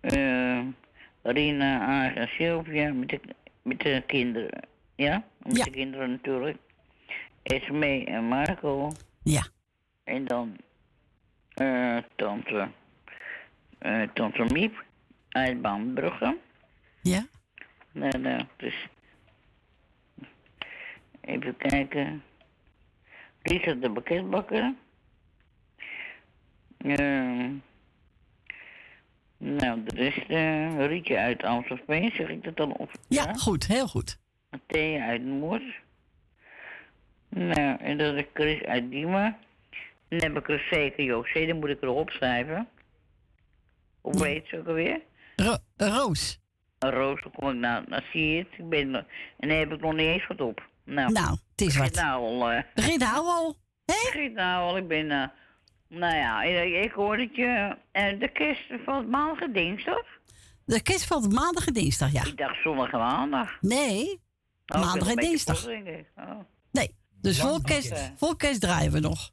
eh 0.00 0.47
Rina, 1.32 2.14
en 2.14 2.28
Sylvia 2.28 2.92
met 2.92 3.08
de, 3.08 3.20
met 3.62 3.80
de 3.80 4.02
kinderen. 4.06 4.60
Ja? 4.94 5.24
Met 5.42 5.56
Ja. 5.56 5.64
de 5.64 5.70
kinderen 5.70 6.10
natuurlijk. 6.10 6.56
Esme 7.42 8.04
en 8.04 8.24
Marco. 8.24 8.92
Ja. 9.22 9.46
En 10.04 10.24
dan 10.24 10.56
eh 11.54 11.96
tante, 12.16 12.68
eh 13.78 14.02
tante 14.14 14.44
Miep 14.52 14.84
uit 15.28 15.62
Bambrugge. 15.62 16.36
Ja. 17.02 17.26
Nou, 17.92 18.18
nou, 18.18 18.42
dus. 18.56 18.86
Even 21.20 21.56
kijken. 21.56 22.22
Richard 23.42 23.82
de 23.82 23.90
Pakketbakker. 23.90 24.74
Ehm 26.78 27.50
nou, 29.38 29.82
de 29.84 29.94
rest, 29.94 30.28
eh 30.28 30.86
Rietje 30.86 31.18
uit 31.18 31.42
Amstelveen, 31.42 32.10
zeg 32.14 32.28
ik 32.28 32.44
dat 32.44 32.56
dan 32.56 32.76
op? 32.76 32.90
Ja, 33.08 33.32
goed, 33.34 33.66
heel 33.66 33.86
goed. 33.86 34.18
Thea 34.66 35.06
uit 35.06 35.22
Noord. 35.24 35.62
Nou, 37.28 37.78
en 37.80 37.98
dat 37.98 38.14
is 38.14 38.24
Chris 38.34 38.62
uit 38.62 38.90
Diemen. 38.90 39.36
Dan 40.08 40.18
heb 40.22 40.36
ik 40.36 40.48
er 40.48 40.66
zeker 40.70 41.04
José, 41.04 41.46
dan 41.46 41.58
moet 41.58 41.68
ik 41.68 41.82
erop 41.82 42.10
schrijven. 42.10 42.68
Hoe 44.00 44.26
heet 44.26 44.46
ze 44.48 44.58
ook 44.58 44.66
alweer? 44.66 45.00
Ro- 45.36 45.56
Roos. 45.76 46.40
Roos, 46.78 47.22
dan 47.22 47.32
kom 47.32 47.48
ik 47.50 47.56
nou, 47.56 47.84
nou 47.88 48.02
zie 48.12 48.28
je 48.28 48.38
het. 48.38 48.48
Ik 48.58 48.68
ben, 48.68 48.94
en 49.38 49.48
dan 49.48 49.58
heb 49.58 49.72
ik 49.72 49.80
nog 49.80 49.92
niet 49.92 50.00
eens 50.06 50.26
wat 50.26 50.40
op. 50.40 50.68
Nou, 50.84 51.12
Nou, 51.12 51.30
het 51.30 51.60
is 51.60 51.66
begin 51.66 51.82
wat. 51.82 51.94
nou 51.94 52.22
al. 52.22 52.62
Begin 52.74 52.98
nou 52.98 53.26
al. 53.26 53.56
Begin 53.84 54.32
nou 54.32 54.62
al, 54.70 54.76
ik 54.76 54.88
ben, 54.88 55.10
eh, 55.10 55.28
nou 55.88 56.14
ja, 56.16 56.42
ik, 56.42 56.84
ik 56.84 56.92
hoor 56.92 57.16
dat 57.16 57.36
je, 57.36 57.76
eh, 57.92 58.18
de 58.20 58.28
kerst 58.32 58.62
van 58.84 59.08
maandag 59.10 59.40
en 59.40 59.52
dinsdag. 59.52 60.02
De 60.64 60.82
kerst 60.82 61.04
valt 61.06 61.32
maandag 61.32 61.66
en 61.66 61.72
dinsdag, 61.72 62.12
ja. 62.12 62.24
Ik 62.24 62.36
dacht 62.36 62.62
zondag 62.62 62.90
en 62.92 62.98
maandag. 62.98 63.56
Nee, 63.60 64.20
Oh, 64.74 64.80
ik 64.80 64.86
maandag 64.86 65.08
en 65.08 65.16
dinsdag. 65.16 65.66
ik. 65.68 66.04
Oh. 66.16 66.38
Nee, 66.72 66.94
dus 67.20 67.40
voor 67.40 67.62
kerst, 67.62 67.88
weekend. 67.90 68.18
voor 68.18 68.36
kerst 68.36 68.60
draaien 68.60 68.92
we 68.92 69.00
nog. 69.00 69.30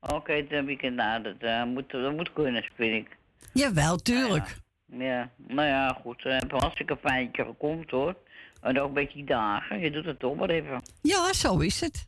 Oké, 0.00 0.32
het 0.32 0.64
weekend 0.64 0.96
na, 0.96 1.18
dat, 1.18 1.34
eh, 1.38 1.64
moet, 1.64 1.90
dat 1.90 2.12
moet 2.14 2.32
kunnen, 2.32 2.64
vind 2.76 3.06
ik. 3.06 3.16
Jawel, 3.52 3.96
tuurlijk. 3.96 4.56
Ja, 4.86 5.30
nou 5.36 5.68
ja, 5.68 5.98
goed. 6.02 6.24
Ik 6.24 6.30
heb 6.32 6.52
een 6.52 6.60
hartstikke 6.60 6.98
fijn 7.02 7.26
dat 7.26 7.36
je 7.36 7.44
gekomen 7.44 7.84
hoor. 7.90 8.16
En 8.60 8.80
ook 8.80 8.88
een 8.88 8.94
beetje 8.94 9.14
die 9.18 9.24
dagen. 9.26 9.80
Je 9.80 9.90
doet 9.90 10.04
het 10.04 10.18
toch 10.18 10.36
maar 10.36 10.50
even. 10.50 10.82
Ja, 11.02 11.32
zo 11.32 11.58
is 11.58 11.80
het. 11.80 12.04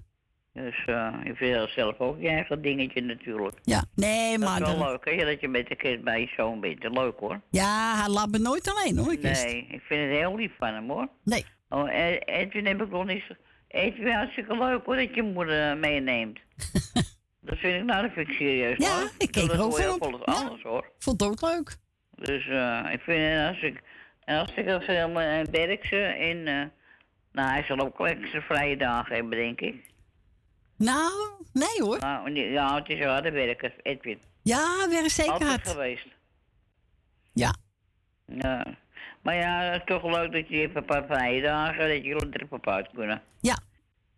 Dus 0.54 0.84
eh 0.86 1.14
je 1.24 1.34
vindt 1.34 1.70
zelf 1.72 1.98
ook 1.98 2.20
je 2.20 2.28
eigen 2.28 2.62
dingetje 2.62 3.00
natuurlijk. 3.02 3.58
Ja, 3.62 3.84
nee, 3.94 4.38
Dat 4.38 4.48
maar... 4.48 4.60
is 4.62 4.74
wel 4.76 4.78
leuk, 4.90 5.04
hè, 5.04 5.24
dat 5.24 5.40
je 5.40 5.48
met 5.48 5.68
de 5.68 5.76
kerst 5.76 6.02
bij 6.04 6.20
je 6.20 6.28
zoon 6.36 6.60
bent. 6.60 6.82
Leuk 6.88 7.18
hoor. 7.18 7.40
Ja, 7.50 7.96
hij 8.00 8.08
laat 8.08 8.30
me 8.30 8.38
nooit 8.38 8.70
alleen 8.74 8.98
hoor. 8.98 9.16
Nee, 9.20 9.66
ik 9.70 9.80
vind 9.82 10.00
het 10.00 10.18
heel 10.18 10.36
lief 10.36 10.52
van 10.58 10.74
hem 10.74 10.88
hoor. 10.90 11.08
Nee. 11.24 11.44
Oh, 11.68 11.90
en 11.90 12.18
Edwin 12.18 12.66
heb 12.66 12.82
ik 12.82 12.90
nog 12.90 13.06
niet... 13.06 13.22
Edwin, 13.68 14.12
hartstikke 14.12 14.56
leuk 14.58 14.84
hoor, 14.84 14.96
dat 14.96 15.14
je 15.14 15.22
moeder 15.22 15.70
eh, 15.70 15.76
meeneemt. 15.78 16.38
dat 17.48 17.58
vind 17.58 17.74
ik, 17.80 17.84
nou, 17.84 18.02
dat 18.02 18.10
vind 18.12 18.28
ik 18.28 18.34
serieus 18.34 18.76
Ja, 18.78 18.98
hoor. 18.98 19.10
ik 19.18 19.30
keek 19.30 19.50
er 19.50 19.60
ook 19.62 19.72
op. 19.72 19.78
wel 19.78 20.12
eens 20.12 20.24
anders 20.24 20.62
hoor. 20.62 20.90
Vond 20.98 21.20
het 21.20 21.30
ook 21.30 21.40
leuk. 21.40 21.76
Dus 22.14 22.48
eh, 22.48 22.86
ik 22.92 23.00
vind 23.00 23.32
het 23.32 23.48
als 23.48 23.62
ik... 23.62 23.82
En 24.24 24.38
als 24.38 24.54
ik 24.54 24.64
veel 24.82 25.08
uh, 25.10 25.40
werk 25.50 25.84
ze 25.86 26.16
in... 26.18 26.46
eh, 26.46 26.62
nou, 27.32 27.50
hij 27.50 27.62
zal 27.68 27.78
ook 27.78 28.00
extra 28.06 28.40
vrije 28.40 28.76
dagen 28.76 29.14
hebben, 29.14 29.38
denk 29.38 29.60
ik. 29.60 29.90
Nou, 30.84 31.12
nee 31.52 31.82
hoor. 31.82 31.98
Nou, 31.98 32.30
ja, 32.32 32.74
het 32.74 32.88
is 32.88 32.98
wel 32.98 33.12
harde 33.12 33.30
werken, 33.30 33.72
Edwin. 33.82 34.20
Ja, 34.42 34.88
weer 34.88 35.10
zeker 35.10 35.32
Altijd 35.32 35.50
hard. 35.50 35.68
geweest. 35.68 36.06
Ja. 37.32 37.54
Ja. 38.26 38.66
Maar 39.22 39.34
ja, 39.34 39.60
het 39.60 39.80
is 39.80 39.86
toch 39.86 40.02
leuk 40.04 40.32
dat 40.32 40.48
je 40.48 40.70
een 40.74 40.84
paar 40.84 41.04
vrije 41.06 41.42
dagen, 41.42 41.88
dat 41.88 42.04
jullie 42.04 42.30
er 42.32 42.46
op 42.50 42.68
uit 42.68 42.88
kunnen. 42.94 43.22
Ja. 43.40 43.58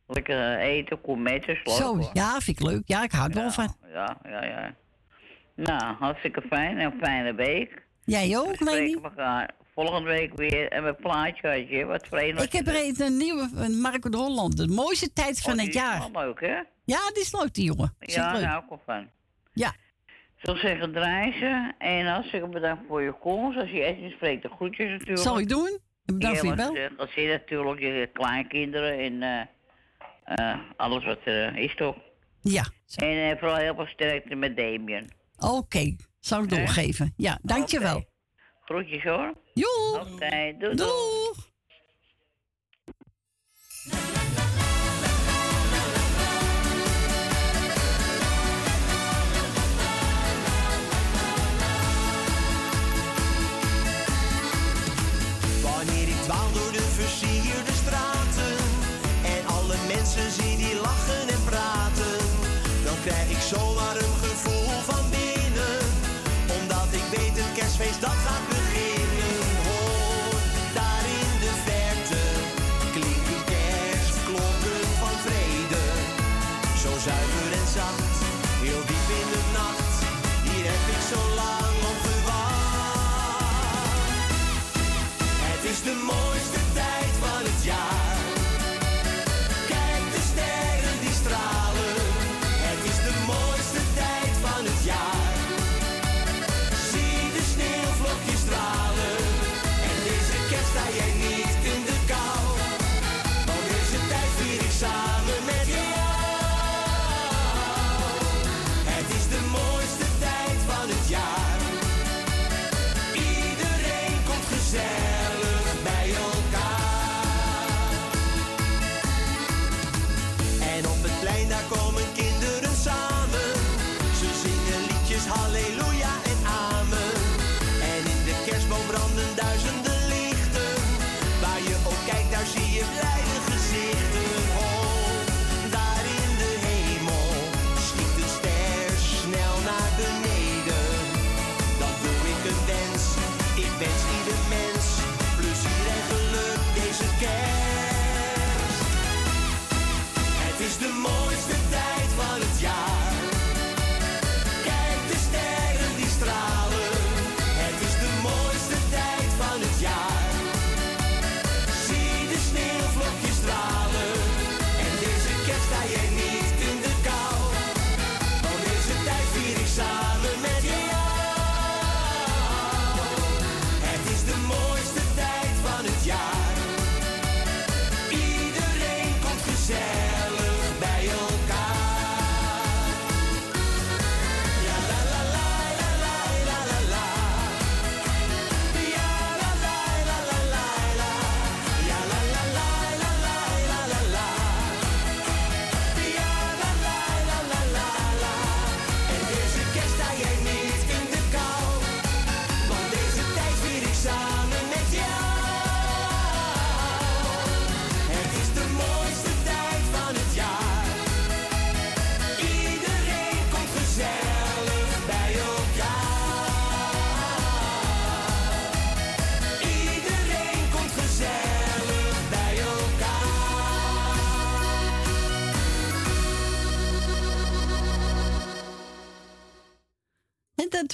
Lekker 0.06 0.58
eh, 0.58 0.68
eten, 0.68 0.98
gourmetten, 1.04 1.54
leuk 1.64 1.76
Zo, 1.76 2.10
ja, 2.12 2.40
vind 2.40 2.60
ik 2.60 2.66
leuk. 2.66 2.82
Ja, 2.84 3.02
ik 3.02 3.12
hou 3.12 3.28
er 3.28 3.34
wel 3.34 3.50
van. 3.50 3.74
Ja, 3.92 4.16
ja, 4.24 4.44
ja. 4.44 4.74
Nou, 5.54 5.94
hartstikke 5.94 6.40
fijn 6.50 6.78
en 6.78 6.92
fijne 7.00 7.34
week. 7.34 7.82
Jij 8.04 8.38
ook, 8.38 8.46
We 8.48 8.54
spreken 8.54 8.84
Leni? 8.84 9.02
elkaar 9.02 9.50
volgende 9.74 10.08
week 10.08 10.34
weer. 10.36 10.68
En 10.72 10.82
mijn 10.82 10.96
plaatje 10.96 11.48
had 11.48 11.68
je, 11.68 11.84
wat 11.84 12.06
vreemd. 12.06 12.42
Ik 12.42 12.52
heb 12.52 12.66
er 12.66 12.76
een, 12.76 12.94
een 12.98 13.16
nieuwe, 13.16 13.50
een 13.54 13.80
Marco 13.80 14.08
de 14.08 14.16
Holland. 14.16 14.56
De 14.56 14.68
mooiste 14.68 15.12
tijd 15.12 15.40
van 15.40 15.52
Oh, 15.52 15.58
die 15.58 15.66
het 15.66 15.74
is 15.76 15.80
jaar. 15.82 16.08
wel 16.12 16.22
leuk, 16.22 16.40
hè? 16.40 16.54
Ja, 16.84 17.10
die 17.12 17.22
is 17.22 17.32
leuk, 17.32 17.54
die 17.54 17.64
jongen. 17.64 17.94
Is 17.98 18.14
Ja, 18.14 18.32
echt 18.32 18.40
daar 18.40 18.50
hou 18.50 18.62
ik 18.62 18.68
wel 18.68 18.80
van. 18.86 19.08
Ja. 19.52 19.74
Ik 20.42 20.56
zeggen, 20.56 20.92
draai 20.92 21.32
ze. 21.32 21.72
En 21.78 22.06
hartstikke 22.06 22.48
bedankt 22.48 22.82
voor 22.88 23.02
je 23.02 23.12
komst. 23.12 23.58
Als 23.58 23.70
je 23.70 23.82
Edwin 23.84 24.10
spreekt, 24.10 24.42
de 24.42 24.48
groetjes 24.48 24.90
natuurlijk. 24.90 25.18
Zal 25.18 25.38
ik 25.38 25.48
doen. 25.48 25.78
En 26.06 26.18
bedankt 26.18 26.38
voor 26.38 26.48
je 26.48 26.54
want, 26.54 26.76
eh, 26.76 26.84
Dat 26.96 27.10
zie 27.10 27.22
je 27.22 27.28
natuurlijk, 27.28 27.80
je 27.80 28.10
kleinkinderen 28.12 28.98
en 28.98 29.22
eh, 29.22 30.50
eh, 30.52 30.58
alles 30.76 31.04
wat 31.04 31.18
er 31.24 31.56
is 31.56 31.74
toch. 31.76 31.96
Ja. 32.40 32.64
En 32.96 33.30
eh, 33.30 33.38
vooral 33.38 33.56
heel 33.56 33.74
veel 33.74 33.86
sterkte 33.86 34.34
met 34.34 34.56
Damien. 34.56 35.10
Oké, 35.38 35.96
zal 36.20 36.42
ik 36.42 36.48
doorgeven. 36.48 37.12
Ja, 37.16 37.38
dankjewel. 37.42 38.04
Groetjes 38.64 39.02
hoor. 39.02 39.32
Joe. 39.54 40.00
Oké, 40.00 40.54
doei. 40.58 40.76
Wanneer 40.76 41.53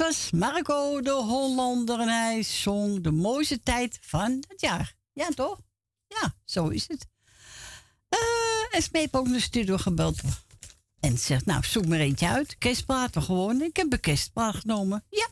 was 0.00 0.30
Marco 0.30 1.00
de 1.00 1.10
Hollander 1.10 2.00
en 2.00 2.08
hij 2.08 2.42
zong 2.42 3.02
de 3.02 3.10
mooiste 3.10 3.62
tijd 3.62 3.98
van 4.00 4.44
het 4.48 4.60
jaar. 4.60 4.94
Ja, 5.12 5.28
toch? 5.28 5.60
Ja, 6.06 6.34
zo 6.44 6.68
is 6.68 6.88
het. 6.88 7.06
Eh 8.08 8.18
en 8.70 8.82
Smee 8.82 9.02
heeft 9.02 9.14
ook 9.14 9.28
de 9.28 9.40
studio 9.40 9.76
gebeld. 9.76 10.20
En 11.00 11.18
zegt, 11.18 11.46
nou, 11.46 11.64
zoek 11.64 11.86
maar 11.86 11.98
eentje 11.98 12.28
uit. 12.28 12.58
Kerstplaten 12.58 13.22
gewoon. 13.22 13.62
Ik 13.62 13.76
heb 13.76 13.92
een 13.92 14.00
kerstplaat 14.00 14.54
genomen. 14.54 15.04
Ja. 15.10 15.28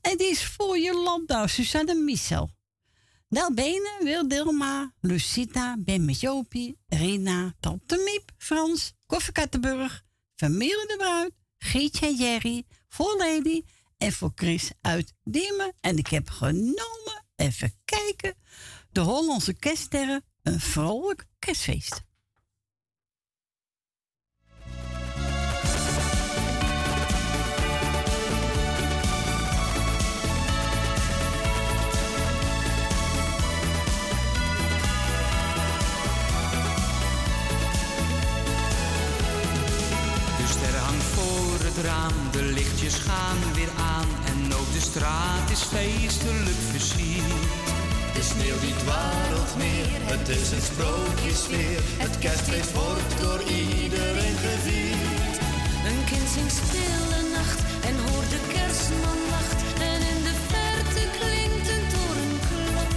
En 0.00 0.16
die 0.16 0.30
is 0.30 0.44
voor 0.44 0.78
Jolanda, 0.78 1.46
Suzanne 1.46 1.94
Michel. 1.94 2.50
Nel 3.28 3.54
Benen, 3.54 3.98
Wil 4.02 4.28
Dilma, 4.28 4.92
Lucita, 5.00 5.76
Ben 5.78 6.04
met 6.04 6.20
Jopie, 6.20 6.78
Rina, 6.86 7.54
Tante 7.60 8.02
Miep, 8.04 8.32
Frans, 8.38 8.92
Koffie 9.06 9.32
Familie 10.34 10.86
de 10.86 10.94
Bruid, 10.98 11.32
Gietje 11.58 12.06
en 12.06 12.14
Jerry, 12.14 12.64
voor 12.88 13.16
Lady 13.18 13.62
en 13.98 14.12
voor 14.12 14.32
Chris 14.34 14.70
uit 14.80 15.14
Diemen. 15.24 15.74
En 15.80 15.96
ik 15.96 16.06
heb 16.06 16.30
genomen, 16.30 17.24
even 17.36 17.74
kijken, 17.84 18.34
de 18.90 19.00
Hollandse 19.00 19.54
kerststerren, 19.54 20.24
een 20.42 20.60
vrolijk 20.60 21.26
kerstfeest. 21.38 22.02
Het 41.74 41.84
raam, 41.84 42.16
de 42.30 42.42
lichtjes 42.42 42.94
gaan 42.94 43.38
weer 43.54 43.72
aan 43.94 44.08
en 44.30 44.54
ook 44.58 44.72
de 44.72 44.80
straat 44.90 45.50
is 45.50 45.62
feestelijk 45.76 46.60
versierd. 46.70 47.44
De 48.16 48.22
sneeuw 48.30 48.58
die 48.66 48.76
dwarrelt 48.84 49.52
neer, 49.62 49.98
het 50.14 50.28
is 50.28 50.48
een 50.56 50.66
sprookjesfeer. 50.72 51.80
Het 52.04 52.18
kerstfeest 52.18 52.72
wordt 52.72 53.12
door 53.22 53.40
iedereen 53.42 54.38
gevierd. 54.46 55.36
Een 55.90 56.02
kind 56.10 56.28
zingt 56.36 56.56
stille 56.62 57.20
nacht 57.36 57.60
en 57.88 57.96
hoort 58.06 58.30
de 58.34 58.42
kerstman 58.54 59.20
lacht. 59.34 59.58
En 59.90 60.00
in 60.12 60.20
de 60.28 60.36
verte 60.52 61.02
klinkt 61.18 61.66
een 61.74 61.86
torenklok. 61.94 62.92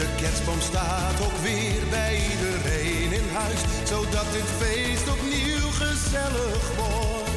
De 0.00 0.08
kerstboom 0.20 0.62
staat 0.70 1.18
ook 1.26 1.38
weer 1.48 1.82
bij 1.96 2.14
iedereen 2.32 3.10
in 3.20 3.28
huis, 3.40 3.60
zodat 3.92 4.28
dit 4.36 4.48
feest 4.60 5.06
opnieuw 5.14 5.68
gezellig 5.82 6.64
wordt. 6.76 7.31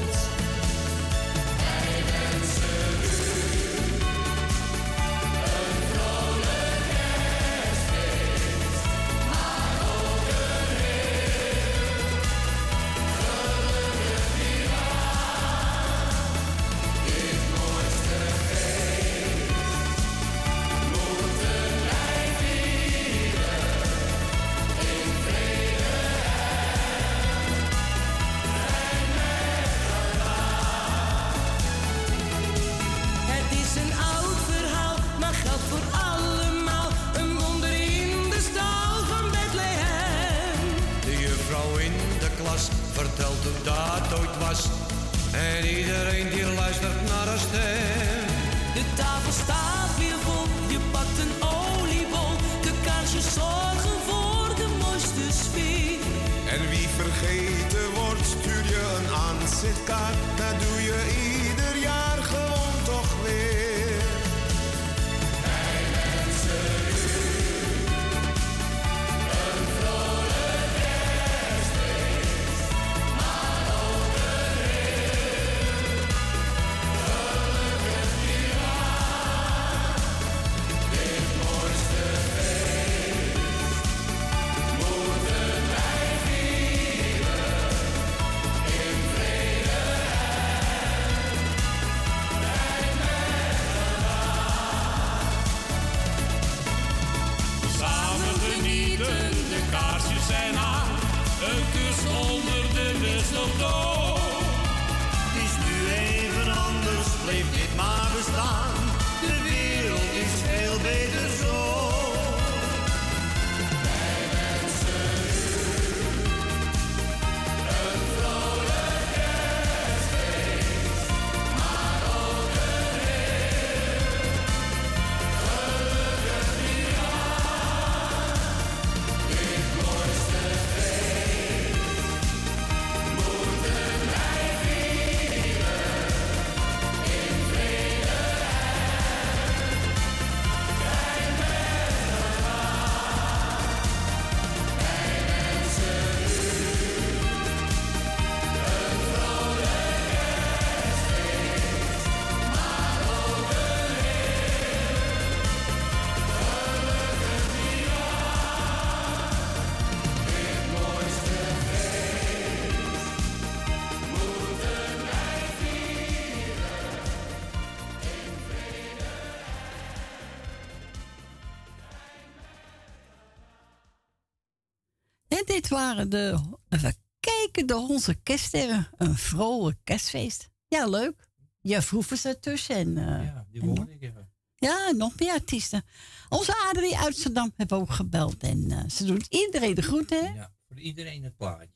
Dit 175.70 175.78
waren 175.78 176.10
de, 176.10 176.40
even 176.70 176.96
kijken, 177.20 177.68
de 177.68 177.74
Hollandse 177.74 178.16
kerststerren. 178.16 178.88
Een 178.98 179.18
vrolijk 179.18 179.78
kerstfeest. 179.84 180.50
Ja, 180.68 180.86
leuk. 180.88 181.28
Ja, 181.62 181.82
vroeger 181.82 182.18
ze 182.18 182.28
ertussen. 182.30 182.76
En, 182.76 182.98
eh, 182.98 183.26
Ja, 183.26 183.46
die 183.52 183.62
hoorde 183.62 183.82
nog- 183.82 183.90
ik 183.90 184.02
even. 184.02 184.30
Ja, 184.56 184.92
nog 184.92 185.20
meer 185.20 185.32
artiesten. 185.34 185.84
Onze 186.30 186.56
Adrie 186.72 186.96
uit 186.98 187.06
Amsterdam 187.06 187.52
hebben 187.56 187.78
ook 187.78 187.92
gebeld. 187.92 188.44
En 188.44 188.72
eh, 188.72 188.90
ze 188.90 189.06
doet 189.06 189.26
iedereen 189.30 189.74
de 189.76 189.82
groeten. 189.82 190.26
hè? 190.26 190.34
Ja, 190.34 190.54
voor 190.68 190.80
iedereen 190.80 191.24
het 191.24 191.36
plaatje. 191.36 191.74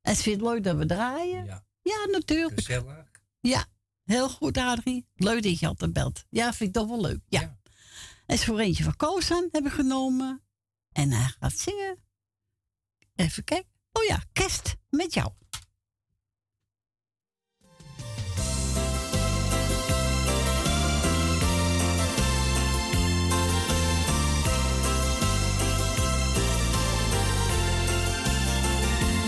En 0.00 0.16
ze 0.16 0.22
vindt 0.22 0.40
het 0.42 0.50
leuk 0.52 0.64
dat 0.64 0.76
we 0.76 0.86
draaien. 0.86 1.44
Ja. 1.44 1.64
Ja, 1.82 2.06
natuurlijk. 2.10 2.54
Gezellig. 2.54 3.10
Ja, 3.40 3.64
heel 4.04 4.28
goed, 4.28 4.56
Adrie. 4.56 5.06
Leuk 5.14 5.42
dat 5.42 5.58
je 5.58 5.66
altijd 5.66 5.92
belt. 5.92 6.24
Ja, 6.30 6.52
vind 6.52 6.68
ik 6.68 6.74
toch 6.82 6.88
wel 6.88 7.00
leuk. 7.00 7.20
Ja. 7.28 7.40
En 8.26 8.34
is 8.34 8.44
voor 8.44 8.58
eentje 8.58 8.84
van 8.84 8.96
Koos 8.96 9.30
aan 9.30 9.48
hebben 9.50 9.72
genomen. 9.72 10.42
En 10.92 11.10
hij 11.10 11.34
gaat 11.40 11.58
zingen. 11.58 11.98
Even 13.14 13.44
kijken. 13.44 13.70
Oh 13.92 14.04
ja, 14.04 14.22
kerst 14.32 14.74
met 14.90 15.14
jou. 15.14 15.30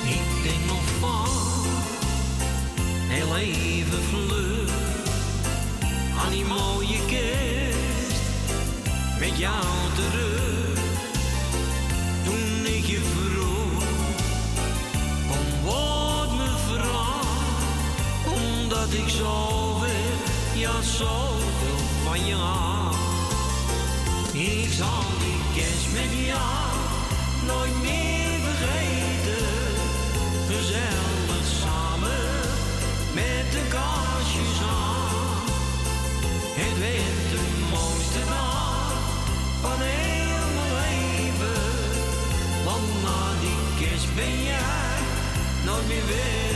Ik 0.07 0.43
denk 0.43 0.65
nog 0.67 0.85
van 0.99 1.29
heel 3.09 3.33
weet 36.85 37.31
de 37.31 37.41
mooiste 37.71 38.23
naam 38.29 38.99
van 39.61 39.79
heel 39.81 40.47
mijn 40.57 40.73
leven. 40.83 41.63
Want 42.65 43.03
na 43.05 43.21
die 43.41 43.87
kerst 43.87 44.15
ben 44.15 44.43
jij 44.43 44.99
nooit 45.65 45.87
meer 45.89 46.07
weg. 46.07 46.54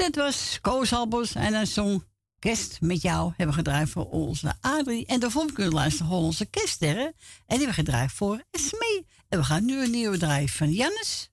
dit 0.00 0.16
was 0.16 0.58
Koosalbos 0.60 1.34
en 1.34 1.54
een 1.54 1.66
song 1.66 2.04
Kerst 2.38 2.80
met 2.80 3.02
jou 3.02 3.28
hebben 3.28 3.46
we 3.46 3.52
gedraaid 3.52 3.88
voor 3.88 4.10
onze 4.10 4.54
Adrie. 4.60 5.06
En 5.06 5.20
daarvoor 5.20 5.52
kunnen 5.52 5.72
luisteren 5.72 6.12
Hollandse 6.12 6.46
kerststerren. 6.46 7.06
En 7.06 7.14
die 7.46 7.46
hebben 7.46 7.66
we 7.66 7.72
gedraaid 7.72 8.12
voor 8.12 8.42
Smee. 8.50 9.06
En 9.28 9.38
we 9.38 9.44
gaan 9.44 9.64
nu 9.64 9.82
een 9.82 9.90
nieuwe 9.90 10.18
draaien 10.18 10.48
van 10.48 10.72
Jannes. 10.72 11.30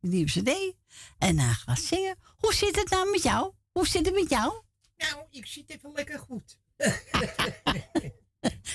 de 0.00 0.08
nieuwe 0.08 0.30
cd. 0.30 0.74
En 1.18 1.38
hij 1.38 1.52
gaat 1.52 1.80
zingen. 1.80 2.16
Hoe 2.36 2.54
zit 2.54 2.76
het 2.76 2.90
nou 2.90 3.10
met 3.10 3.22
jou? 3.22 3.52
Hoe 3.72 3.86
zit 3.86 4.06
het 4.06 4.14
met 4.14 4.30
jou? 4.30 4.52
Nou, 4.96 5.24
ik 5.30 5.46
zit 5.46 5.70
even 5.70 5.92
lekker 5.94 6.18
goed. 6.18 6.58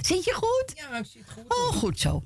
zit 0.09 0.23
je 0.23 0.33
goed? 0.33 0.71
Ja, 0.75 0.97
ik 0.97 1.05
zit 1.05 1.31
goed. 1.31 1.43
Oh, 1.47 1.67
goed 1.67 1.99
zo. 1.99 2.23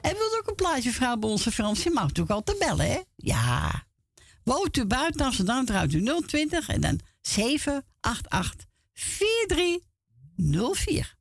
En 0.00 0.16
wilde 0.16 0.38
ook 0.40 0.48
een 0.48 0.54
plaatje 0.54 0.92
vragen 0.92 1.20
bij 1.20 1.30
onze 1.30 1.52
Frans? 1.52 1.82
Je 1.82 1.90
mag 1.90 2.02
natuurlijk 2.02 2.30
al 2.30 2.42
te 2.42 2.56
bellen, 2.58 2.90
hè? 2.90 3.00
Ja. 3.16 3.86
Woont 4.44 4.76
u 4.76 4.86
buiten 4.86 5.24
Amsterdam, 5.24 5.64
draait 5.64 5.92
u 5.92 6.22
020 6.26 6.68
en 6.68 6.80
dan 6.80 6.98
788 7.20 8.66
4304. 8.92 11.20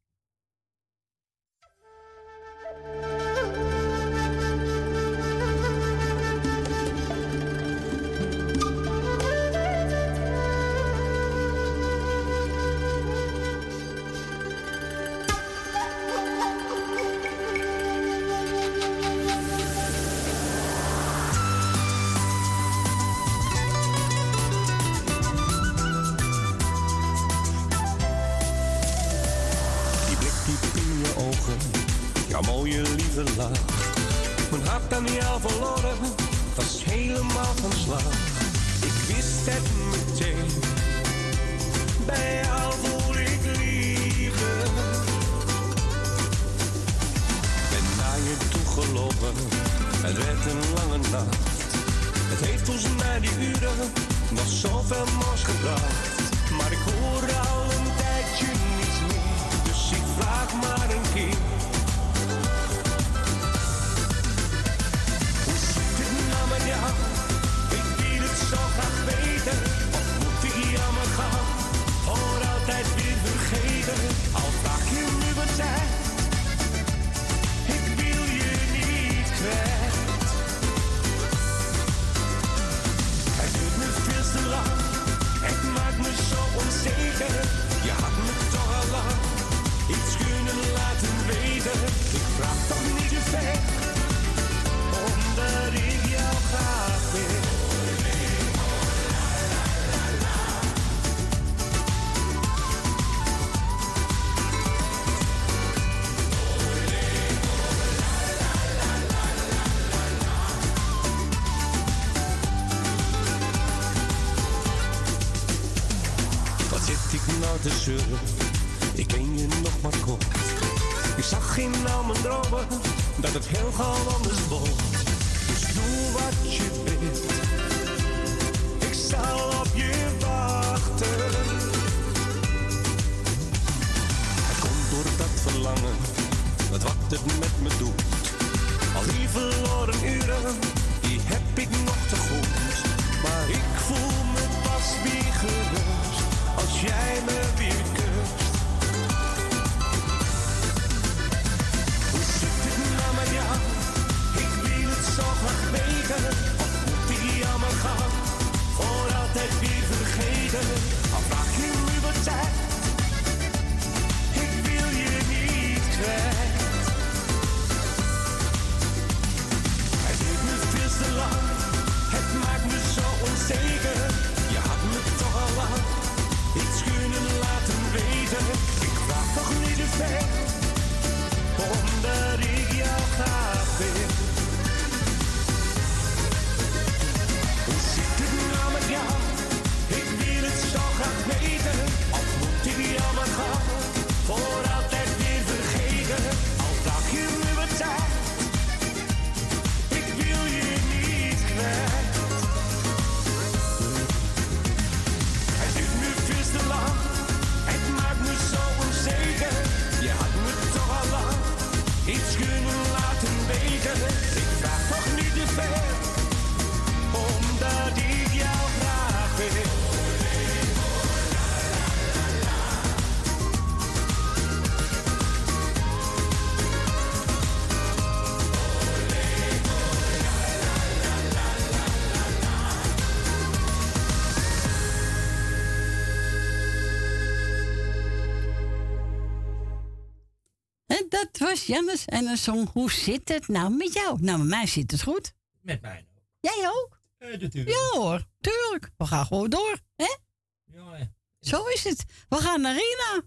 Jannes 241.72 242.06
en 242.06 242.26
een 242.26 242.38
song 242.38 242.68
Hoe 242.74 242.92
zit 242.92 243.30
het 243.30 243.48
nou 243.48 243.76
met 243.76 243.94
jou? 243.94 244.18
Nou, 244.22 244.38
met 244.38 244.48
mij 244.48 244.68
zit 244.68 244.92
het 244.92 245.04
goed. 245.04 245.34
Met 245.62 245.82
mij 245.82 246.06
ook. 246.16 246.24
Jij 246.40 246.70
ook? 246.70 247.02
Eh, 247.18 247.40
natuurlijk. 247.40 247.76
Ja 247.76 248.00
hoor, 248.00 248.24
tuurlijk. 248.40 248.90
We 248.98 249.06
gaan 249.06 249.26
gewoon 249.26 249.50
door, 249.50 249.80
hè? 249.96 250.16
Ja, 250.64 250.98
ja. 250.98 251.12
Zo 251.40 251.66
is 251.66 251.84
het. 251.84 252.26
We 252.30 252.36
gaan 252.36 252.62
naar 252.62 252.74
Rina. 252.74 253.22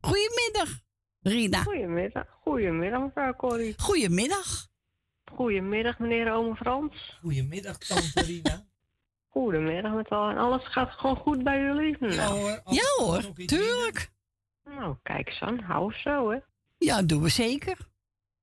Goedemiddag, 0.00 0.80
Rina. 1.20 1.62
Goedemiddag. 1.62 2.38
Goedemiddag, 2.42 3.00
mevrouw 3.00 3.34
Corrie. 3.34 3.74
Goedemiddag. 3.76 4.68
Goedemiddag, 5.32 5.98
meneer 5.98 6.32
Ome 6.32 6.56
Frans. 6.56 7.18
Goedemiddag, 7.20 7.78
tante 7.78 8.22
Rina. 8.22 8.66
Goedemiddag 9.34 9.92
met 9.92 10.08
al. 10.08 10.28
En 10.28 10.36
alles 10.36 10.64
gaat 10.64 10.90
gewoon 10.90 11.16
goed 11.16 11.42
bij 11.42 11.60
jullie? 11.60 11.96
Nou. 12.00 12.38
hoor, 12.38 12.60
Ja 12.64 13.04
hoor, 13.04 13.34
tuurlijk. 13.46 14.10
Nou, 14.64 14.96
kijk 15.02 15.28
eens 15.28 15.40
aan. 15.40 15.60
Hou 15.60 15.92
zo, 15.92 16.30
hè. 16.30 16.38
Ja, 16.78 17.02
doen 17.02 17.22
we 17.22 17.28
zeker. 17.28 17.76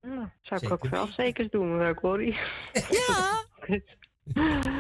Nou, 0.02 0.30
zou 0.42 0.66
ik 0.66 0.72
ook 0.72 0.88
wel 0.88 1.08
zeker 1.08 1.50
doen, 1.50 1.78
mevrouw 1.78 1.94
Corrie. 1.94 2.38
Ja. 2.74 3.44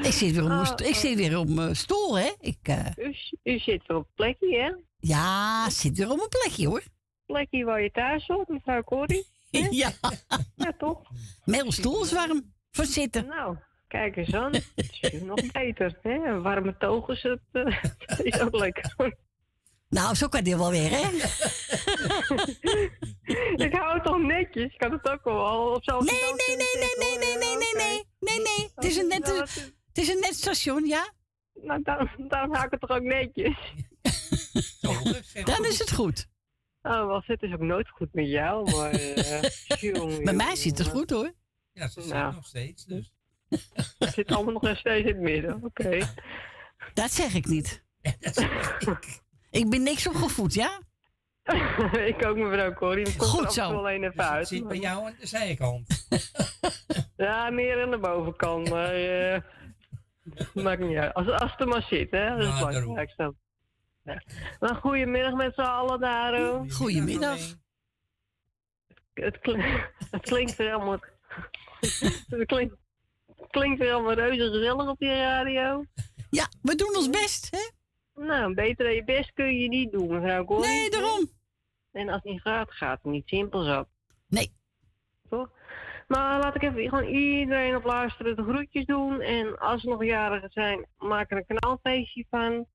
Ik 0.02 0.11
zit 0.11 0.32
weer 0.32 0.44
op 0.44 0.48
mijn 0.49 0.77
ik 0.77 0.95
zit 0.95 1.15
weer 1.15 1.38
op 1.38 1.49
mijn 1.49 1.76
stoel, 1.76 2.18
hè? 2.18 2.32
Ik, 2.40 2.57
eh, 2.61 2.86
U, 2.98 3.15
u 3.44 3.60
zit 3.60 3.86
weer 3.88 3.98
op 3.98 4.03
het 4.03 4.15
plekje, 4.15 4.57
hè? 4.57 4.72
ja, 4.99 5.69
zit 5.69 5.98
weer 5.98 6.10
op 6.10 6.18
mijn 6.18 6.30
plekje, 6.30 6.68
hoor. 6.68 6.84
Plekje 7.26 7.65
waar 7.65 7.82
je 7.82 7.91
thuis 7.91 8.27
hoort, 8.27 8.48
mevrouw 8.48 8.84
Corrie. 8.84 9.26
Ja. 9.72 9.91
Ja, 10.56 10.73
toch? 10.77 11.02
Mijn 11.44 11.72
stoel 11.72 12.03
is 12.03 12.11
warm. 12.11 12.53
Voor 12.72 12.86
zitten. 12.86 13.27
Nou, 13.27 13.57
kijk 13.88 14.15
eens 14.15 14.34
aan. 14.34 14.53
Het 14.53 14.98
is 15.02 15.22
nog 15.22 15.52
beter, 15.52 15.98
hè? 16.02 16.14
Een 16.14 16.41
warme 16.41 16.77
toog 16.77 17.10
is, 17.10 17.23
het, 17.23 17.40
eh, 17.52 17.84
is 18.34 18.40
ook 18.40 18.56
lekker. 18.56 19.15
Nou, 19.90 20.15
zo 20.15 20.27
kan 20.27 20.44
die 20.44 20.57
wel 20.57 20.72
weer, 20.72 20.90
hè? 20.90 21.07
ik 23.65 23.73
hou 23.73 23.93
het 23.93 24.03
toch 24.03 24.22
netjes? 24.22 24.73
Ik 24.73 24.77
kan 24.77 24.91
het 24.91 25.10
ook 25.10 25.23
wel. 25.23 25.72
Of 25.72 25.84
zelfs 25.84 26.11
Nee, 26.11 26.19
nee, 26.22 26.56
nee, 26.57 26.76
nee, 26.77 27.18
nee, 27.18 27.18
nee, 27.18 27.38
nee, 27.38 27.57
nee, 27.57 27.73
nee, 27.76 28.03
nee, 28.19 28.39
nee. 28.57 28.72
Het 28.76 28.85
is 28.85 28.97
een 28.97 29.07
net, 29.07 29.27
het 29.88 29.97
is 29.97 30.07
een 30.10 30.19
net 30.19 30.35
station, 30.35 30.85
ja? 30.85 31.14
Nou, 31.53 31.81
daarom, 31.84 32.10
daarom 32.27 32.53
hou 32.53 32.65
ik 32.65 32.72
het 32.72 32.80
toch 32.80 32.89
ook 32.89 33.03
netjes. 33.03 33.73
Dan 35.43 35.65
is 35.65 35.80
het 35.80 35.91
goed. 35.93 36.27
Oh, 36.81 37.06
wel, 37.06 37.23
het 37.26 37.41
is 37.41 37.53
ook 37.53 37.60
nooit 37.60 37.89
goed 37.89 38.14
met 38.14 38.27
jou, 38.27 38.72
maar... 38.72 38.91
eh 38.91 39.41
Bij 40.23 40.34
mij 40.34 40.56
zit 40.56 40.77
het 40.77 40.88
goed, 40.88 41.10
hoor. 41.10 41.34
Ja, 41.72 41.88
ze 41.88 42.02
zit 42.02 42.14
Nou. 42.14 42.34
nog 42.34 42.45
steeds, 42.45 42.85
dus. 42.85 43.11
Het 43.99 44.14
zit 44.14 44.31
allemaal 44.31 44.53
nog 44.61 44.77
steeds 44.77 45.07
in 45.07 45.14
het 45.14 45.19
midden, 45.19 45.64
oké. 45.64 45.99
Dat 46.93 47.11
zeg 47.11 47.34
ik 47.34 47.45
niet. 47.45 47.84
Ik 49.52 49.69
ben 49.69 49.84
niks 49.84 50.07
opgevoed, 50.07 50.53
ja? 50.53 50.80
ik 52.12 52.26
ook, 52.26 52.38
mevrouw 52.38 52.74
Corrie. 52.74 53.06
Het 53.06 53.16
komt 53.18 53.30
Goed 53.32 53.54
zo. 53.54 53.70
wel 53.72 53.90
een 53.90 54.04
even 54.04 54.16
Dus 54.18 54.26
uit. 54.26 54.40
het 54.40 54.48
zit 54.48 54.68
bij 54.68 54.78
jou 54.78 55.06
aan 55.06 55.16
de 55.20 55.28
zijkant. 55.28 56.06
Ja, 57.18 57.50
meer 57.50 57.82
aan 57.84 57.92
de 57.92 57.98
bovenkant, 57.98 58.70
maar... 58.70 58.94
eh 58.94 59.42
maakt 60.54 60.82
niet 60.82 60.98
uit. 60.98 61.14
Als, 61.14 61.28
als 61.30 61.52
het 61.52 61.60
er 61.60 61.68
maar 61.68 61.82
zit, 61.82 62.12
hè. 62.12 62.30
Dat 62.30 62.40
is 62.40 62.46
Ja, 62.46 62.66
het 62.66 62.68
belangrijkste. 62.68 63.34
Ja. 64.04 64.22
Maar 64.60 64.76
goedemiddag 64.76 65.34
met 65.34 65.54
z'n 65.54 65.62
allen 65.62 66.00
daar. 66.00 66.34
oh. 66.54 66.72
Goedemiddag. 66.72 67.38
Het, 69.14 69.40
het 70.12 70.22
klinkt 70.22 70.56
weer 70.56 70.74
allemaal... 70.74 71.00
het 72.30 72.46
klinkt, 72.46 72.76
het 73.38 73.48
klinkt 73.50 73.80
weer 73.80 73.94
allemaal 73.94 74.14
reuze 74.14 74.52
gezellig 74.52 74.88
op 74.90 75.00
die 75.00 75.10
radio. 75.10 75.86
Ja, 76.30 76.48
we 76.62 76.76
doen 76.76 76.96
ons 76.96 77.10
best, 77.10 77.48
hè? 77.52 77.70
Nou, 78.16 78.54
beter 78.54 78.86
dan 78.86 78.96
je 78.96 79.04
best 79.04 79.34
kun 79.34 79.58
je 79.58 79.68
niet 79.68 79.92
doen, 79.92 80.08
mevrouw 80.08 80.46
Corrie. 80.46 80.70
Nee, 80.70 80.90
daarom. 80.90 81.30
En 81.92 82.08
als 82.10 82.22
het 82.24 82.32
niet 82.32 82.42
gaat, 82.42 82.72
gaat 82.72 83.00
het 83.04 83.12
niet. 83.12 83.28
Simpel 83.28 83.64
zo. 83.64 83.86
Nee. 84.28 84.52
Toch? 85.30 85.50
Maar 86.08 86.40
laat 86.40 86.56
ik 86.56 86.64
even 86.64 86.90
gewoon 86.90 87.14
iedereen 87.14 87.76
op 87.76 87.84
luisteren 87.84 88.36
de 88.36 88.44
groetjes 88.44 88.86
doen. 88.86 89.22
En 89.22 89.60
als 89.60 89.84
er 89.84 89.90
nog 89.90 90.06
jarigen 90.06 90.50
zijn, 90.52 90.86
maak 90.98 91.32
er 91.32 91.38
een 91.38 91.58
knalfeestje 91.58 92.26
van. 92.30 92.66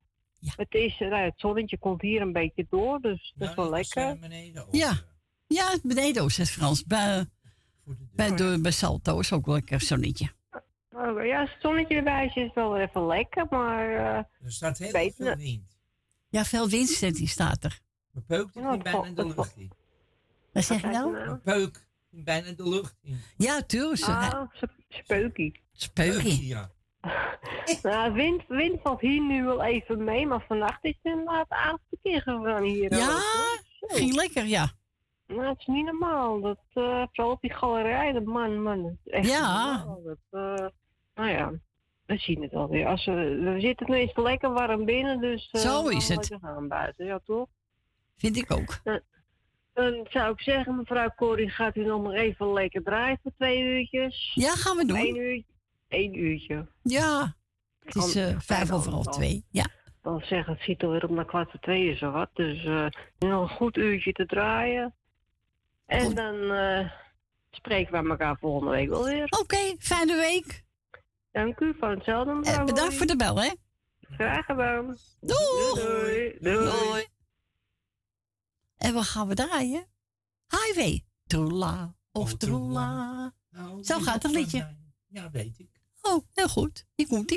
Het, 0.56 0.74
is, 0.74 0.98
nou, 0.98 1.14
het 1.14 1.34
zonnetje 1.36 1.78
komt 1.78 2.00
hier 2.00 2.20
een 2.20 2.32
beetje 2.32 2.66
door, 2.70 3.00
dus 3.00 3.32
dat 3.36 3.48
is 3.48 3.54
wel 3.54 3.70
lekker. 3.70 4.18
Ja. 4.70 4.92
Ja, 5.46 5.78
beneden 5.82 6.22
ook, 6.22 6.30
zegt 6.30 6.50
Frans. 6.50 6.84
Bij, 6.84 7.26
bij, 8.14 8.36
de, 8.36 8.58
bij 8.62 8.70
Salto 8.70 9.18
is 9.18 9.32
ook 9.32 9.46
wel 9.46 9.54
lekker 9.54 9.80
zonnetje. 9.80 10.30
Oké, 10.90 11.22
ja, 11.22 11.48
zonnetje 11.58 11.94
erbij 11.96 12.30
is, 12.34 12.50
wel 12.54 12.76
even 12.78 13.06
lekker, 13.06 13.46
maar... 13.50 13.88
eh, 13.90 14.16
Er 14.16 14.52
staat 14.52 14.78
heel 14.78 14.92
Beter- 14.92 15.26
veel 15.26 15.36
wind. 15.36 15.78
Ja, 16.28 16.44
veel 16.44 16.68
winst 16.68 17.00
die 17.00 17.28
staat 17.28 17.64
er. 17.64 17.80
Mijn 18.12 18.24
peuk 18.26 18.52
die 18.52 18.62
ging 18.62 18.82
bijna 18.82 19.04
in 19.04 19.14
de 19.14 19.26
lucht 19.26 19.56
in. 19.56 19.70
Wat 20.52 20.64
zeg 20.64 20.80
je 20.80 20.86
nou? 20.86 21.10
Mijn 21.12 21.40
peuk 21.40 21.86
ging 22.10 22.24
bijna 22.24 22.46
in 22.46 22.56
de 22.56 22.68
lucht 22.68 22.96
in. 23.02 23.20
Ja, 23.36 23.62
tuurlijk. 23.62 24.02
Ah, 24.02 24.42
sp- 24.52 24.72
speukie. 24.88 25.60
Speukie. 25.72 26.46
Ja. 26.46 26.70
nou, 27.82 28.12
wind, 28.12 28.42
wind 28.48 28.80
valt 28.82 29.00
hier 29.00 29.20
nu 29.22 29.44
wel 29.44 29.62
even 29.64 30.04
mee, 30.04 30.26
maar 30.26 30.44
vannacht 30.48 30.84
is 30.84 30.94
het 31.02 31.12
inderdaad 31.12 31.48
aardig 31.48 31.80
verkeer 31.88 32.22
gegaan 32.22 32.62
hier. 32.62 32.94
Ja, 32.96 33.18
ging 33.80 34.14
lekker, 34.14 34.44
ja. 34.44 34.70
Nou, 35.30 35.48
het 35.48 35.58
is 35.58 35.66
niet 35.66 35.84
normaal. 35.84 36.40
Dat, 36.40 36.58
eh 36.72 37.02
vooral 37.12 37.32
op 37.32 37.40
die 37.40 37.52
galerij, 37.52 38.12
dat 38.12 38.24
man, 38.24 38.62
man. 38.62 38.82
Dat 38.82 38.92
is 39.04 39.12
echt 39.12 39.28
Ja. 39.28 39.84
Dat, 40.04 40.18
eh, 40.30 40.66
nou 41.14 41.28
ja, 41.30 41.52
we 42.06 42.16
zien 42.16 42.42
het 42.42 42.54
alweer. 42.54 42.86
Als 42.86 43.04
we, 43.04 43.12
we 43.54 43.60
zitten 43.60 43.90
nu 43.90 43.96
eens 43.96 44.16
lekker 44.16 44.52
warm 44.52 44.84
binnen, 44.84 45.20
dus... 45.20 45.48
eh, 45.50 45.60
Zo 45.60 45.88
is 45.88 46.08
het. 46.08 46.36
gaan 46.40 46.68
buiten, 46.68 47.04
ja 47.06 47.20
toch? 47.24 47.48
Vind 48.16 48.36
ik 48.36 48.52
ook. 48.52 48.80
Dan 49.72 50.06
zou 50.10 50.32
ik 50.32 50.40
zeggen, 50.40 50.76
mevrouw 50.76 51.08
Corrie, 51.16 51.48
gaat 51.50 51.76
u 51.76 51.84
nog 51.84 52.02
maar 52.02 52.12
even 52.14 52.52
lekker 52.52 52.82
draaien 52.82 53.18
voor 53.22 53.32
twee 53.36 53.62
uurtjes? 53.62 54.32
Ja, 54.34 54.50
gaan 54.54 54.76
we 54.76 54.84
doen. 54.86 54.96
Eén 54.98 55.16
uurtje. 55.16 55.52
Eén 55.88 56.18
uurtje. 56.18 56.66
Ja, 56.82 57.34
het 57.84 57.94
is 57.94 58.18
vijf 58.38 58.72
over 58.72 58.92
half 58.92 59.06
twee. 59.06 59.44
Ja. 59.50 59.66
Dan 60.02 60.20
zeggen, 60.24 60.52
het 60.52 60.62
ziet 60.62 60.82
alweer 60.82 61.04
op 61.04 61.10
naar 61.10 61.24
kwart 61.24 61.50
voor 61.50 61.60
twee 61.60 61.92
of 61.92 61.98
zo 61.98 62.10
wat. 62.10 62.30
Dus 62.34 62.62
nu 63.18 63.28
nog 63.28 63.50
een 63.50 63.56
goed 63.56 63.76
uurtje 63.76 64.12
te 64.12 64.26
draaien. 64.26 64.94
En 65.90 66.14
dan 66.14 66.50
eh, 66.50 66.90
spreken 67.50 68.02
we 68.02 68.10
elkaar 68.10 68.36
volgende 68.36 68.70
week 68.70 68.88
wel 68.88 69.04
weer. 69.04 69.26
Oké, 69.40 69.76
fijne 69.78 70.16
week. 70.16 70.64
Dank 71.32 71.60
u 71.60 71.74
van 71.78 71.90
hetzelfde. 71.90 72.34
mevrouw 72.34 72.64
bedankt 72.64 72.90
Roy. 72.90 72.96
voor 72.98 73.06
de 73.06 73.16
bel, 73.16 73.40
hè? 73.40 73.50
Graag 74.00 74.44
gedaan. 74.44 74.96
Doei. 75.20 75.74
Doei. 75.74 76.36
Doei. 76.40 76.70
Doei. 76.70 77.06
En 78.76 78.94
wat 78.94 79.04
gaan 79.04 79.28
we 79.28 79.34
draaien? 79.34 79.86
Highway. 80.48 81.04
Troela 81.26 81.94
of 82.12 82.34
troela. 82.34 83.32
Zo 83.80 83.98
gaat 83.98 84.22
het 84.22 84.32
liedje. 84.32 84.76
Ja, 85.06 85.30
weet 85.30 85.58
ik. 85.58 85.70
Oh, 86.00 86.26
heel 86.34 86.48
goed. 86.48 86.86
Hier 86.94 87.06
komt 87.06 87.30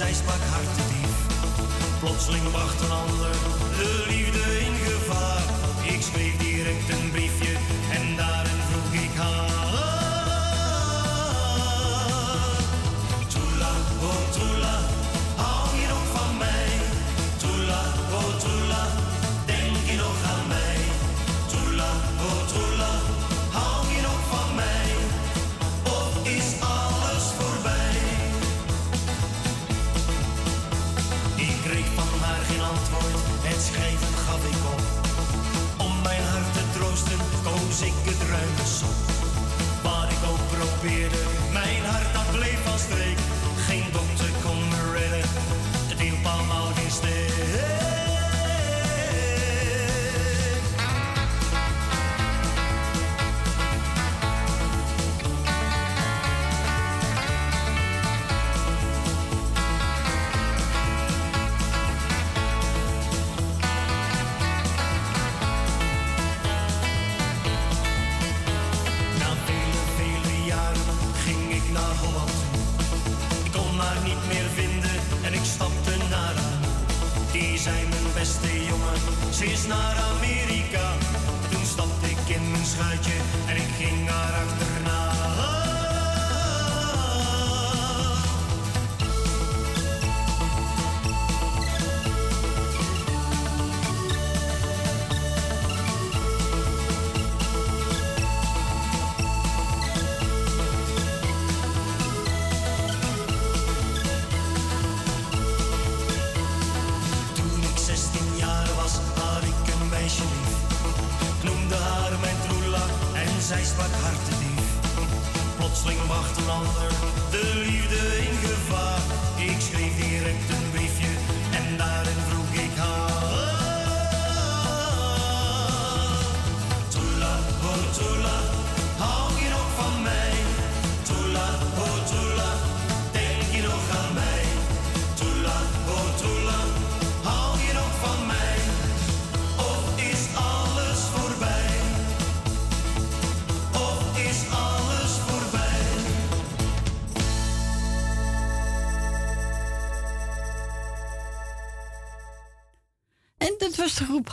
zij 0.00 0.12
sprak 0.14 0.40
hartedief. 0.40 1.10
Plotseling 1.98 2.50
bracht 2.50 2.80
een 2.80 2.90
ander 2.90 3.32
de 3.78 4.04
liefde 4.08 4.59
beste 78.20 78.64
jongen, 78.64 79.32
ze 79.32 79.44
is 79.44 79.66
naar 79.66 79.96
Amerika. 80.16 80.92
Toen 81.50 81.64
stapte 81.64 82.06
ik 82.06 82.36
in 82.36 82.50
mijn 82.50 82.64
schuitje 82.64 83.12
en 83.46 83.56
ik 83.56 83.70
ging 83.78 84.08
haar 84.08 84.32
achterna. 84.32 84.69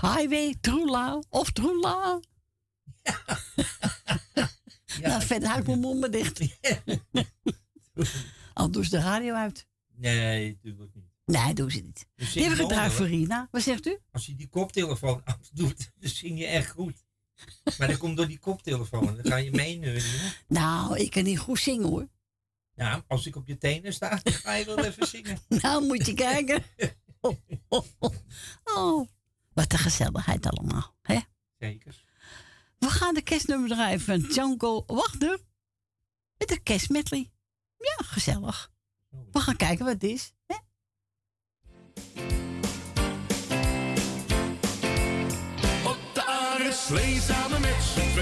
Highway, 0.01 0.55
Troela 0.61 1.23
of 1.29 1.51
Troela. 1.51 2.19
nou, 5.01 5.21
verder 5.21 5.47
hou 5.47 5.59
ik 5.61 5.67
mijn 5.67 5.79
mond 5.79 5.99
maar 5.99 6.11
dicht. 6.11 6.39
Al 8.53 8.69
ze 8.73 8.89
de 8.89 8.99
radio 8.99 9.33
uit. 9.33 9.67
Nee, 9.95 10.51
natuurlijk 10.53 10.95
niet. 10.95 11.05
Nee, 11.25 11.53
doen 11.53 11.71
ze 11.71 11.79
niet. 11.79 12.07
Dus 12.15 12.33
Die 12.33 12.43
hebben 12.43 12.65
gedraaid 12.65 12.91
voor. 12.91 13.07
Rina. 13.07 13.47
Wat 13.51 13.61
zegt 13.61 13.87
u? 13.87 13.97
Als 14.11 14.25
je 14.25 14.35
die 14.35 14.47
koptelefoon 14.47 15.23
afdoet, 15.35 15.91
dan 15.99 16.09
zing 16.09 16.39
je 16.39 16.45
echt 16.45 16.71
goed. 16.71 17.05
Maar 17.77 17.87
dat 17.87 17.97
komt 17.97 18.17
door 18.17 18.27
die 18.27 18.39
koptelefoon. 18.39 19.15
Dan 19.15 19.25
ga 19.25 19.35
je 19.35 19.51
meeneuren. 19.51 20.33
Nou, 20.47 20.97
ik 20.97 21.11
kan 21.11 21.23
niet 21.23 21.39
goed 21.39 21.59
zingen 21.59 21.87
hoor. 21.87 22.07
Ja, 22.73 23.03
als 23.07 23.25
ik 23.25 23.35
op 23.35 23.47
je 23.47 23.57
tenen 23.57 23.93
sta, 23.93 24.19
dan 24.23 24.33
ga 24.33 24.53
je 24.53 24.65
wel 24.65 24.83
even 24.83 25.07
zingen. 25.07 25.39
Nou, 25.47 25.85
moet 25.85 26.05
je 26.05 26.13
kijken. 26.13 26.63
Oh, 28.63 29.07
wat 29.57 29.73
een 29.73 29.79
gezelligheid 29.79 30.45
allemaal. 30.45 30.95
Hè? 31.01 31.19
Zeker. 31.59 32.03
We 32.79 32.89
gaan 32.89 33.13
de 33.13 33.21
kerstnummer 33.21 33.69
draaien 33.69 34.01
van 34.01 34.19
Django 34.19 34.83
Wachter. 34.87 35.39
Met 36.37 36.47
de 36.47 36.59
kerstmedley. 36.59 37.31
Ja, 37.77 38.05
gezellig. 38.05 38.71
We 39.31 39.39
gaan 39.39 39.55
kijken 39.55 39.85
wat 39.85 39.93
het 39.93 40.03
is. 40.03 40.33
Hè? 40.45 40.55
Op 45.89 45.99
de 46.13 46.25
aardeslee 46.25 47.19
samen 47.19 47.61
met 47.61 47.83
z'n 47.83 48.13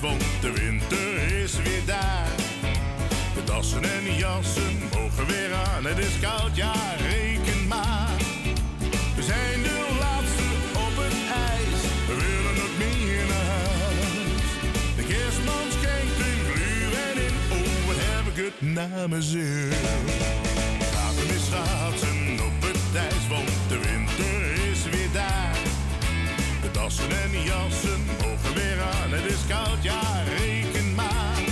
want 0.00 0.22
de 0.40 0.52
winter 0.52 1.42
is 1.42 1.56
weer 1.56 1.84
daar. 1.86 2.28
De 3.34 3.44
Dassen 3.44 3.82
en 3.82 4.16
jassen 4.16 4.78
mogen 4.92 5.26
weer 5.26 5.54
aan. 5.54 5.84
Het 5.84 5.98
is 5.98 6.18
koud, 6.20 6.56
ja, 6.56 6.74
reken 7.08 7.66
maar. 7.68 8.16
We 9.16 9.22
zijn 9.22 9.62
de 9.62 9.96
laatste 9.98 10.42
op 10.86 10.94
het 11.04 11.16
ijs. 11.48 11.80
We 12.08 12.14
willen 12.24 12.56
nog 12.62 12.72
meer 12.78 13.26
naar 13.26 13.46
huis. 13.56 14.48
De 14.96 15.04
kerstman 15.12 15.66
schenkt 15.78 16.18
een 16.26 16.40
gluwijn 16.50 17.18
in. 17.26 17.34
Oh, 17.56 17.86
wat 17.86 17.96
heb 17.98 18.24
ik 18.32 18.44
het 18.44 18.72
naar 18.74 19.08
mijn 19.08 19.22
weer 21.28 21.40
schaatsen 21.40 22.09
De 26.90 26.96
dassen 26.96 27.22
en 27.22 27.42
jassen 27.42 28.00
mogen 28.22 28.54
weer 28.54 28.80
aan. 28.80 29.10
Het 29.12 29.32
is 29.32 29.46
koud, 29.48 29.82
ja, 29.82 30.22
reken 30.22 30.94
maar. 30.94 31.42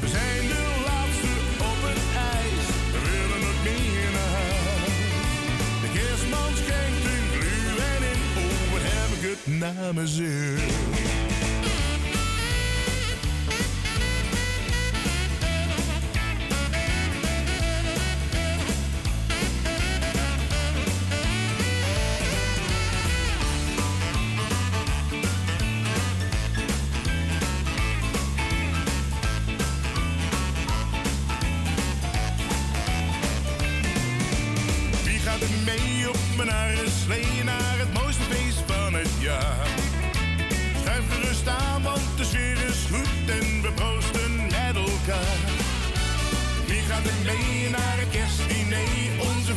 We 0.00 0.08
zijn 0.08 0.46
de 0.52 0.64
laatste 0.86 1.32
op 1.70 1.80
het 1.88 2.02
ijs. 2.34 2.66
We 2.92 2.98
willen 3.10 3.40
nog 3.46 3.58
meer 3.68 4.10
naar 4.16 4.32
huis. 4.38 4.96
De 5.82 5.88
kerstman 5.98 6.52
schenkt 6.62 7.04
een 7.14 7.26
gluwijn 7.34 8.02
in. 8.12 8.20
Oh, 8.42 8.72
wat 8.72 8.84
heb 8.92 9.10
het 9.22 9.42
mijn 9.46 10.08
eigen 36.46 36.90
slee 36.90 37.44
naar 37.44 37.78
het 37.78 37.92
mooiste 37.92 38.22
feest 38.22 38.62
van 38.66 38.94
het 38.94 39.10
jaar? 39.20 39.66
Schuif 40.82 41.04
gerust 41.10 41.48
aan, 41.48 41.82
want 41.82 42.16
de 42.16 42.24
sfeer 42.24 42.58
is 42.68 42.86
goed 42.90 43.30
en 43.38 43.62
we 43.62 43.72
proosten 43.74 44.36
met 44.36 44.76
elkaar. 44.86 45.38
Wie 46.66 46.82
gaat 46.88 47.06
er 47.06 47.20
mee 47.24 47.70
naar 47.70 47.98
het 48.02 48.10
kerstdiner? 48.10 48.88
Onze 49.20 49.54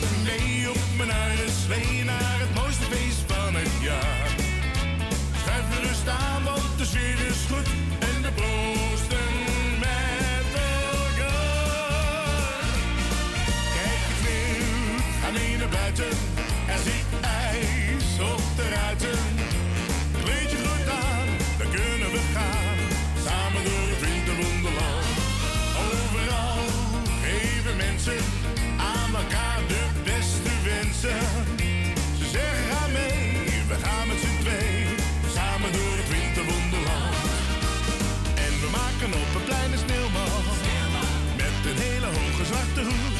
Wie 0.00 0.06
gaat 0.06 0.26
er 0.26 0.77
een 39.50 39.78
sneeuwman. 39.78 40.44
Met 41.36 41.56
een 41.70 41.80
hele 41.86 42.06
hoge 42.06 42.44
zwarte 42.44 42.82
hoed. 42.90 43.16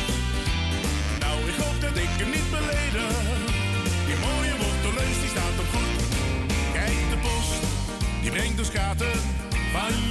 Nou, 1.22 1.36
ik 1.50 1.56
hoop 1.62 1.80
dat 1.80 1.96
ik 2.04 2.12
hem 2.20 2.30
niet 2.30 2.50
beledig. 2.56 3.16
Die 4.08 4.18
mooie 4.26 4.54
worteleus 4.62 5.18
die 5.20 5.32
staat 5.34 5.58
op 5.62 5.68
goed. 5.74 6.00
Kijk 6.72 6.98
de 7.12 7.18
post, 7.26 7.62
die 8.22 8.30
brengt 8.30 8.58
ons 8.58 8.70
kaarten 8.70 9.16
van 9.72 10.07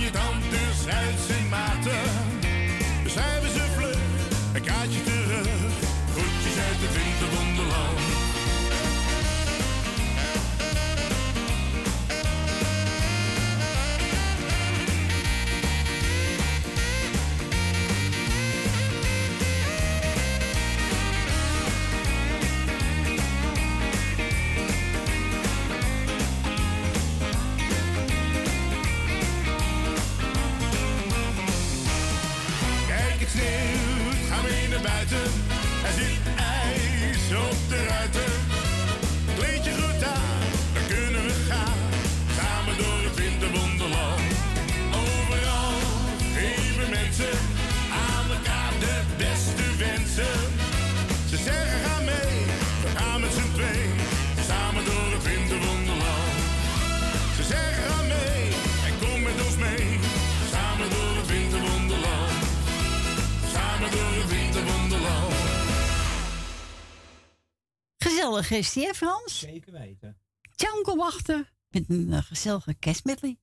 Die, 68.43 68.85
hè 68.85 68.93
Frans? 68.93 69.39
Zeker 69.39 69.71
weten. 69.71 70.17
Tjanko 70.55 70.95
wachten 70.95 71.47
met 71.69 71.89
een 71.89 72.13
eh, 72.13 72.23
gezellige 72.23 72.73
kerstmedley. 72.73 73.39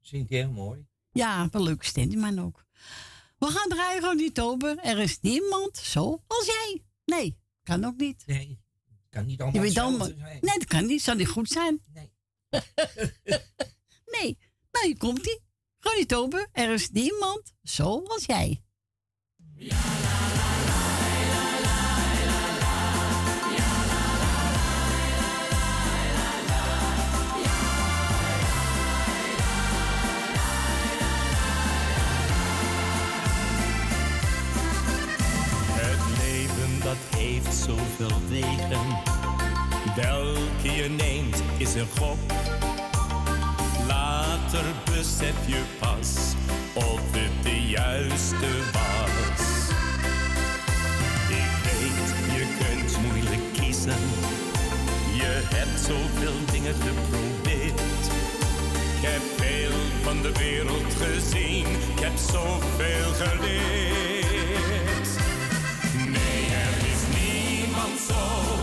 Zingt 0.00 0.30
hij 0.30 0.38
heel 0.38 0.50
mooi. 0.50 0.86
Ja, 1.12 1.48
wel 1.50 1.62
leuke 1.62 2.06
die 2.08 2.16
man 2.18 2.38
ook. 2.38 2.64
We 3.38 3.46
gaan 3.46 3.68
draaien 3.68 4.00
gewoon 4.00 4.16
niet 4.16 4.40
open. 4.40 4.82
Er 4.82 4.98
is 4.98 5.20
niemand 5.20 5.76
zoals 5.76 6.46
jij. 6.46 6.82
Nee, 7.04 7.38
kan 7.62 7.84
ook 7.84 7.96
niet. 7.96 8.26
Nee, 8.26 8.60
kan 9.10 9.26
niet 9.26 9.38
Je 9.38 9.80
allemaal 9.80 10.06
zijn. 10.06 10.18
nee, 10.18 10.58
dat 10.58 10.64
kan 10.64 10.86
niet. 10.86 11.02
Zou 11.02 11.16
niet 11.16 11.28
goed 11.28 11.48
zijn. 11.48 11.82
Nee. 11.92 12.12
nee, 14.20 14.38
nou 14.70 14.86
hier 14.86 14.98
komt 14.98 15.26
ie. 15.26 15.40
Gewoon 15.78 15.98
niet 15.98 16.14
open. 16.14 16.48
Er 16.52 16.72
is 16.72 16.90
niemand 16.90 17.52
zoals 17.62 18.24
jij. 18.24 18.62
Het 19.54 20.53
heeft 37.34 37.54
zoveel 37.56 38.18
wegen. 38.28 38.86
Welke 39.96 40.72
je 40.76 40.88
neemt 40.88 41.42
is 41.56 41.74
een 41.74 41.86
gok. 41.98 42.18
Later 43.86 44.64
besef 44.84 45.34
je 45.46 45.62
pas 45.78 46.34
of 46.74 47.00
het 47.10 47.42
de 47.42 47.62
juiste 47.66 48.50
was. 48.72 49.68
Ik 51.28 51.52
weet, 51.64 52.36
je 52.36 52.44
kunt 52.58 53.06
moeilijk 53.06 53.52
kiezen. 53.52 54.02
Je 55.14 55.42
hebt 55.54 55.80
zoveel 55.80 56.38
dingen 56.52 56.74
geprobeerd. 56.74 57.80
Ik 58.96 59.08
heb 59.10 59.22
veel 59.36 59.78
van 60.02 60.22
de 60.22 60.32
wereld 60.32 60.94
gezien. 61.02 61.66
Ik 61.66 62.00
heb 62.00 62.16
zoveel 62.16 63.26
geleerd. 63.26 63.93
Niemand 68.08 68.53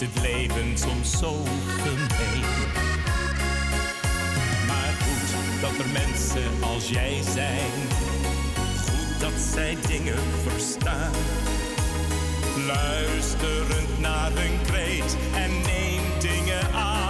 is 0.00 0.02
het 0.02 0.20
leven 0.20 0.78
soms 0.78 1.18
zo 1.18 1.42
gemeen. 1.82 2.44
Maar 4.66 4.92
goed 5.04 5.60
dat 5.60 5.78
er 5.78 5.92
mensen 5.92 6.62
als 6.62 6.88
jij 6.88 7.22
zijn, 7.22 7.70
goed 8.86 9.20
dat 9.20 9.40
zij 9.54 9.76
dingen 9.88 10.22
verstaan. 10.42 11.12
Luisterend 12.66 14.00
naar 14.00 14.30
hun 14.34 14.60
kreet 14.62 15.16
en 15.34 15.50
neem 15.50 16.02
dingen 16.20 16.72
aan. 16.72 17.05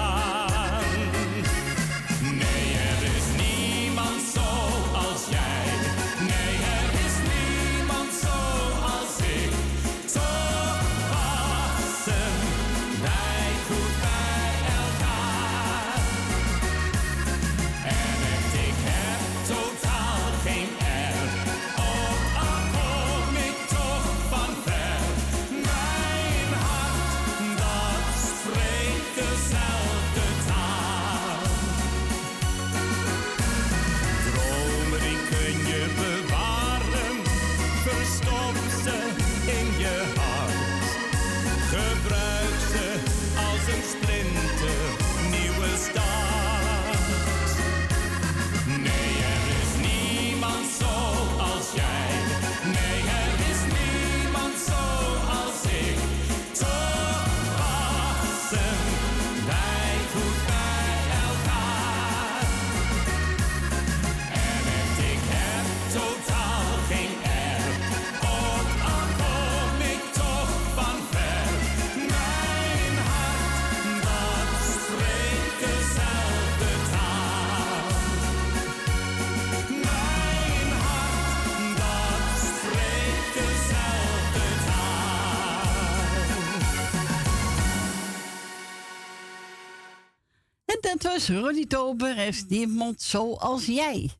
Dat 91.16 91.26
was 91.26 91.36
Ronnie 91.36 91.66
Tober 91.66 92.18
en 92.18 92.34
niemand 92.48 93.02
zoals 93.02 93.66
jij. 93.66 94.10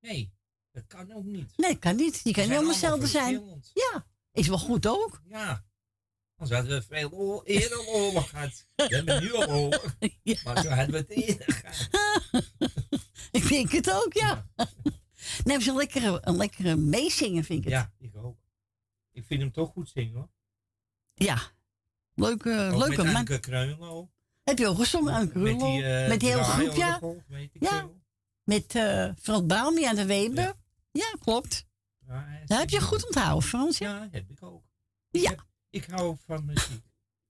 Nee, 0.00 0.32
dat 0.72 0.86
kan 0.86 1.12
ook 1.12 1.24
niet. 1.24 1.56
Nee, 1.56 1.78
kan 1.78 1.96
niet. 1.96 2.24
Die 2.24 2.32
kan 2.32 2.42
niet 2.42 2.52
allemaal 2.52 2.70
hetzelfde 2.70 3.06
zijn. 3.06 3.62
Ja, 3.74 4.06
is 4.32 4.48
wel 4.48 4.58
goed 4.58 4.86
ook. 4.86 5.22
Ja. 5.24 5.64
Anders 6.36 6.58
hadden 6.58 6.78
we 6.78 6.86
veel 6.86 7.44
eerder 7.44 7.86
oorlog 7.86 8.28
gehad. 8.30 8.66
We 8.76 8.84
hebben 8.84 9.22
nu 9.22 9.32
al 9.32 9.48
oorlog. 9.50 9.96
Maar 10.44 10.62
zo 10.62 10.68
hadden 10.68 10.90
we 10.90 10.96
het 10.96 11.10
eerder 11.10 11.52
gehad. 11.52 11.88
Ik 13.30 13.48
denk 13.48 13.72
het 13.72 13.90
ook, 13.90 14.12
ja. 14.12 14.48
Nee, 15.44 15.56
maar 15.56 15.62
zo'n 15.62 15.76
lekkere, 15.76 16.18
een 16.22 16.36
lekkere 16.36 16.76
meezingen 16.76 17.44
vind 17.44 17.58
ik 17.58 17.64
het. 17.64 17.72
Ja, 17.72 17.92
ik 17.98 18.16
ook. 18.16 18.38
Ik 19.12 19.24
vind 19.24 19.40
hem 19.40 19.52
toch 19.52 19.70
goed 19.70 19.88
zingen 19.88 20.14
hoor. 20.14 20.28
Ja. 21.14 21.38
Leuke, 22.14 22.70
Ook 22.72 22.78
leuke 22.78 22.96
met 22.96 23.06
man. 23.06 23.14
Anke 23.16 23.38
Kreunlo. 23.38 24.10
Heb 24.48 24.58
je 24.58 24.66
al 24.66 24.74
gezongen, 24.74 25.12
Anke 25.14 25.38
Met 25.38 25.58
die, 25.60 25.84
eh, 25.84 26.08
Met 26.08 26.20
die 26.20 26.28
hele 26.28 26.42
groep, 26.44 26.74
ja. 26.74 27.00
Ja. 27.52 27.88
Met 28.44 28.74
eh 28.74 29.10
Frans 29.22 29.46
Baumi 29.46 29.84
aan 29.84 29.96
de 29.96 30.06
Weber. 30.06 30.54
Ja, 30.90 31.14
klopt. 31.20 31.66
Ja, 32.06 32.26
Dat 32.46 32.58
heb 32.58 32.70
je 32.70 32.80
goed 32.80 33.04
onthouden, 33.06 33.48
Frans. 33.48 33.78
Ja. 33.78 33.96
Ja, 33.96 34.08
heb 34.10 34.30
ik 34.30 34.42
ook. 34.42 34.62
Ja. 35.10 35.34
Ik 35.70 35.84
hou 35.84 36.16
van 36.26 36.44
muziek. 36.44 36.82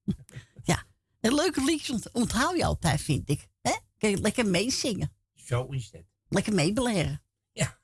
En 1.20 1.34
leuke 1.34 1.64
liedjes 1.64 1.90
ont- 1.90 2.12
onthoud 2.12 2.56
je 2.56 2.64
altijd, 2.64 3.00
vind 3.00 3.30
ik. 3.30 3.48
Hè? 3.60 3.72
Kun 3.98 4.10
je 4.10 4.20
lekker 4.20 4.46
meezingen. 4.46 5.12
Zo 5.34 5.66
is 5.66 5.88
het. 5.92 6.04
Lekker 6.28 6.54
meebeleren. 6.54 7.22
Ja. 7.52 7.78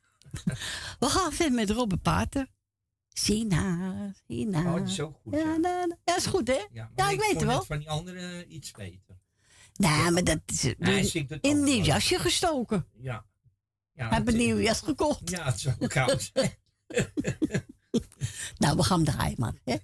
We 1.00 1.06
gaan 1.06 1.32
verder 1.32 1.54
met 1.54 1.70
Robert 1.70 2.02
Pater. 2.02 2.46
Sina, 3.08 4.12
Sina. 4.26 4.58
Oh, 4.72 4.74
die 4.74 4.84
is 4.84 5.00
ook 5.00 5.16
goed. 5.22 5.34
Ja, 5.34 5.56
na, 5.56 5.84
na. 5.84 5.96
ja, 6.04 6.16
is 6.16 6.26
goed, 6.26 6.46
hè? 6.48 6.64
Ja, 6.72 6.90
Ja, 6.96 7.10
ik 7.10 7.20
weet 7.20 7.30
het 7.34 7.42
wel. 7.44 7.62
van 7.64 7.78
die 7.78 7.90
andere 7.90 8.46
iets 8.46 8.70
beter. 8.70 9.03
Nou, 9.76 10.10
maar 10.12 10.24
dat 10.24 10.40
is 10.46 10.64
in- 10.64 10.76
ook 11.42 11.64
wel. 11.64 11.84
jasje 11.84 12.18
gestoken. 12.18 12.86
Ja. 12.98 13.24
ja 13.92 14.08
heeft 14.10 14.28
een 14.28 14.36
nieuw 14.36 14.58
jas 14.58 14.80
gekocht. 14.80 15.30
Ja, 15.30 15.44
het 15.44 15.60
zou 15.60 15.86
koud 15.86 16.30
zijn. 16.32 16.52
Nou, 18.58 18.76
we 18.76 18.82
gaan 18.82 19.04
hem 19.04 19.14
draaien, 19.14 19.34
man. 19.38 19.58
Hè? 19.64 19.76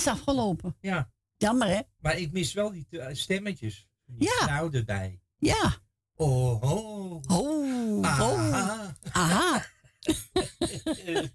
Is 0.00 0.06
afgelopen. 0.06 0.76
Ja. 0.80 1.12
Jammer, 1.36 1.68
hè? 1.68 1.80
Maar 1.98 2.18
ik 2.18 2.32
mis 2.32 2.52
wel 2.52 2.70
die 2.72 2.86
eh, 2.90 3.14
stemmetjes. 3.14 3.88
Die 4.06 4.28
Ja. 4.46 4.68
erbij. 4.72 5.20
Ja. 5.38 5.76
Oh, 6.14 6.62
oh. 6.62 7.22
Oh, 7.28 8.04
Aha. 8.04 8.24
oh. 8.32 8.94
Aha. 9.12 9.66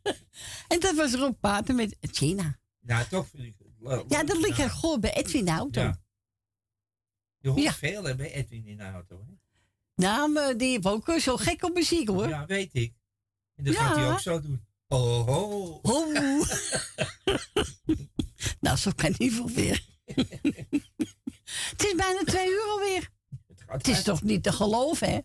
en 0.67 0.79
dat 0.79 0.95
was 0.95 1.13
Rob 1.13 1.35
Paten 1.39 1.75
met 1.75 1.97
China. 2.01 2.59
Ja, 2.79 3.03
toch 3.05 3.27
vind 3.27 3.43
ik. 3.43 3.55
Ja, 4.07 4.23
dat 4.23 4.37
ligt 4.37 4.59
echt 4.59 4.73
goed 4.73 4.99
bij 5.01 5.13
Edwin 5.13 5.39
in 5.39 5.45
de 5.45 5.51
auto. 5.51 5.81
Ja. 5.81 6.01
Je 7.37 7.49
hoort 7.49 7.61
Ja. 7.61 7.73
veel 7.73 8.03
hè, 8.03 8.15
bij 8.15 8.31
Edwin 8.33 8.65
in 8.65 8.77
de 8.77 8.83
auto. 8.83 9.25
Hè? 9.27 9.33
Nou, 9.95 10.31
maar 10.31 10.57
die 10.57 10.69
heeft 10.69 10.85
ook 10.87 11.19
zo 11.19 11.37
gek 11.37 11.63
op 11.63 11.73
muziek, 11.73 12.07
hoor. 12.07 12.27
Ja, 12.27 12.45
weet 12.45 12.73
ik. 12.73 12.93
En 13.55 13.63
dat 13.63 13.73
Ja. 13.73 13.79
gaat 13.85 13.95
hij 13.95 14.11
ook 14.11 14.19
zo 14.19 14.41
doen. 14.41 14.65
Oh, 14.87 15.27
oh. 15.27 15.79
Oh. 15.81 16.41
nou, 18.59 18.77
zo 18.77 18.91
kan 18.95 19.13
hij 19.17 19.31
wel 19.31 19.49
weer. 19.49 19.85
het 21.71 21.83
is 21.83 21.95
bijna 21.95 22.23
twee 22.25 22.49
uur 22.49 22.65
alweer. 22.69 23.09
Het 23.65 23.87
is 23.87 24.03
toch 24.03 24.21
niet 24.21 24.43
te 24.43 24.51
geloven, 24.51 25.09
hè? 25.09 25.19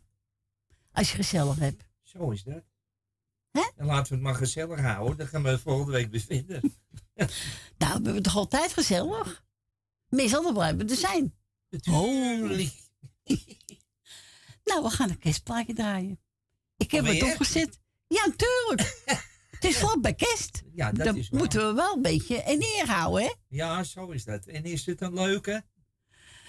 Als 0.93 1.11
je 1.11 1.17
gezellig 1.17 1.59
hebt. 1.59 1.85
Zo 2.03 2.31
is 2.31 2.43
dat. 2.43 2.63
Hè? 3.51 3.63
En 3.77 3.87
laten 3.87 4.09
we 4.09 4.15
het 4.15 4.25
maar 4.25 4.35
gezellig 4.35 4.81
houden. 4.81 5.17
Dan 5.17 5.27
gaan 5.27 5.43
we 5.43 5.49
het 5.49 5.61
volgende 5.61 5.93
week 5.93 6.11
bevinden. 6.11 6.61
Nou, 7.79 7.93
we 7.93 7.99
hebben 8.05 8.15
het 8.15 8.25
toch 8.25 8.37
altijd 8.37 8.73
gezellig? 8.73 9.45
Meestal 10.09 10.43
dan 10.43 10.53
blijven 10.53 10.79
we 10.79 10.91
er 10.93 10.97
zijn. 10.97 11.35
Natuurlijk. 11.69 12.73
nou, 14.65 14.83
we 14.83 14.91
gaan 14.91 15.11
een 15.11 15.19
kerstplaatje 15.19 15.75
draaien. 15.75 16.21
Ik 16.77 16.91
heb 16.91 17.05
het 17.05 17.15
Alweer? 17.15 17.33
opgezet. 17.33 17.81
Ja, 18.07 18.27
tuurlijk. 18.37 19.03
Het 19.61 19.71
is 19.71 19.97
bij 20.01 20.15
kerst. 20.15 20.63
Ja, 20.75 20.93
dat 20.93 21.17
is 21.17 21.31
moeten 21.31 21.67
we 21.67 21.73
wel 21.75 21.95
een 21.95 22.03
beetje 22.03 22.37
in 22.37 22.63
eer 22.63 22.87
houden, 22.87 23.23
hè? 23.23 23.33
Ja, 23.49 23.85
zo 23.85 24.11
is 24.11 24.25
dat. 24.25 24.47
En 24.47 24.65
is 24.65 24.87
het 24.87 25.01
een 25.01 25.15
leuke? 25.15 25.65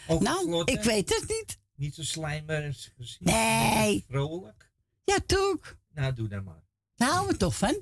Ook 0.07 0.21
Nou, 0.21 0.63
ik 0.65 0.83
weet 0.83 1.09
het 1.09 1.27
niet. 1.27 1.59
Niet 1.75 1.95
zo 1.95 2.03
slijmerig 2.03 2.93
gezien. 2.97 3.17
Nee. 3.19 4.05
Vrolijk. 4.07 4.71
Ja, 5.03 5.19
tuurlijk. 5.25 5.77
Nou, 5.93 6.13
doe 6.13 6.27
dat 6.27 6.43
maar. 6.43 6.63
Houden 6.95 7.31
we 7.31 7.37
toch 7.37 7.57
van. 7.57 7.81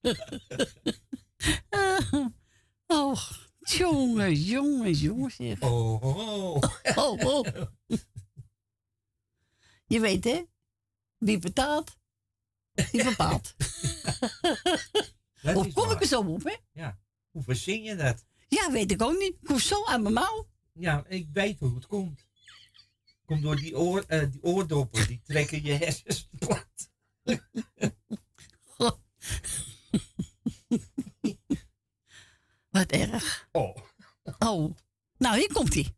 oh, 2.86 3.30
jongens, 3.58 4.48
jongens, 4.48 5.00
jongens. 5.00 5.34
zeg. 5.34 5.60
Oh, 5.60 6.02
oh. 6.02 6.62
Oh, 6.94 7.24
oh. 7.24 7.46
Je 9.86 10.00
weet, 10.00 10.24
hè? 10.24 10.42
Wie 11.18 11.38
betaalt, 11.38 11.96
die 12.92 13.04
bepaalt. 13.04 13.54
Hoe 15.54 15.72
kom 15.72 15.90
ik 15.90 16.00
er 16.00 16.06
zo 16.06 16.20
op, 16.20 16.44
hè? 16.44 16.54
Ja. 16.72 16.98
Hoe 17.30 17.42
verzin 17.42 17.82
je 17.82 17.96
dat? 17.96 18.24
Ja, 18.48 18.70
weet 18.70 18.90
ik 18.90 19.02
ook 19.02 19.18
niet. 19.18 19.36
Ik 19.40 19.48
hoef 19.48 19.60
zo 19.60 19.84
aan 19.84 20.02
mijn 20.02 20.14
mouw. 20.14 20.48
Ja, 20.72 21.04
ik 21.08 21.28
weet 21.32 21.58
hoe 21.58 21.74
het 21.74 21.86
komt. 21.86 22.26
Komt 23.24 23.42
door 23.42 23.56
die, 23.56 23.78
oor, 23.78 24.04
eh, 24.06 24.30
die 24.30 24.42
oordoppen. 24.42 25.06
Die 25.06 25.20
trekken 25.24 25.62
je 25.62 25.72
hersens 25.72 26.28
plat. 26.38 26.90
Wat 32.70 32.90
erg. 32.90 33.48
Oh. 33.52 33.76
Oh. 34.38 34.76
Nou, 35.18 35.36
hier 35.36 35.52
komt 35.52 35.74
hij. 35.74 35.94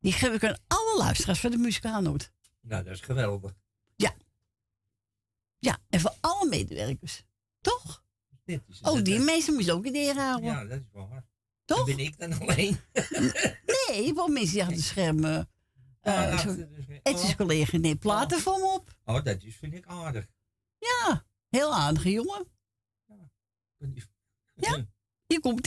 Die 0.00 0.12
geef 0.12 0.32
ik 0.32 0.44
aan 0.44 0.58
alle 0.66 0.96
luisteraars 0.98 1.40
van 1.40 1.50
de 1.50 1.56
muzikaalnoot. 1.56 2.32
Nou, 2.60 2.84
dat 2.84 2.92
is 2.92 3.00
geweldig. 3.00 3.54
Ja. 5.58 5.78
En 5.88 6.00
voor 6.00 6.14
alle 6.20 6.48
medewerkers. 6.48 7.22
Toch? 7.60 8.02
Dit 8.44 8.62
is 8.68 8.80
Oh, 8.80 9.02
die 9.02 9.18
mensen 9.18 9.54
moeten 9.54 9.74
ook 9.74 9.84
in 9.84 9.92
de 9.92 10.12
houden. 10.16 10.50
Ja, 10.50 10.64
dat 10.64 10.78
is 10.80 10.86
waar. 10.92 11.24
Toch? 11.64 11.76
Dan 11.76 11.86
ben 11.96 11.98
ik 11.98 12.18
dan 12.18 12.40
alleen. 12.40 12.80
Nee, 13.88 14.14
wel 14.14 14.28
mensen 14.28 14.52
die 14.52 14.62
achter 14.62 14.76
de 14.76 14.82
schermen. 14.82 15.48
Ja, 16.02 16.30
zo- 16.38 16.52
schermen. 16.52 17.00
Het 17.02 17.22
is 17.22 17.36
collega 17.36 17.76
neemt 17.76 17.98
platen 17.98 18.40
voor 18.40 18.58
me 18.58 18.64
op. 18.64 18.96
Oh, 19.04 19.24
dat 19.24 19.42
is, 19.42 19.56
vind 19.56 19.74
ik 19.74 19.86
aardig. 19.86 20.26
Ja, 20.78 21.24
heel 21.48 21.74
aardige 21.74 22.10
jongen. 22.10 22.46
Ja, 24.54 24.86
hier 25.26 25.40
komt 25.40 25.66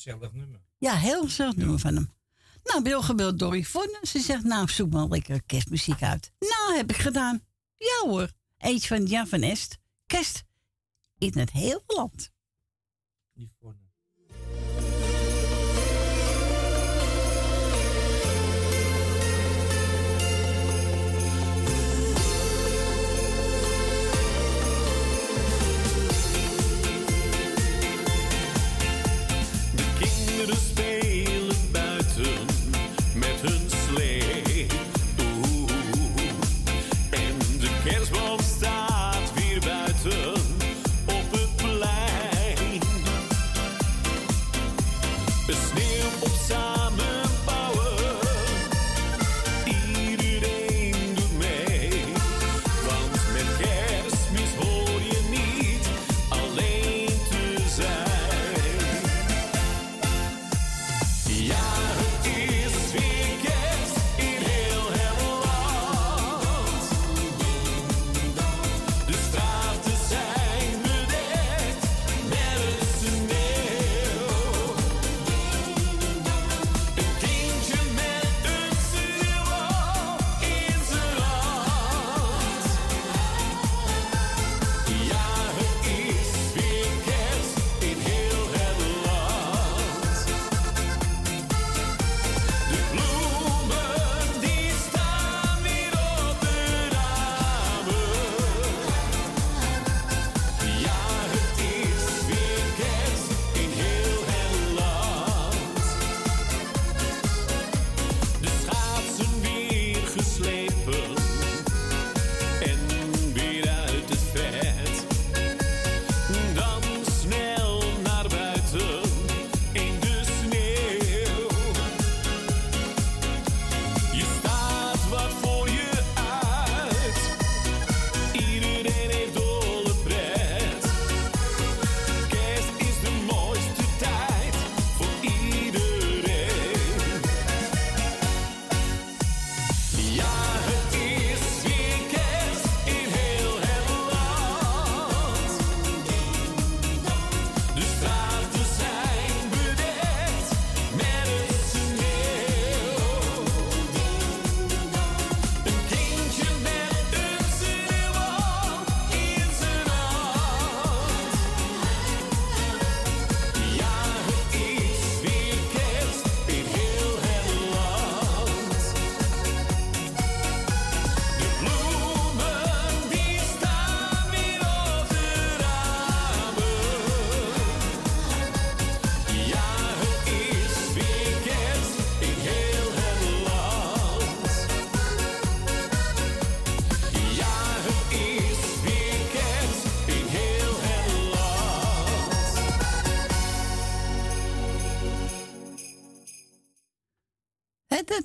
gezellig 0.00 0.32
nummer. 0.32 0.60
Ja, 0.78 0.94
heel 0.94 1.22
gezellig 1.22 1.56
nummer 1.56 1.78
van 1.78 1.94
hem. 1.94 2.10
Nou, 2.62 2.82
ben 2.82 3.04
gebeld 3.04 3.38
door 3.38 3.56
Yvonne. 3.56 3.98
Ze 4.02 4.18
zegt, 4.18 4.44
nou, 4.44 4.68
zoek 4.68 4.92
maar 4.92 5.06
lekker 5.06 5.42
kerstmuziek 5.42 6.02
uit. 6.02 6.32
Nou, 6.38 6.76
heb 6.76 6.90
ik 6.90 6.96
gedaan. 6.96 7.40
Ja 7.76 8.08
hoor. 8.08 8.30
Eentje 8.58 8.88
van 8.88 9.06
Javanest, 9.06 9.52
Est. 9.52 9.78
Kerst 10.06 10.44
in 11.18 11.38
het 11.38 11.50
hele 11.50 11.82
land. 11.86 12.30
Yvonne. 13.34 13.79
to 30.50 30.56
spend. 30.56 30.89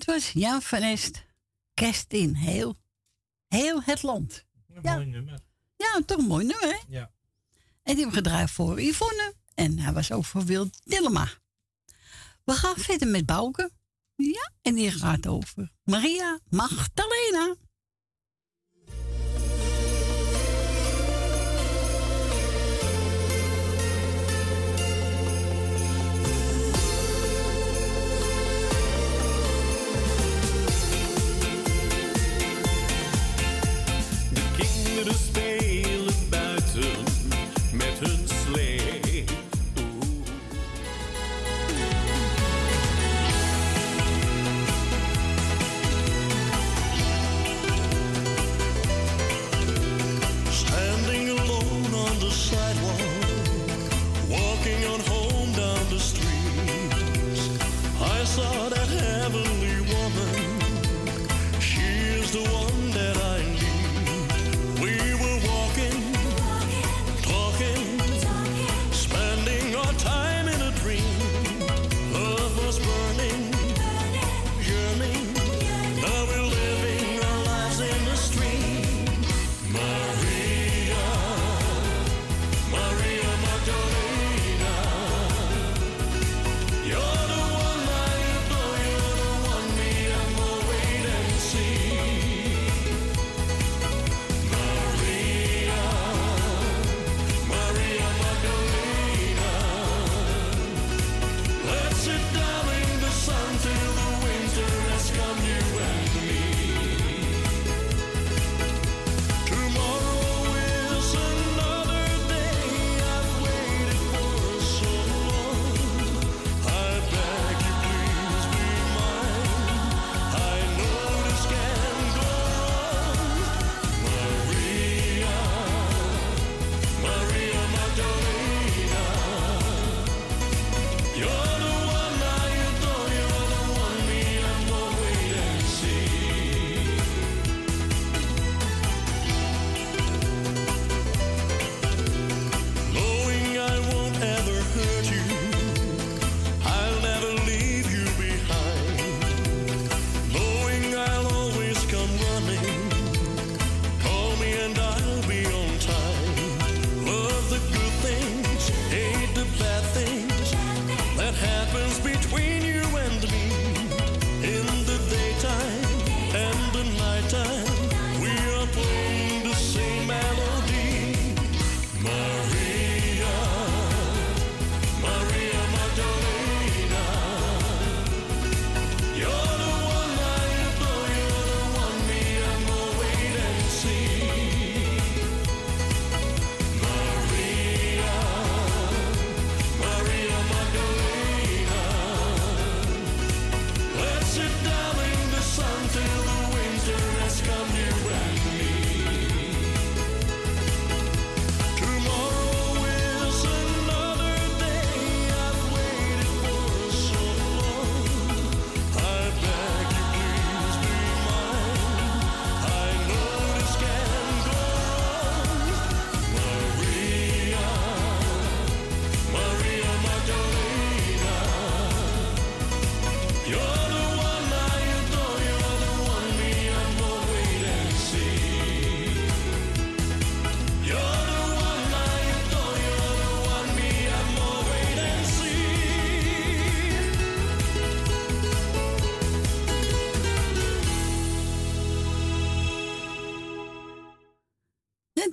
was 0.06 0.32
Jan 0.32 0.62
van 0.62 0.82
Est. 0.82 1.24
Kerst 1.74 2.14
in 2.14 2.34
heel, 2.34 2.78
heel 3.48 3.82
het 3.82 4.04
land. 4.04 4.46
Ja. 4.82 4.96
mooi 4.96 5.06
nummer. 5.06 5.40
Ja, 5.76 6.02
toch 6.06 6.18
een 6.18 6.26
mooi 6.26 6.46
nummer, 6.46 6.70
hè? 6.70 6.80
Ja. 6.88 7.12
En 7.84 7.96
die 7.96 8.04
hebben 8.04 8.14
gedraaid 8.14 8.52
voor 8.52 8.82
Yvonne. 8.82 9.34
En 9.54 9.80
hij 9.80 9.94
was 9.94 10.12
ook 10.12 10.26
voor 10.26 10.46
Wil 10.46 10.70
Dillema. 10.84 11.30
We 12.44 12.54
gaan 12.54 12.76
verder 12.76 13.08
met 13.08 13.26
Bouke. 13.26 13.72
Ja, 14.16 14.52
en 14.62 14.76
die 14.76 14.92
gaat 14.92 15.28
over 15.28 15.72
Maria 15.84 16.40
Magdalena. 16.50 17.56
Standing 50.52 51.30
alone 51.30 51.94
on 51.94 52.20
the 52.20 52.32
sidewalk, 52.32 53.02
walking 54.30 54.86
on 54.86 55.00
home 55.02 55.52
down 55.54 55.90
the 55.90 56.00
street. 56.00 56.92
I 58.02 58.24
saw 58.24 58.70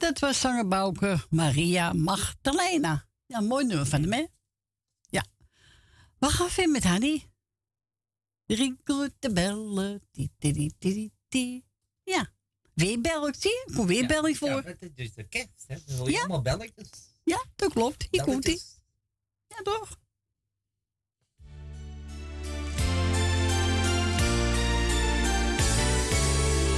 dat 0.02 0.18
was 0.18 0.40
zanger 0.40 0.68
bauke 0.68 1.18
Maria 1.30 1.92
Magdalena. 1.92 3.06
Ja, 3.26 3.40
mooi 3.40 3.66
nummer 3.66 3.86
van 3.86 4.00
hem, 4.00 4.12
hè? 4.12 4.26
Ja. 5.06 5.24
We 6.18 6.26
gaan 6.26 6.48
verder 6.48 6.72
met 6.72 6.84
Hanny. 6.84 7.30
Rinkelen. 8.46 9.14
de 9.18 9.32
bellen. 9.32 10.02
die 10.10 10.30
die 10.38 10.74
die 10.78 11.12
die 11.28 11.64
Ja. 12.04 12.30
Weer 12.74 12.98
zie 13.38 13.50
je? 13.50 13.72
Kom 13.74 13.86
weer 13.86 14.36
voor. 14.36 14.48
Ja, 14.48 14.62
het 14.62 14.82
is 14.82 14.94
dus 14.94 15.14
de 15.14 15.28
kerst, 15.28 15.64
hè? 15.66 15.76
Dat 15.86 16.06
is 16.06 16.14
ja. 16.14 16.18
allemaal 16.18 16.42
belletjes. 16.42 16.90
Ja, 17.24 17.44
dat 17.56 17.72
klopt. 17.72 18.06
Hier 18.10 18.22
komt 18.22 18.44
hij. 18.44 18.60
Ja, 19.48 19.62
toch? 19.62 20.00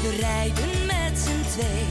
We 0.03 0.17
Rijden 0.21 0.87
met 0.87 1.19
z'n 1.19 1.43
twee 1.43 1.84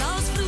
lost. 0.00 0.39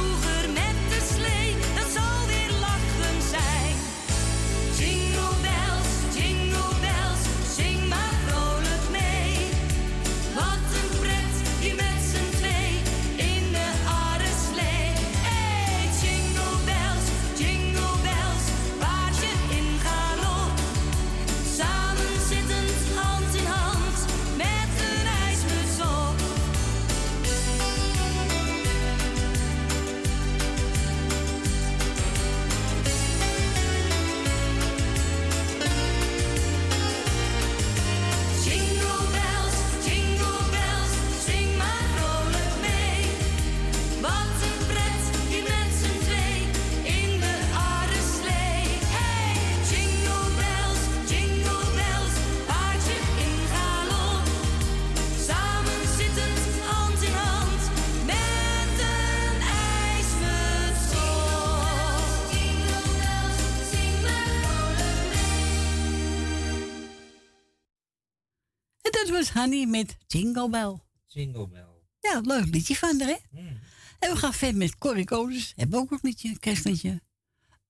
Honey 69.32 69.66
met 69.66 69.96
Jingle 70.06 70.50
Bell. 70.50 70.78
Jingle 71.06 71.48
Bell. 71.48 71.66
Ja, 72.00 72.20
leuk 72.20 72.44
liedje 72.44 72.76
van 72.76 73.00
er, 73.00 73.06
hè? 73.06 73.16
Hmm. 73.30 73.58
En 73.98 74.10
we 74.10 74.16
gaan 74.16 74.32
verder 74.32 74.56
met 74.56 74.78
Corrie 74.78 75.52
Hebben 75.56 75.78
ook 75.78 75.90
een 75.90 75.98
liedje, 76.02 76.38
kerstliedje. 76.38 77.00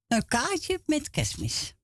Een 0.09 0.27
kaartje 0.27 0.81
met 0.87 1.11
kerstmis. 1.11 1.75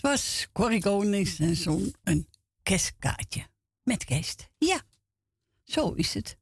Dat 0.00 0.10
was 0.10 0.48
Corrie 0.52 0.80
Konings 0.80 1.38
en 1.38 1.56
zo'n 1.56 1.94
een 2.02 2.28
kerstkaartje. 2.62 3.46
Met 3.82 4.04
kerst. 4.04 4.48
Ja, 4.58 4.82
zo 5.64 5.92
is 5.92 6.14
het. 6.14 6.36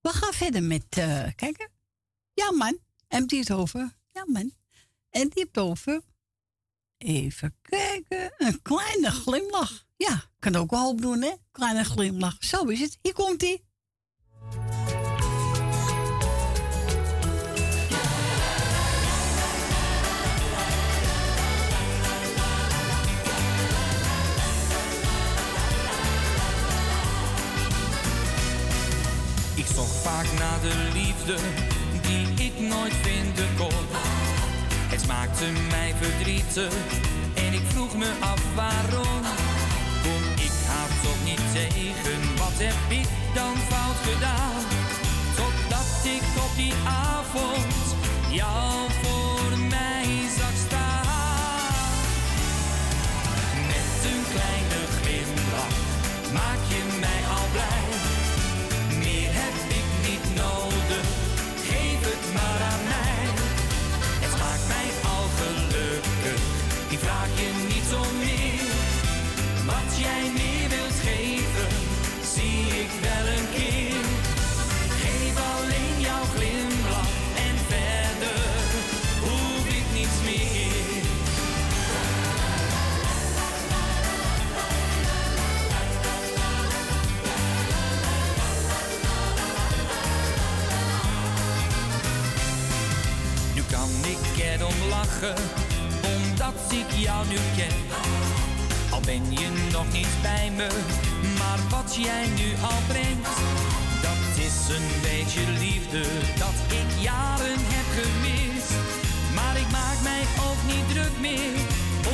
We 0.00 0.08
gaan 0.08 0.32
verder 0.32 0.62
met, 0.62 0.84
eh 0.88 1.26
kijken. 1.34 1.70
Ja 2.32 2.52
man, 2.52 2.78
en 3.08 3.26
die 3.26 3.38
het 3.38 3.50
over. 3.50 3.96
Ja 4.12 4.24
man. 4.26 4.54
En 5.10 5.28
die 5.28 5.42
heeft 5.42 5.58
over. 5.58 6.02
Even 6.98 7.56
kijken. 7.62 8.34
Een 8.36 8.62
kleine 8.62 9.10
glimlach. 9.10 9.86
Ja, 9.96 10.24
kan 10.38 10.56
ook 10.56 10.70
wel 10.70 10.80
hoop 10.80 11.00
doen 11.00 11.22
hè. 11.22 11.32
Kleine 11.50 11.84
glimlach. 11.84 12.36
Zo 12.38 12.64
is 12.64 12.80
het. 12.80 12.98
Hier 13.02 13.12
komt 13.12 13.42
ie. 13.42 13.64
Zocht 29.74 29.96
vaak 30.02 30.26
naar 30.38 30.60
de 30.60 30.74
liefde 30.92 31.36
die 32.02 32.46
ik 32.46 32.68
nooit 32.68 32.94
vinden 33.02 33.48
kon. 33.56 33.86
Het 34.92 35.00
smaakte 35.00 35.44
mij 35.70 35.94
verdrietig 36.00 36.72
en 37.34 37.52
ik 37.52 37.62
vroeg 37.72 37.94
me 37.96 38.10
af 38.20 38.42
waarom. 38.54 39.22
Kom 40.02 40.22
ik 40.46 40.54
haar 40.66 40.92
toch 41.02 41.20
niet 41.24 41.44
tegen, 41.52 42.20
wat 42.36 42.56
heb 42.66 42.98
ik 43.00 43.08
dan 43.34 43.54
fout 43.70 44.00
gedaan? 44.10 44.62
Totdat 45.36 45.90
ik 46.16 46.26
op 46.46 46.52
die 46.56 46.74
avond 46.86 47.74
jou 48.30 48.90
voor 49.02 49.58
mij 49.58 50.06
zag 50.38 50.56
staan. 50.66 51.92
Met 53.70 53.90
een 54.10 54.24
kleine 54.32 54.80
glimlach 54.96 55.76
maak 56.32 56.62
je 56.72 56.73
omdat 96.16 96.72
ik 96.80 96.90
jou 96.96 97.26
nu 97.28 97.38
ken. 97.56 97.76
Al 98.90 99.00
ben 99.00 99.32
je 99.32 99.48
nog 99.72 99.92
niet 99.92 100.14
bij 100.22 100.50
me, 100.56 100.68
maar 101.38 101.58
wat 101.70 101.96
jij 101.96 102.26
nu 102.40 102.48
al 102.62 102.80
brengt, 102.86 103.36
dat 104.02 104.44
is 104.46 104.76
een 104.76 104.88
beetje 105.02 105.44
liefde 105.58 106.02
dat 106.38 106.56
ik 106.80 107.02
jaren 107.02 107.60
heb 107.74 107.88
gemist. 107.98 108.72
Maar 109.34 109.56
ik 109.56 109.70
maak 109.70 109.98
mij 110.02 110.24
ook 110.48 110.60
niet 110.72 110.88
druk 110.92 111.16
meer, 111.20 111.54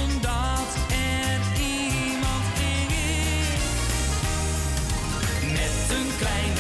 omdat 0.03 0.69
er 1.17 1.41
iemand 1.77 2.47
is. 2.59 3.49
Met 5.59 5.77
een 5.97 6.11
kleine 6.21 6.60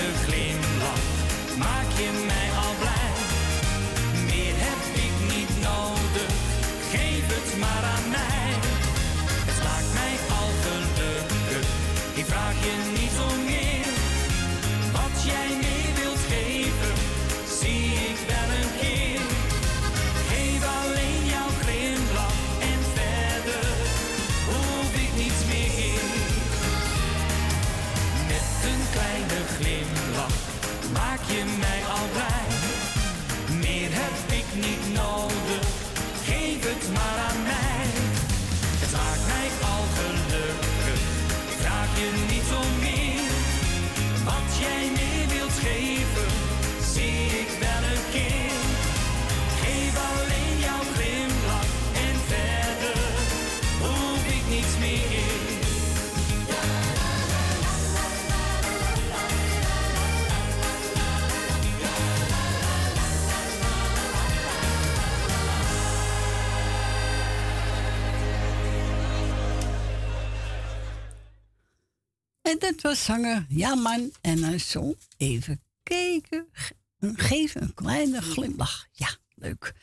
dat 72.61 72.81
was 72.81 73.05
zanger 73.05 73.47
Ja 73.49 73.74
man 73.74 74.11
en 74.20 74.43
een 74.43 74.61
zong. 74.61 74.97
Even 75.16 75.62
kijken. 75.82 76.47
Ge- 76.53 76.74
Geef 77.01 77.55
een 77.55 77.74
kleine 77.74 78.20
glimlach. 78.23 78.87
Ja, 78.93 79.09
leuk. 79.35 79.74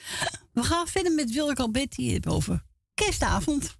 We 0.54 0.64
gaan 0.64 0.88
verder 0.88 1.12
met 1.12 1.32
Wilke 1.32 1.62
Alberti 1.62 2.02
hier 2.04 2.22
over 2.30 2.64
kerstavond. 2.94 3.78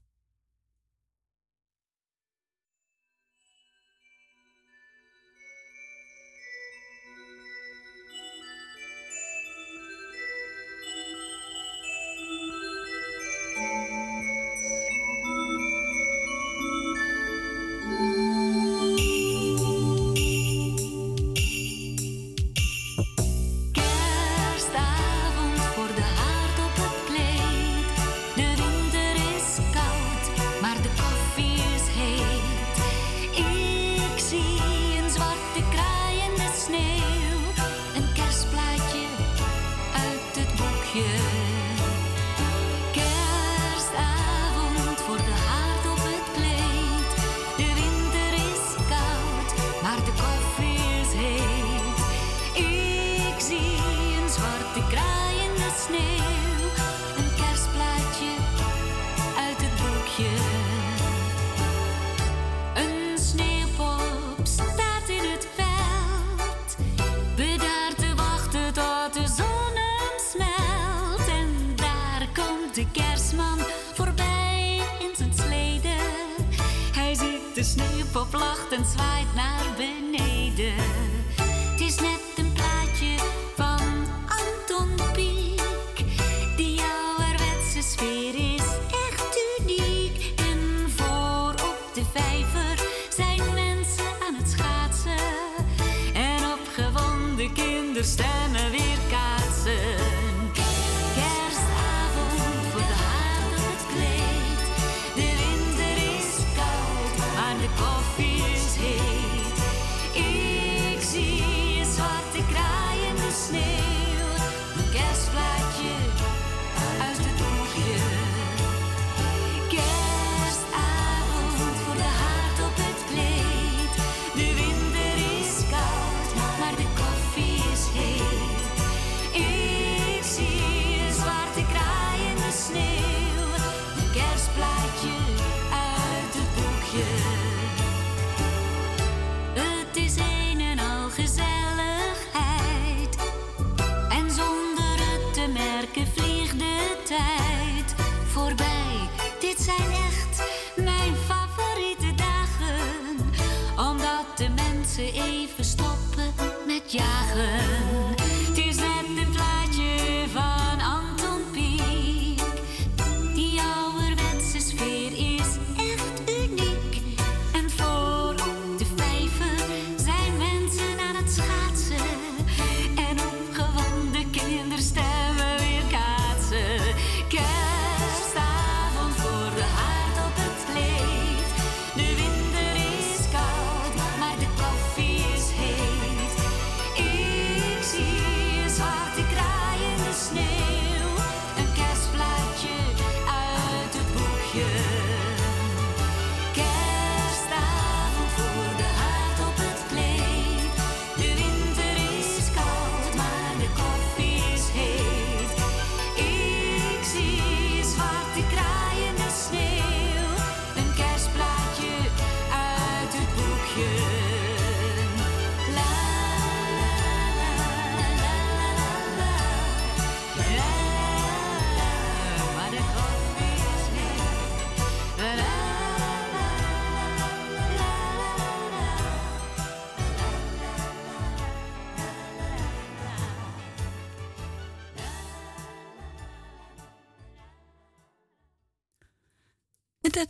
een 78.78 78.86
zwaait 78.86 79.34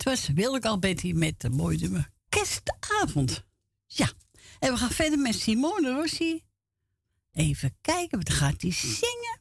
was 0.08 0.28
Wilde 0.28 0.68
al 0.68 0.80
Betty 0.80 1.12
met 1.12 1.40
de 1.40 1.50
mooie 1.50 1.78
nummer 1.78 2.10
Kerstavond. 2.30 3.46
Ja, 3.86 4.12
en 4.60 4.74
we 4.74 4.78
gaan 4.78 4.90
verder 4.90 5.20
met 5.20 5.36
Simone 5.36 5.94
Rossi. 5.94 6.44
Even 7.32 7.78
kijken, 7.82 8.18
wat 8.18 8.30
gaat 8.30 8.62
hij 8.62 8.72
zingen? 8.72 9.40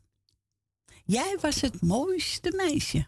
Jij 1.05 1.39
was 1.41 1.61
het 1.61 1.81
mooiste 1.81 2.53
meisje. 2.57 3.07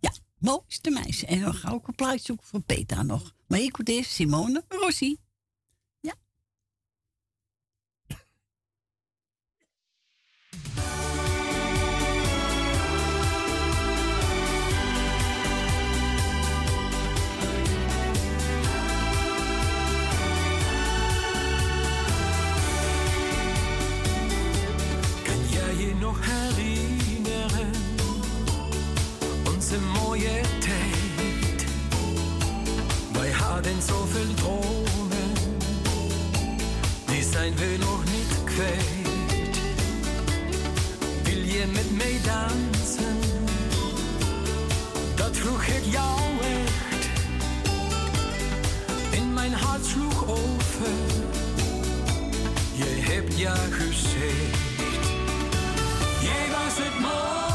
Ja, 0.00 0.12
mooiste 0.38 0.90
meisje. 0.90 1.26
En 1.26 1.40
dan 1.40 1.54
ga 1.54 1.68
ik 1.68 1.74
ook 1.74 1.88
een 1.88 1.94
plaatje 1.94 2.24
zoeken 2.24 2.46
voor 2.46 2.62
Peter 2.62 3.04
nog. 3.04 3.34
Maar 3.46 3.60
ik 3.60 3.78
moet 3.78 3.88
eerst 3.88 4.10
Simone 4.10 4.64
Rossi. 4.68 5.16
unsere 29.64 29.80
neue 29.94 30.42
Zeit. 30.60 31.60
Wir 33.12 33.38
hatten 33.38 33.80
so 33.80 34.06
viel 34.12 34.34
Drohnen, 34.36 35.34
die 37.08 37.22
sein 37.22 37.58
will 37.58 37.78
noch 37.78 38.04
nicht 38.04 38.46
quält. 38.46 39.56
Will 41.24 41.44
je 41.44 41.66
mit 41.66 41.90
mir 41.92 42.22
tanzen, 42.22 43.18
da 45.16 45.30
trug 45.30 45.62
ich 45.68 45.92
ja 45.92 46.16
echt. 46.40 47.08
In 49.18 49.32
mein 49.34 49.52
Herz 49.52 49.90
schlug 49.90 50.28
offen, 50.28 50.96
je 52.76 53.02
hebt 53.02 53.38
ja 53.38 53.54
gesehen. 53.78 54.63
blessed 56.76 57.00
more? 57.00 57.53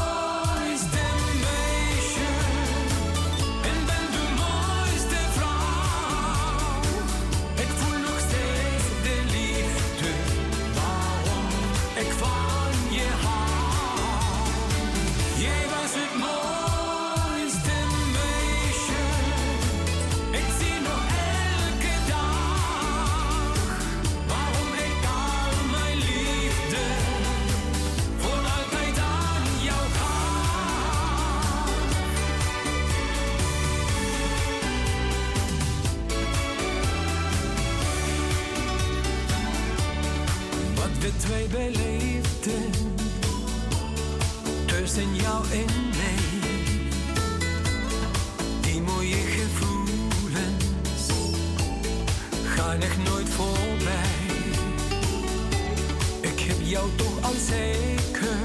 jou 56.70 56.88
toch 56.96 57.22
al 57.22 57.34
zeker 57.46 58.38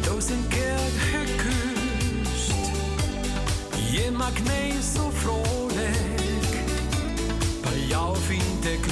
duizend 0.00 0.48
keer 0.48 0.78
gekust. 1.10 2.52
Je 3.90 4.10
maakt 4.16 4.44
mij 4.44 4.72
zo 4.94 5.10
vrolijk, 5.10 6.64
bij 7.60 7.78
jou 7.88 8.16
vind 8.16 8.64
ik 8.64 8.89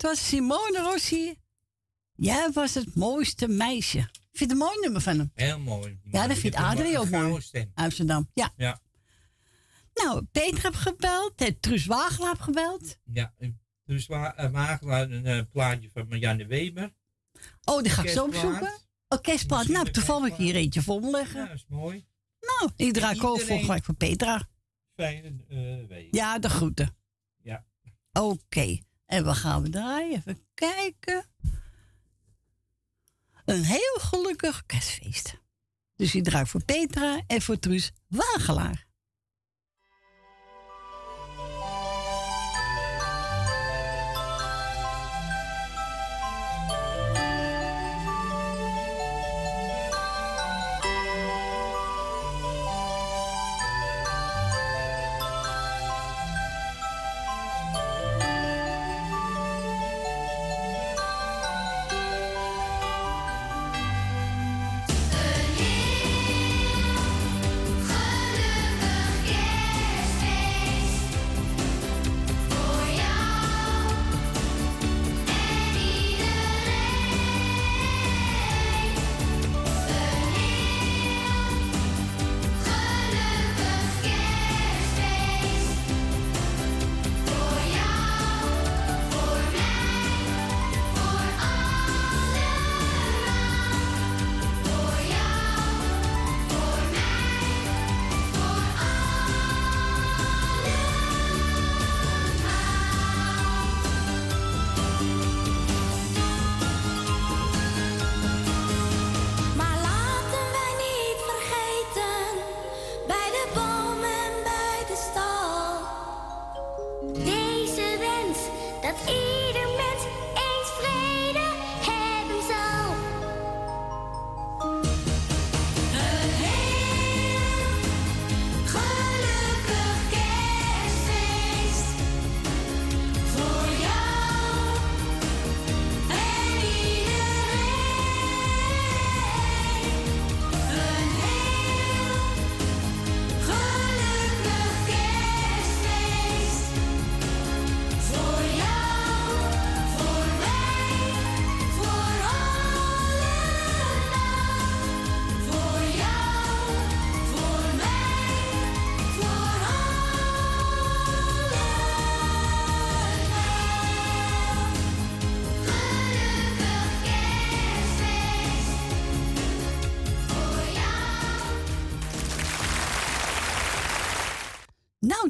dat 0.00 0.10
was 0.10 0.28
Simone 0.28 0.78
Rossi. 0.78 1.34
Jij 2.12 2.50
was 2.52 2.74
het 2.74 2.94
mooiste 2.94 3.48
meisje. 3.48 3.98
Ik 3.98 4.38
vind 4.38 4.50
het 4.50 4.60
een 4.60 4.66
mooi 4.66 4.78
nummer 4.80 5.00
van 5.00 5.18
hem. 5.18 5.30
Heel 5.34 5.58
mooi. 5.58 6.00
Ja, 6.04 6.26
dat 6.26 6.36
vindt 6.38 6.56
Adrie 6.56 6.98
ook 6.98 7.10
mooi. 7.10 7.42
Amsterdam, 7.74 8.30
ja. 8.34 8.52
Ja. 8.56 8.80
Nou, 9.94 10.24
Peter 10.32 10.62
heb 10.62 10.74
gebeld. 10.74 11.32
En 11.34 11.60
Truus 11.60 11.86
Wagelaar 11.86 12.30
heb 12.30 12.40
gebeld. 12.40 12.98
Ja, 13.04 13.34
dus 13.84 14.06
wa 14.06 14.44
uh, 14.44 14.50
Wagelaar, 14.50 15.10
een 15.10 15.26
eh, 15.26 15.40
plaatje 15.52 15.90
van 15.92 16.08
Marianne 16.08 16.46
Weber. 16.46 16.92
Oh, 17.64 17.82
die 17.82 17.90
ga 17.90 18.02
ik 18.02 18.08
zo 18.08 18.24
opzoeken. 18.24 18.72
Oh, 19.08 19.20
kerstplaat. 19.20 19.68
Nou, 19.68 19.90
toevallig 19.90 20.36
hier 20.36 20.54
eentje 20.54 20.82
voor 20.82 21.00
me 21.00 21.10
leggen. 21.10 21.40
Ja, 21.40 21.46
dat 21.46 21.56
is 21.56 21.66
mooi. 21.68 22.06
Nou, 22.40 22.72
ik 22.76 22.92
draai 22.92 23.20
ook 23.20 23.40
voor 23.40 23.58
gelijk 23.58 23.84
voor 23.84 23.94
Petra. 23.94 24.48
Fijne 24.94 25.34
eh 25.48 25.88
week. 25.88 26.14
Ja, 26.14 26.38
de 26.38 26.48
groeten. 26.48 26.96
Ja. 27.42 27.64
Oké. 28.12 28.78
En 29.10 29.24
wat 29.24 29.36
gaan 29.36 29.62
we 29.62 29.68
draaien? 29.68 30.16
Even 30.16 30.38
kijken. 30.54 31.24
Een 33.44 33.64
heel 33.64 33.98
gelukkig 33.98 34.66
kerstfeest. 34.66 35.38
Dus 35.96 36.10
die 36.10 36.22
draait 36.22 36.48
voor 36.48 36.64
Petra 36.64 37.20
en 37.26 37.42
voor 37.42 37.58
Truus 37.58 37.92
Wagelaar. 38.08 38.86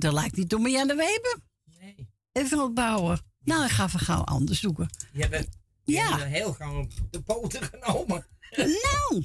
Nou, 0.01 0.15
dat 0.15 0.23
lijkt 0.23 0.37
niet 0.37 0.55
om 0.55 0.63
Marianne 0.63 0.95
Weber. 0.95 1.41
Nee. 1.81 2.09
Even 2.33 2.61
opbouwen. 2.63 3.21
Nou, 3.41 3.65
ik 3.65 3.71
ga 3.71 3.85
even 3.85 4.01
gauw 4.01 4.23
anders 4.25 4.61
zoeken. 4.61 4.91
Je 5.13 5.21
hebt 5.21 5.35
het 5.35 5.59
Ja. 5.85 6.19
hebt 6.19 6.31
heel 6.31 6.53
gauw 6.53 6.81
op 6.83 6.93
de 7.11 7.23
poten 7.23 7.63
genomen. 7.63 8.27
Nou, 8.57 9.25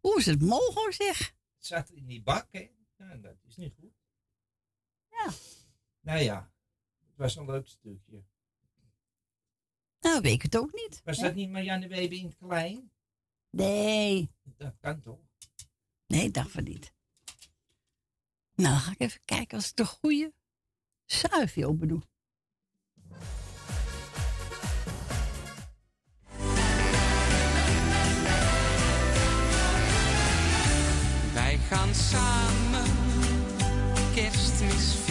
hoe 0.00 0.18
is 0.18 0.26
het 0.26 0.40
mogelijk 0.40 0.94
zeg? 0.94 1.18
Het 1.18 1.66
zat 1.66 1.90
in 1.90 2.06
die 2.06 2.22
bak, 2.22 2.46
hè? 2.50 2.70
Ja, 2.96 3.14
dat 3.16 3.34
is 3.46 3.56
niet 3.56 3.74
goed. 3.80 3.92
Ja. 5.10 5.30
Nou 6.00 6.18
ja, 6.20 6.52
het 7.06 7.16
was 7.16 7.36
een 7.36 7.44
leuk 7.46 7.66
stukje. 7.68 8.24
Nou, 10.00 10.20
weet 10.20 10.32
ik 10.32 10.42
het 10.42 10.56
ook 10.56 10.72
niet. 10.72 11.00
Was 11.04 11.18
dat 11.18 11.34
niet 11.34 11.50
Marianne 11.50 11.88
Weber 11.88 12.18
in 12.18 12.24
het 12.26 12.36
klein? 12.36 12.90
Nee. 13.50 14.30
Dat 14.56 14.74
kan 14.80 15.00
toch? 15.02 15.18
Nee, 16.06 16.30
dacht 16.30 16.50
van 16.50 16.64
niet. 16.64 16.92
Nou, 18.56 18.72
dan 18.72 18.80
ga 18.80 18.90
ik 18.90 19.00
even 19.00 19.20
kijken 19.24 19.56
als 19.56 19.68
ik 19.68 19.76
de 19.76 19.84
goede 19.84 20.32
zuivje 21.06 21.66
open 21.66 21.88
doe. 21.88 22.00
Wij 31.32 31.58
gaan 31.58 31.94
samen 31.94 32.90
kerstmis 34.14 35.03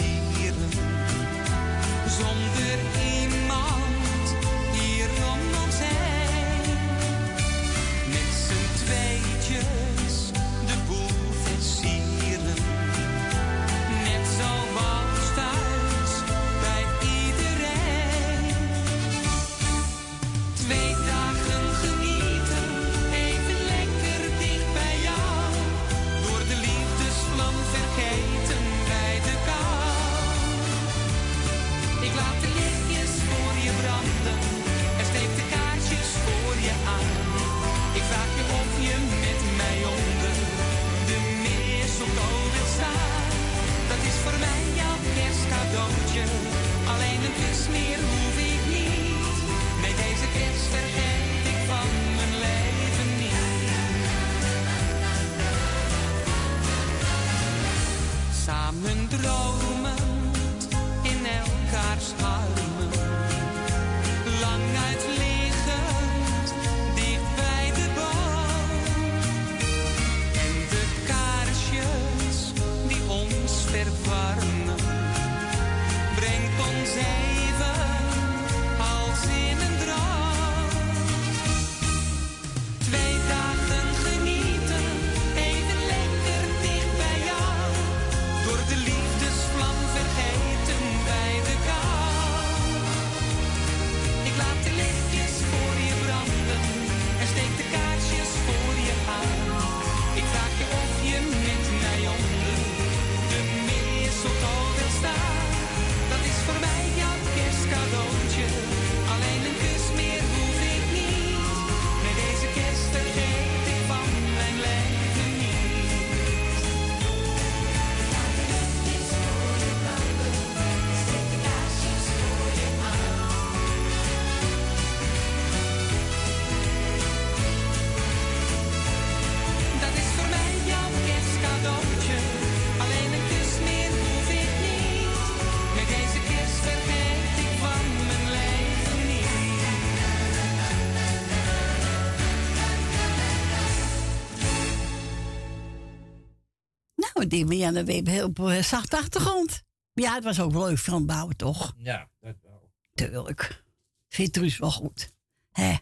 die 147.34 147.44
Marianne 147.44 147.84
Weber 147.84 148.12
heel 148.12 148.26
op 148.26 148.62
zachte 148.62 148.96
achtergrond. 148.96 149.62
Ja, 149.92 150.14
het 150.14 150.24
was 150.24 150.40
ook 150.40 150.52
leuk 150.52 150.78
van 150.78 151.06
bouwen, 151.06 151.36
toch? 151.36 151.74
Ja, 151.76 152.08
dat 152.20 152.36
wel. 152.42 152.72
Tuurlijk. 152.94 153.64
Vindt 154.08 154.32
Truus 154.32 154.58
wel 154.58 154.70
goed. 154.70 155.12
Hè? 155.52 155.74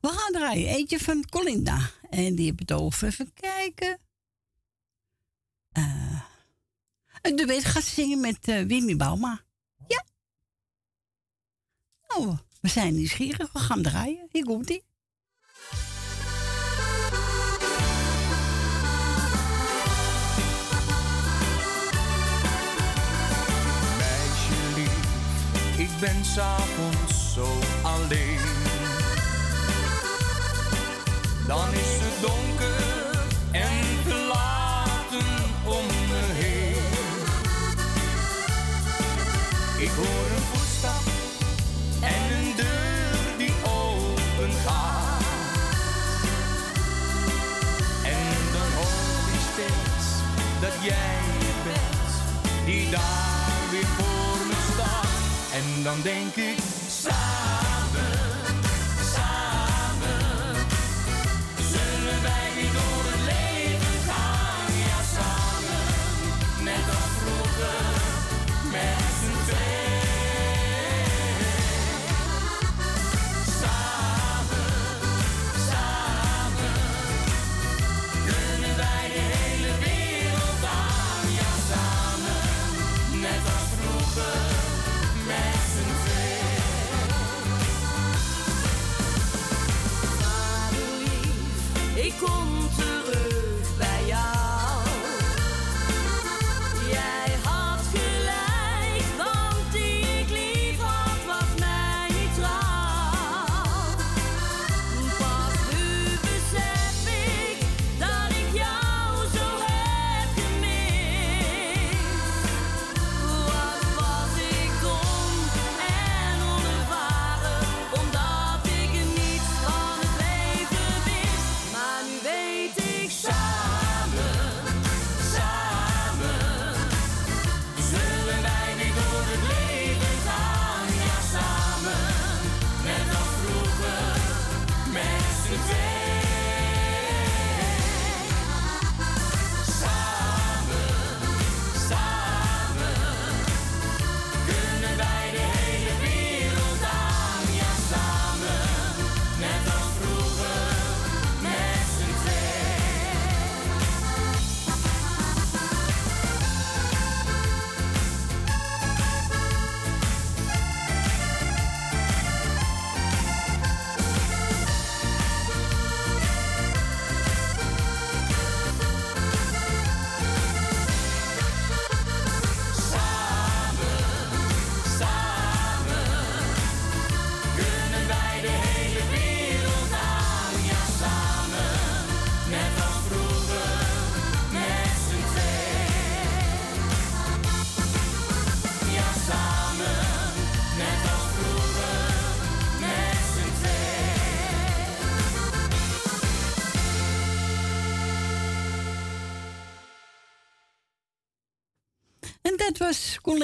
We 0.00 0.08
gaan 0.08 0.32
draaien. 0.32 0.68
Eentje 0.68 0.98
van 0.98 1.28
Colinda. 1.28 1.90
En 2.10 2.34
die 2.34 2.46
heb 2.46 2.58
het 2.58 2.72
over. 2.72 3.08
Even 3.08 3.32
kijken. 3.32 3.98
Eh 5.72 6.22
een 7.22 7.36
duet 7.36 7.64
gaat 7.64 7.82
zingen 7.82 8.20
met 8.20 8.48
eh 8.48 8.62
Wimmy 8.62 8.96
Bauma. 8.96 9.44
Ja. 9.86 10.04
Nou, 12.08 12.36
we 12.60 12.68
zijn 12.68 12.94
nieuwsgierig. 12.94 13.52
We 13.52 13.58
gaan 13.58 13.82
draaien. 13.82 14.28
Hier 14.30 14.44
komt 14.44 14.80
ben 26.00 26.24
s'avonds 26.24 27.32
zo 27.34 27.46
alleen. 27.82 28.38
Dan 31.46 31.72
is 31.72 31.92
het 32.04 32.20
donker 32.20 32.84
en 33.50 33.84
verlaten 34.06 35.26
om 35.64 35.86
me 35.86 36.22
heen. 36.32 36.74
Ik 39.78 39.90
hoor 39.90 40.26
een 40.36 40.46
voetstap 40.52 41.04
en 42.00 42.36
een 42.36 42.56
deur 42.56 43.36
die 43.38 43.54
open 43.62 44.52
gaat. 44.66 45.22
En 48.04 48.52
dan 48.52 48.70
hoor 48.78 49.34
ik 49.34 49.44
steeds 49.52 50.06
dat 50.60 50.84
jij 50.84 51.20
bent 51.64 52.64
die 52.64 52.90
daar 52.90 53.70
weer 53.70 53.86
voor. 53.86 54.13
Dan 55.82 56.02
denk 56.02 56.34
ik 56.36 56.56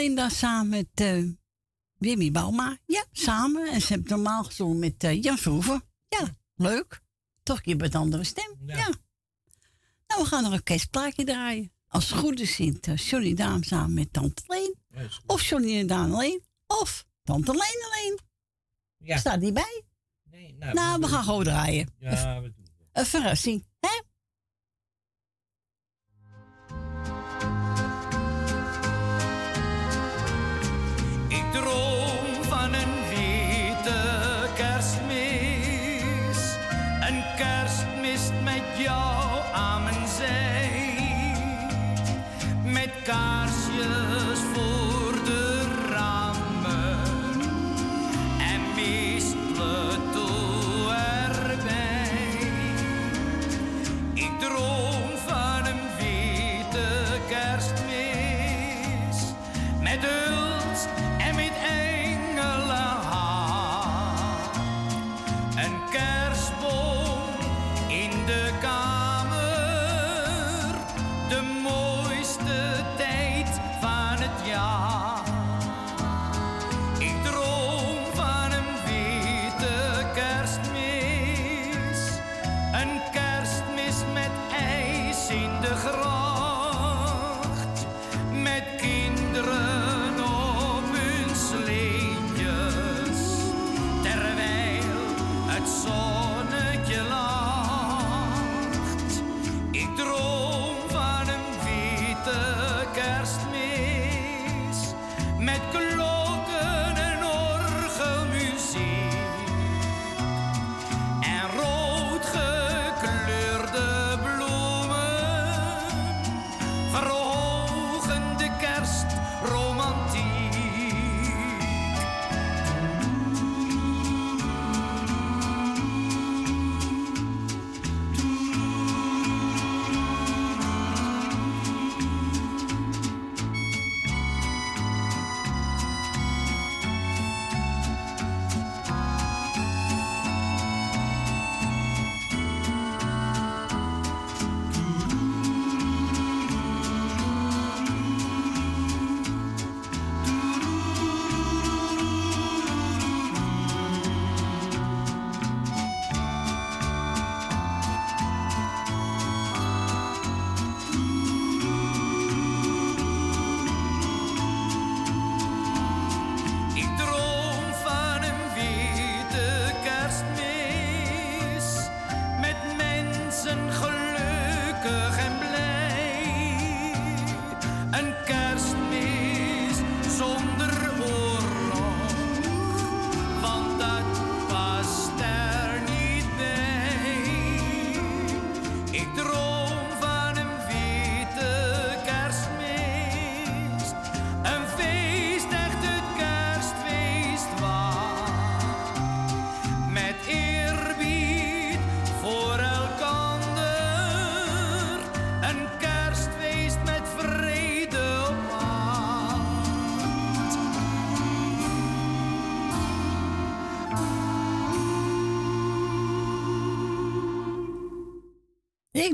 was 0.01 0.07
Colinda 0.07 0.29
samen 0.29 0.69
met 0.69 0.89
eh, 0.95 1.25
Wimmy 1.99 2.31
Bauma. 2.31 2.79
Ja, 2.87 3.05
samen. 3.13 3.73
En 3.73 3.81
ze 3.81 3.87
hebben 3.87 4.07
het 4.09 4.17
normaal 4.17 4.45
gezongen 4.45 4.79
met 4.79 5.05
eh, 5.05 5.23
Jan 5.23 5.39
Vroeven. 5.39 5.83
Ja, 6.09 6.37
leuk. 6.55 7.03
Toch 7.43 7.57
een 7.57 7.63
keer 7.63 7.77
met 7.77 7.95
een 7.95 8.01
andere 8.01 8.25
stem. 8.25 8.57
Ja. 8.67 8.89
Nou, 10.07 10.23
we 10.23 10.25
gaan 10.25 10.43
nog 10.43 10.53
een 10.53 10.63
kerstplaatje 10.63 11.25
draaien. 11.25 11.73
Als 11.87 12.11
het 12.11 12.19
goed 12.19 12.41
is, 12.41 12.55
zingt 12.55 12.87
uh, 12.87 12.97
Johnny 12.97 13.35
Daan 13.35 13.63
samen 13.63 13.95
met 13.95 14.13
Tante 14.13 14.43
Leen. 14.47 14.75
Of 15.27 15.43
Johnny 15.43 15.79
en 15.79 15.87
Daan 15.87 16.13
alleen. 16.13 16.43
Of 16.67 17.07
Tante 17.23 17.53
Leen 17.53 17.85
alleen. 17.91 18.19
Ja. 18.97 19.17
Staat 19.17 19.41
niet 19.41 19.55
bij. 19.55 19.83
Nee, 20.23 20.55
Nou, 20.59 20.75
nou, 20.75 21.01
we 21.01 21.09
gaan 21.09 21.25
gewoon 21.25 21.45
draaien. 21.45 21.95
Ja, 21.99 22.41
we 22.41 22.53
doen 22.53 22.67
Een 22.93 23.07
verrassing, 23.07 23.67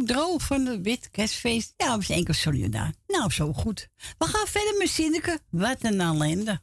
droog 0.06 0.42
van 0.42 0.64
de 0.64 0.80
wit 0.80 1.10
kerstfeest. 1.10 1.74
Ja, 1.76 1.94
op 1.94 2.02
zijn 2.02 2.18
enkel 2.18 2.34
solida. 2.34 2.92
Nou, 3.06 3.30
zo 3.32 3.52
goed. 3.52 3.88
We 4.18 4.26
gaan 4.26 4.46
verder 4.46 4.74
met 4.78 4.88
Wat 5.50 5.76
een 5.80 6.00
ellende. 6.00 6.60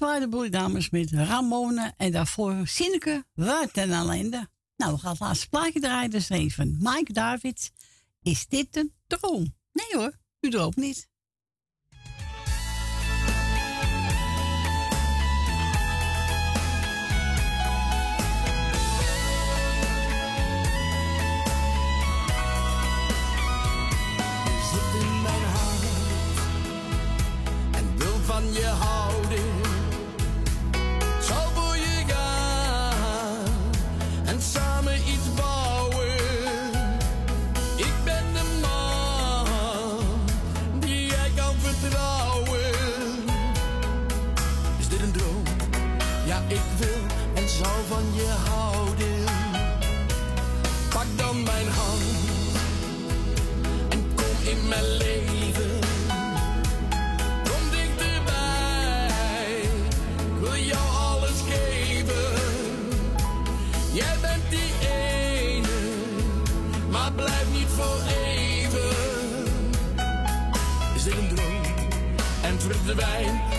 waren 0.00 0.20
de 0.20 0.28
broeidames 0.28 0.90
met 0.90 1.10
Ramona 1.10 1.94
en 1.96 2.12
daarvoor 2.12 2.56
Sineke 2.64 3.24
Wat 3.34 3.70
en 3.72 3.92
Allende. 3.92 4.48
Nou, 4.76 4.92
we 4.92 4.98
gaan 4.98 5.10
het 5.10 5.20
laatste 5.20 5.48
plaatje 5.48 5.80
draaien, 5.80 6.10
dus 6.10 6.26
van 6.54 6.76
Mike 6.78 7.12
David. 7.12 7.72
Is 8.22 8.46
dit 8.46 8.76
een 8.76 8.92
droom? 9.06 9.54
Nee 9.72 10.00
hoor, 10.00 10.18
u 10.40 10.50
droomt 10.50 10.76
niet. 10.76 11.09
de 72.90 72.96
wijn. 72.96 73.49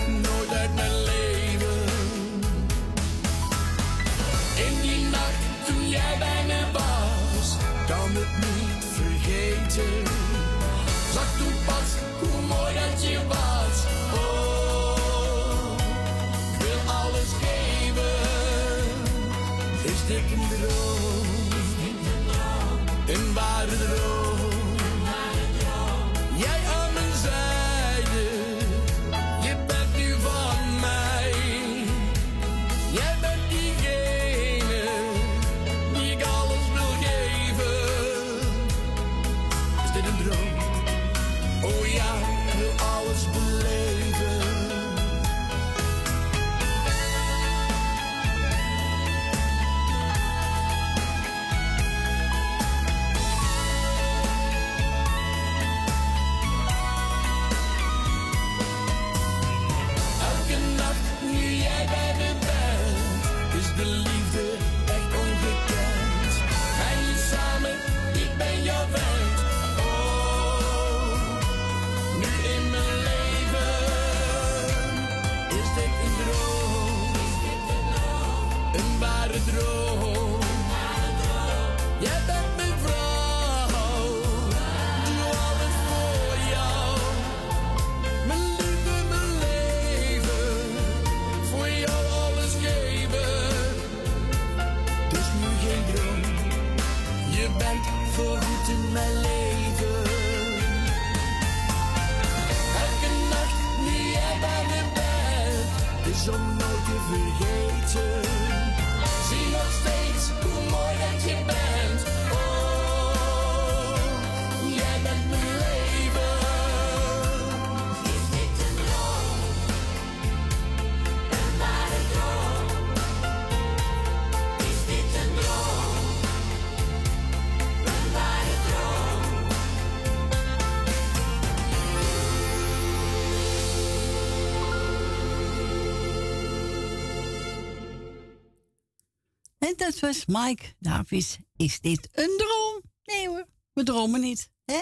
dat 139.82 139.98
was 139.98 140.26
Mike 140.26 140.74
Davies. 140.78 141.38
Is 141.56 141.80
dit 141.80 142.08
een 142.12 142.34
droom? 142.36 142.82
Nee 143.04 143.28
hoor, 143.28 143.46
we 143.72 143.82
dromen 143.82 144.20
niet. 144.20 144.50
Hè? 144.64 144.80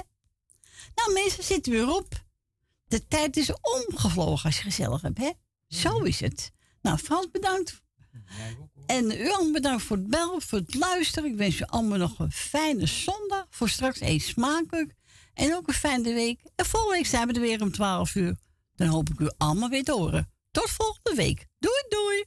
Nou, 0.94 1.12
mensen 1.12 1.44
zitten 1.44 1.72
weer 1.72 1.94
op. 1.94 2.24
De 2.86 3.06
tijd 3.06 3.36
is 3.36 3.52
omgevlogen 3.60 4.44
als 4.44 4.56
je 4.56 4.62
gezellig 4.62 5.02
hebt. 5.02 5.18
Hè? 5.18 5.30
Zo 5.68 5.98
is 5.98 6.20
het. 6.20 6.50
Nou, 6.82 6.98
Frans, 6.98 7.30
bedankt. 7.30 7.82
En 8.86 9.10
u 9.10 9.52
bedankt 9.52 9.82
voor 9.82 9.96
het 9.96 10.08
bel, 10.08 10.40
voor 10.40 10.58
het 10.58 10.74
luisteren. 10.74 11.30
Ik 11.30 11.36
wens 11.36 11.60
u 11.60 11.64
allemaal 11.64 11.98
nog 11.98 12.18
een 12.18 12.32
fijne 12.32 12.86
zondag. 12.86 13.46
Voor 13.50 13.68
straks 13.68 14.00
eens 14.00 14.26
smakelijk. 14.26 14.94
En 15.34 15.54
ook 15.54 15.68
een 15.68 15.74
fijne 15.74 16.12
week. 16.14 16.40
En 16.54 16.66
volgende 16.66 16.96
week 16.96 17.06
zijn 17.06 17.26
we 17.26 17.32
er 17.32 17.40
weer 17.40 17.62
om 17.62 17.72
12 17.72 18.14
uur. 18.14 18.36
Dan 18.74 18.88
hoop 18.88 19.08
ik 19.10 19.20
u 19.20 19.30
allemaal 19.36 19.68
weer 19.68 19.84
te 19.84 19.92
horen. 19.92 20.32
Tot 20.50 20.70
volgende 20.70 21.14
week. 21.14 21.46
Doei, 21.58 21.84
doei. 21.88 22.24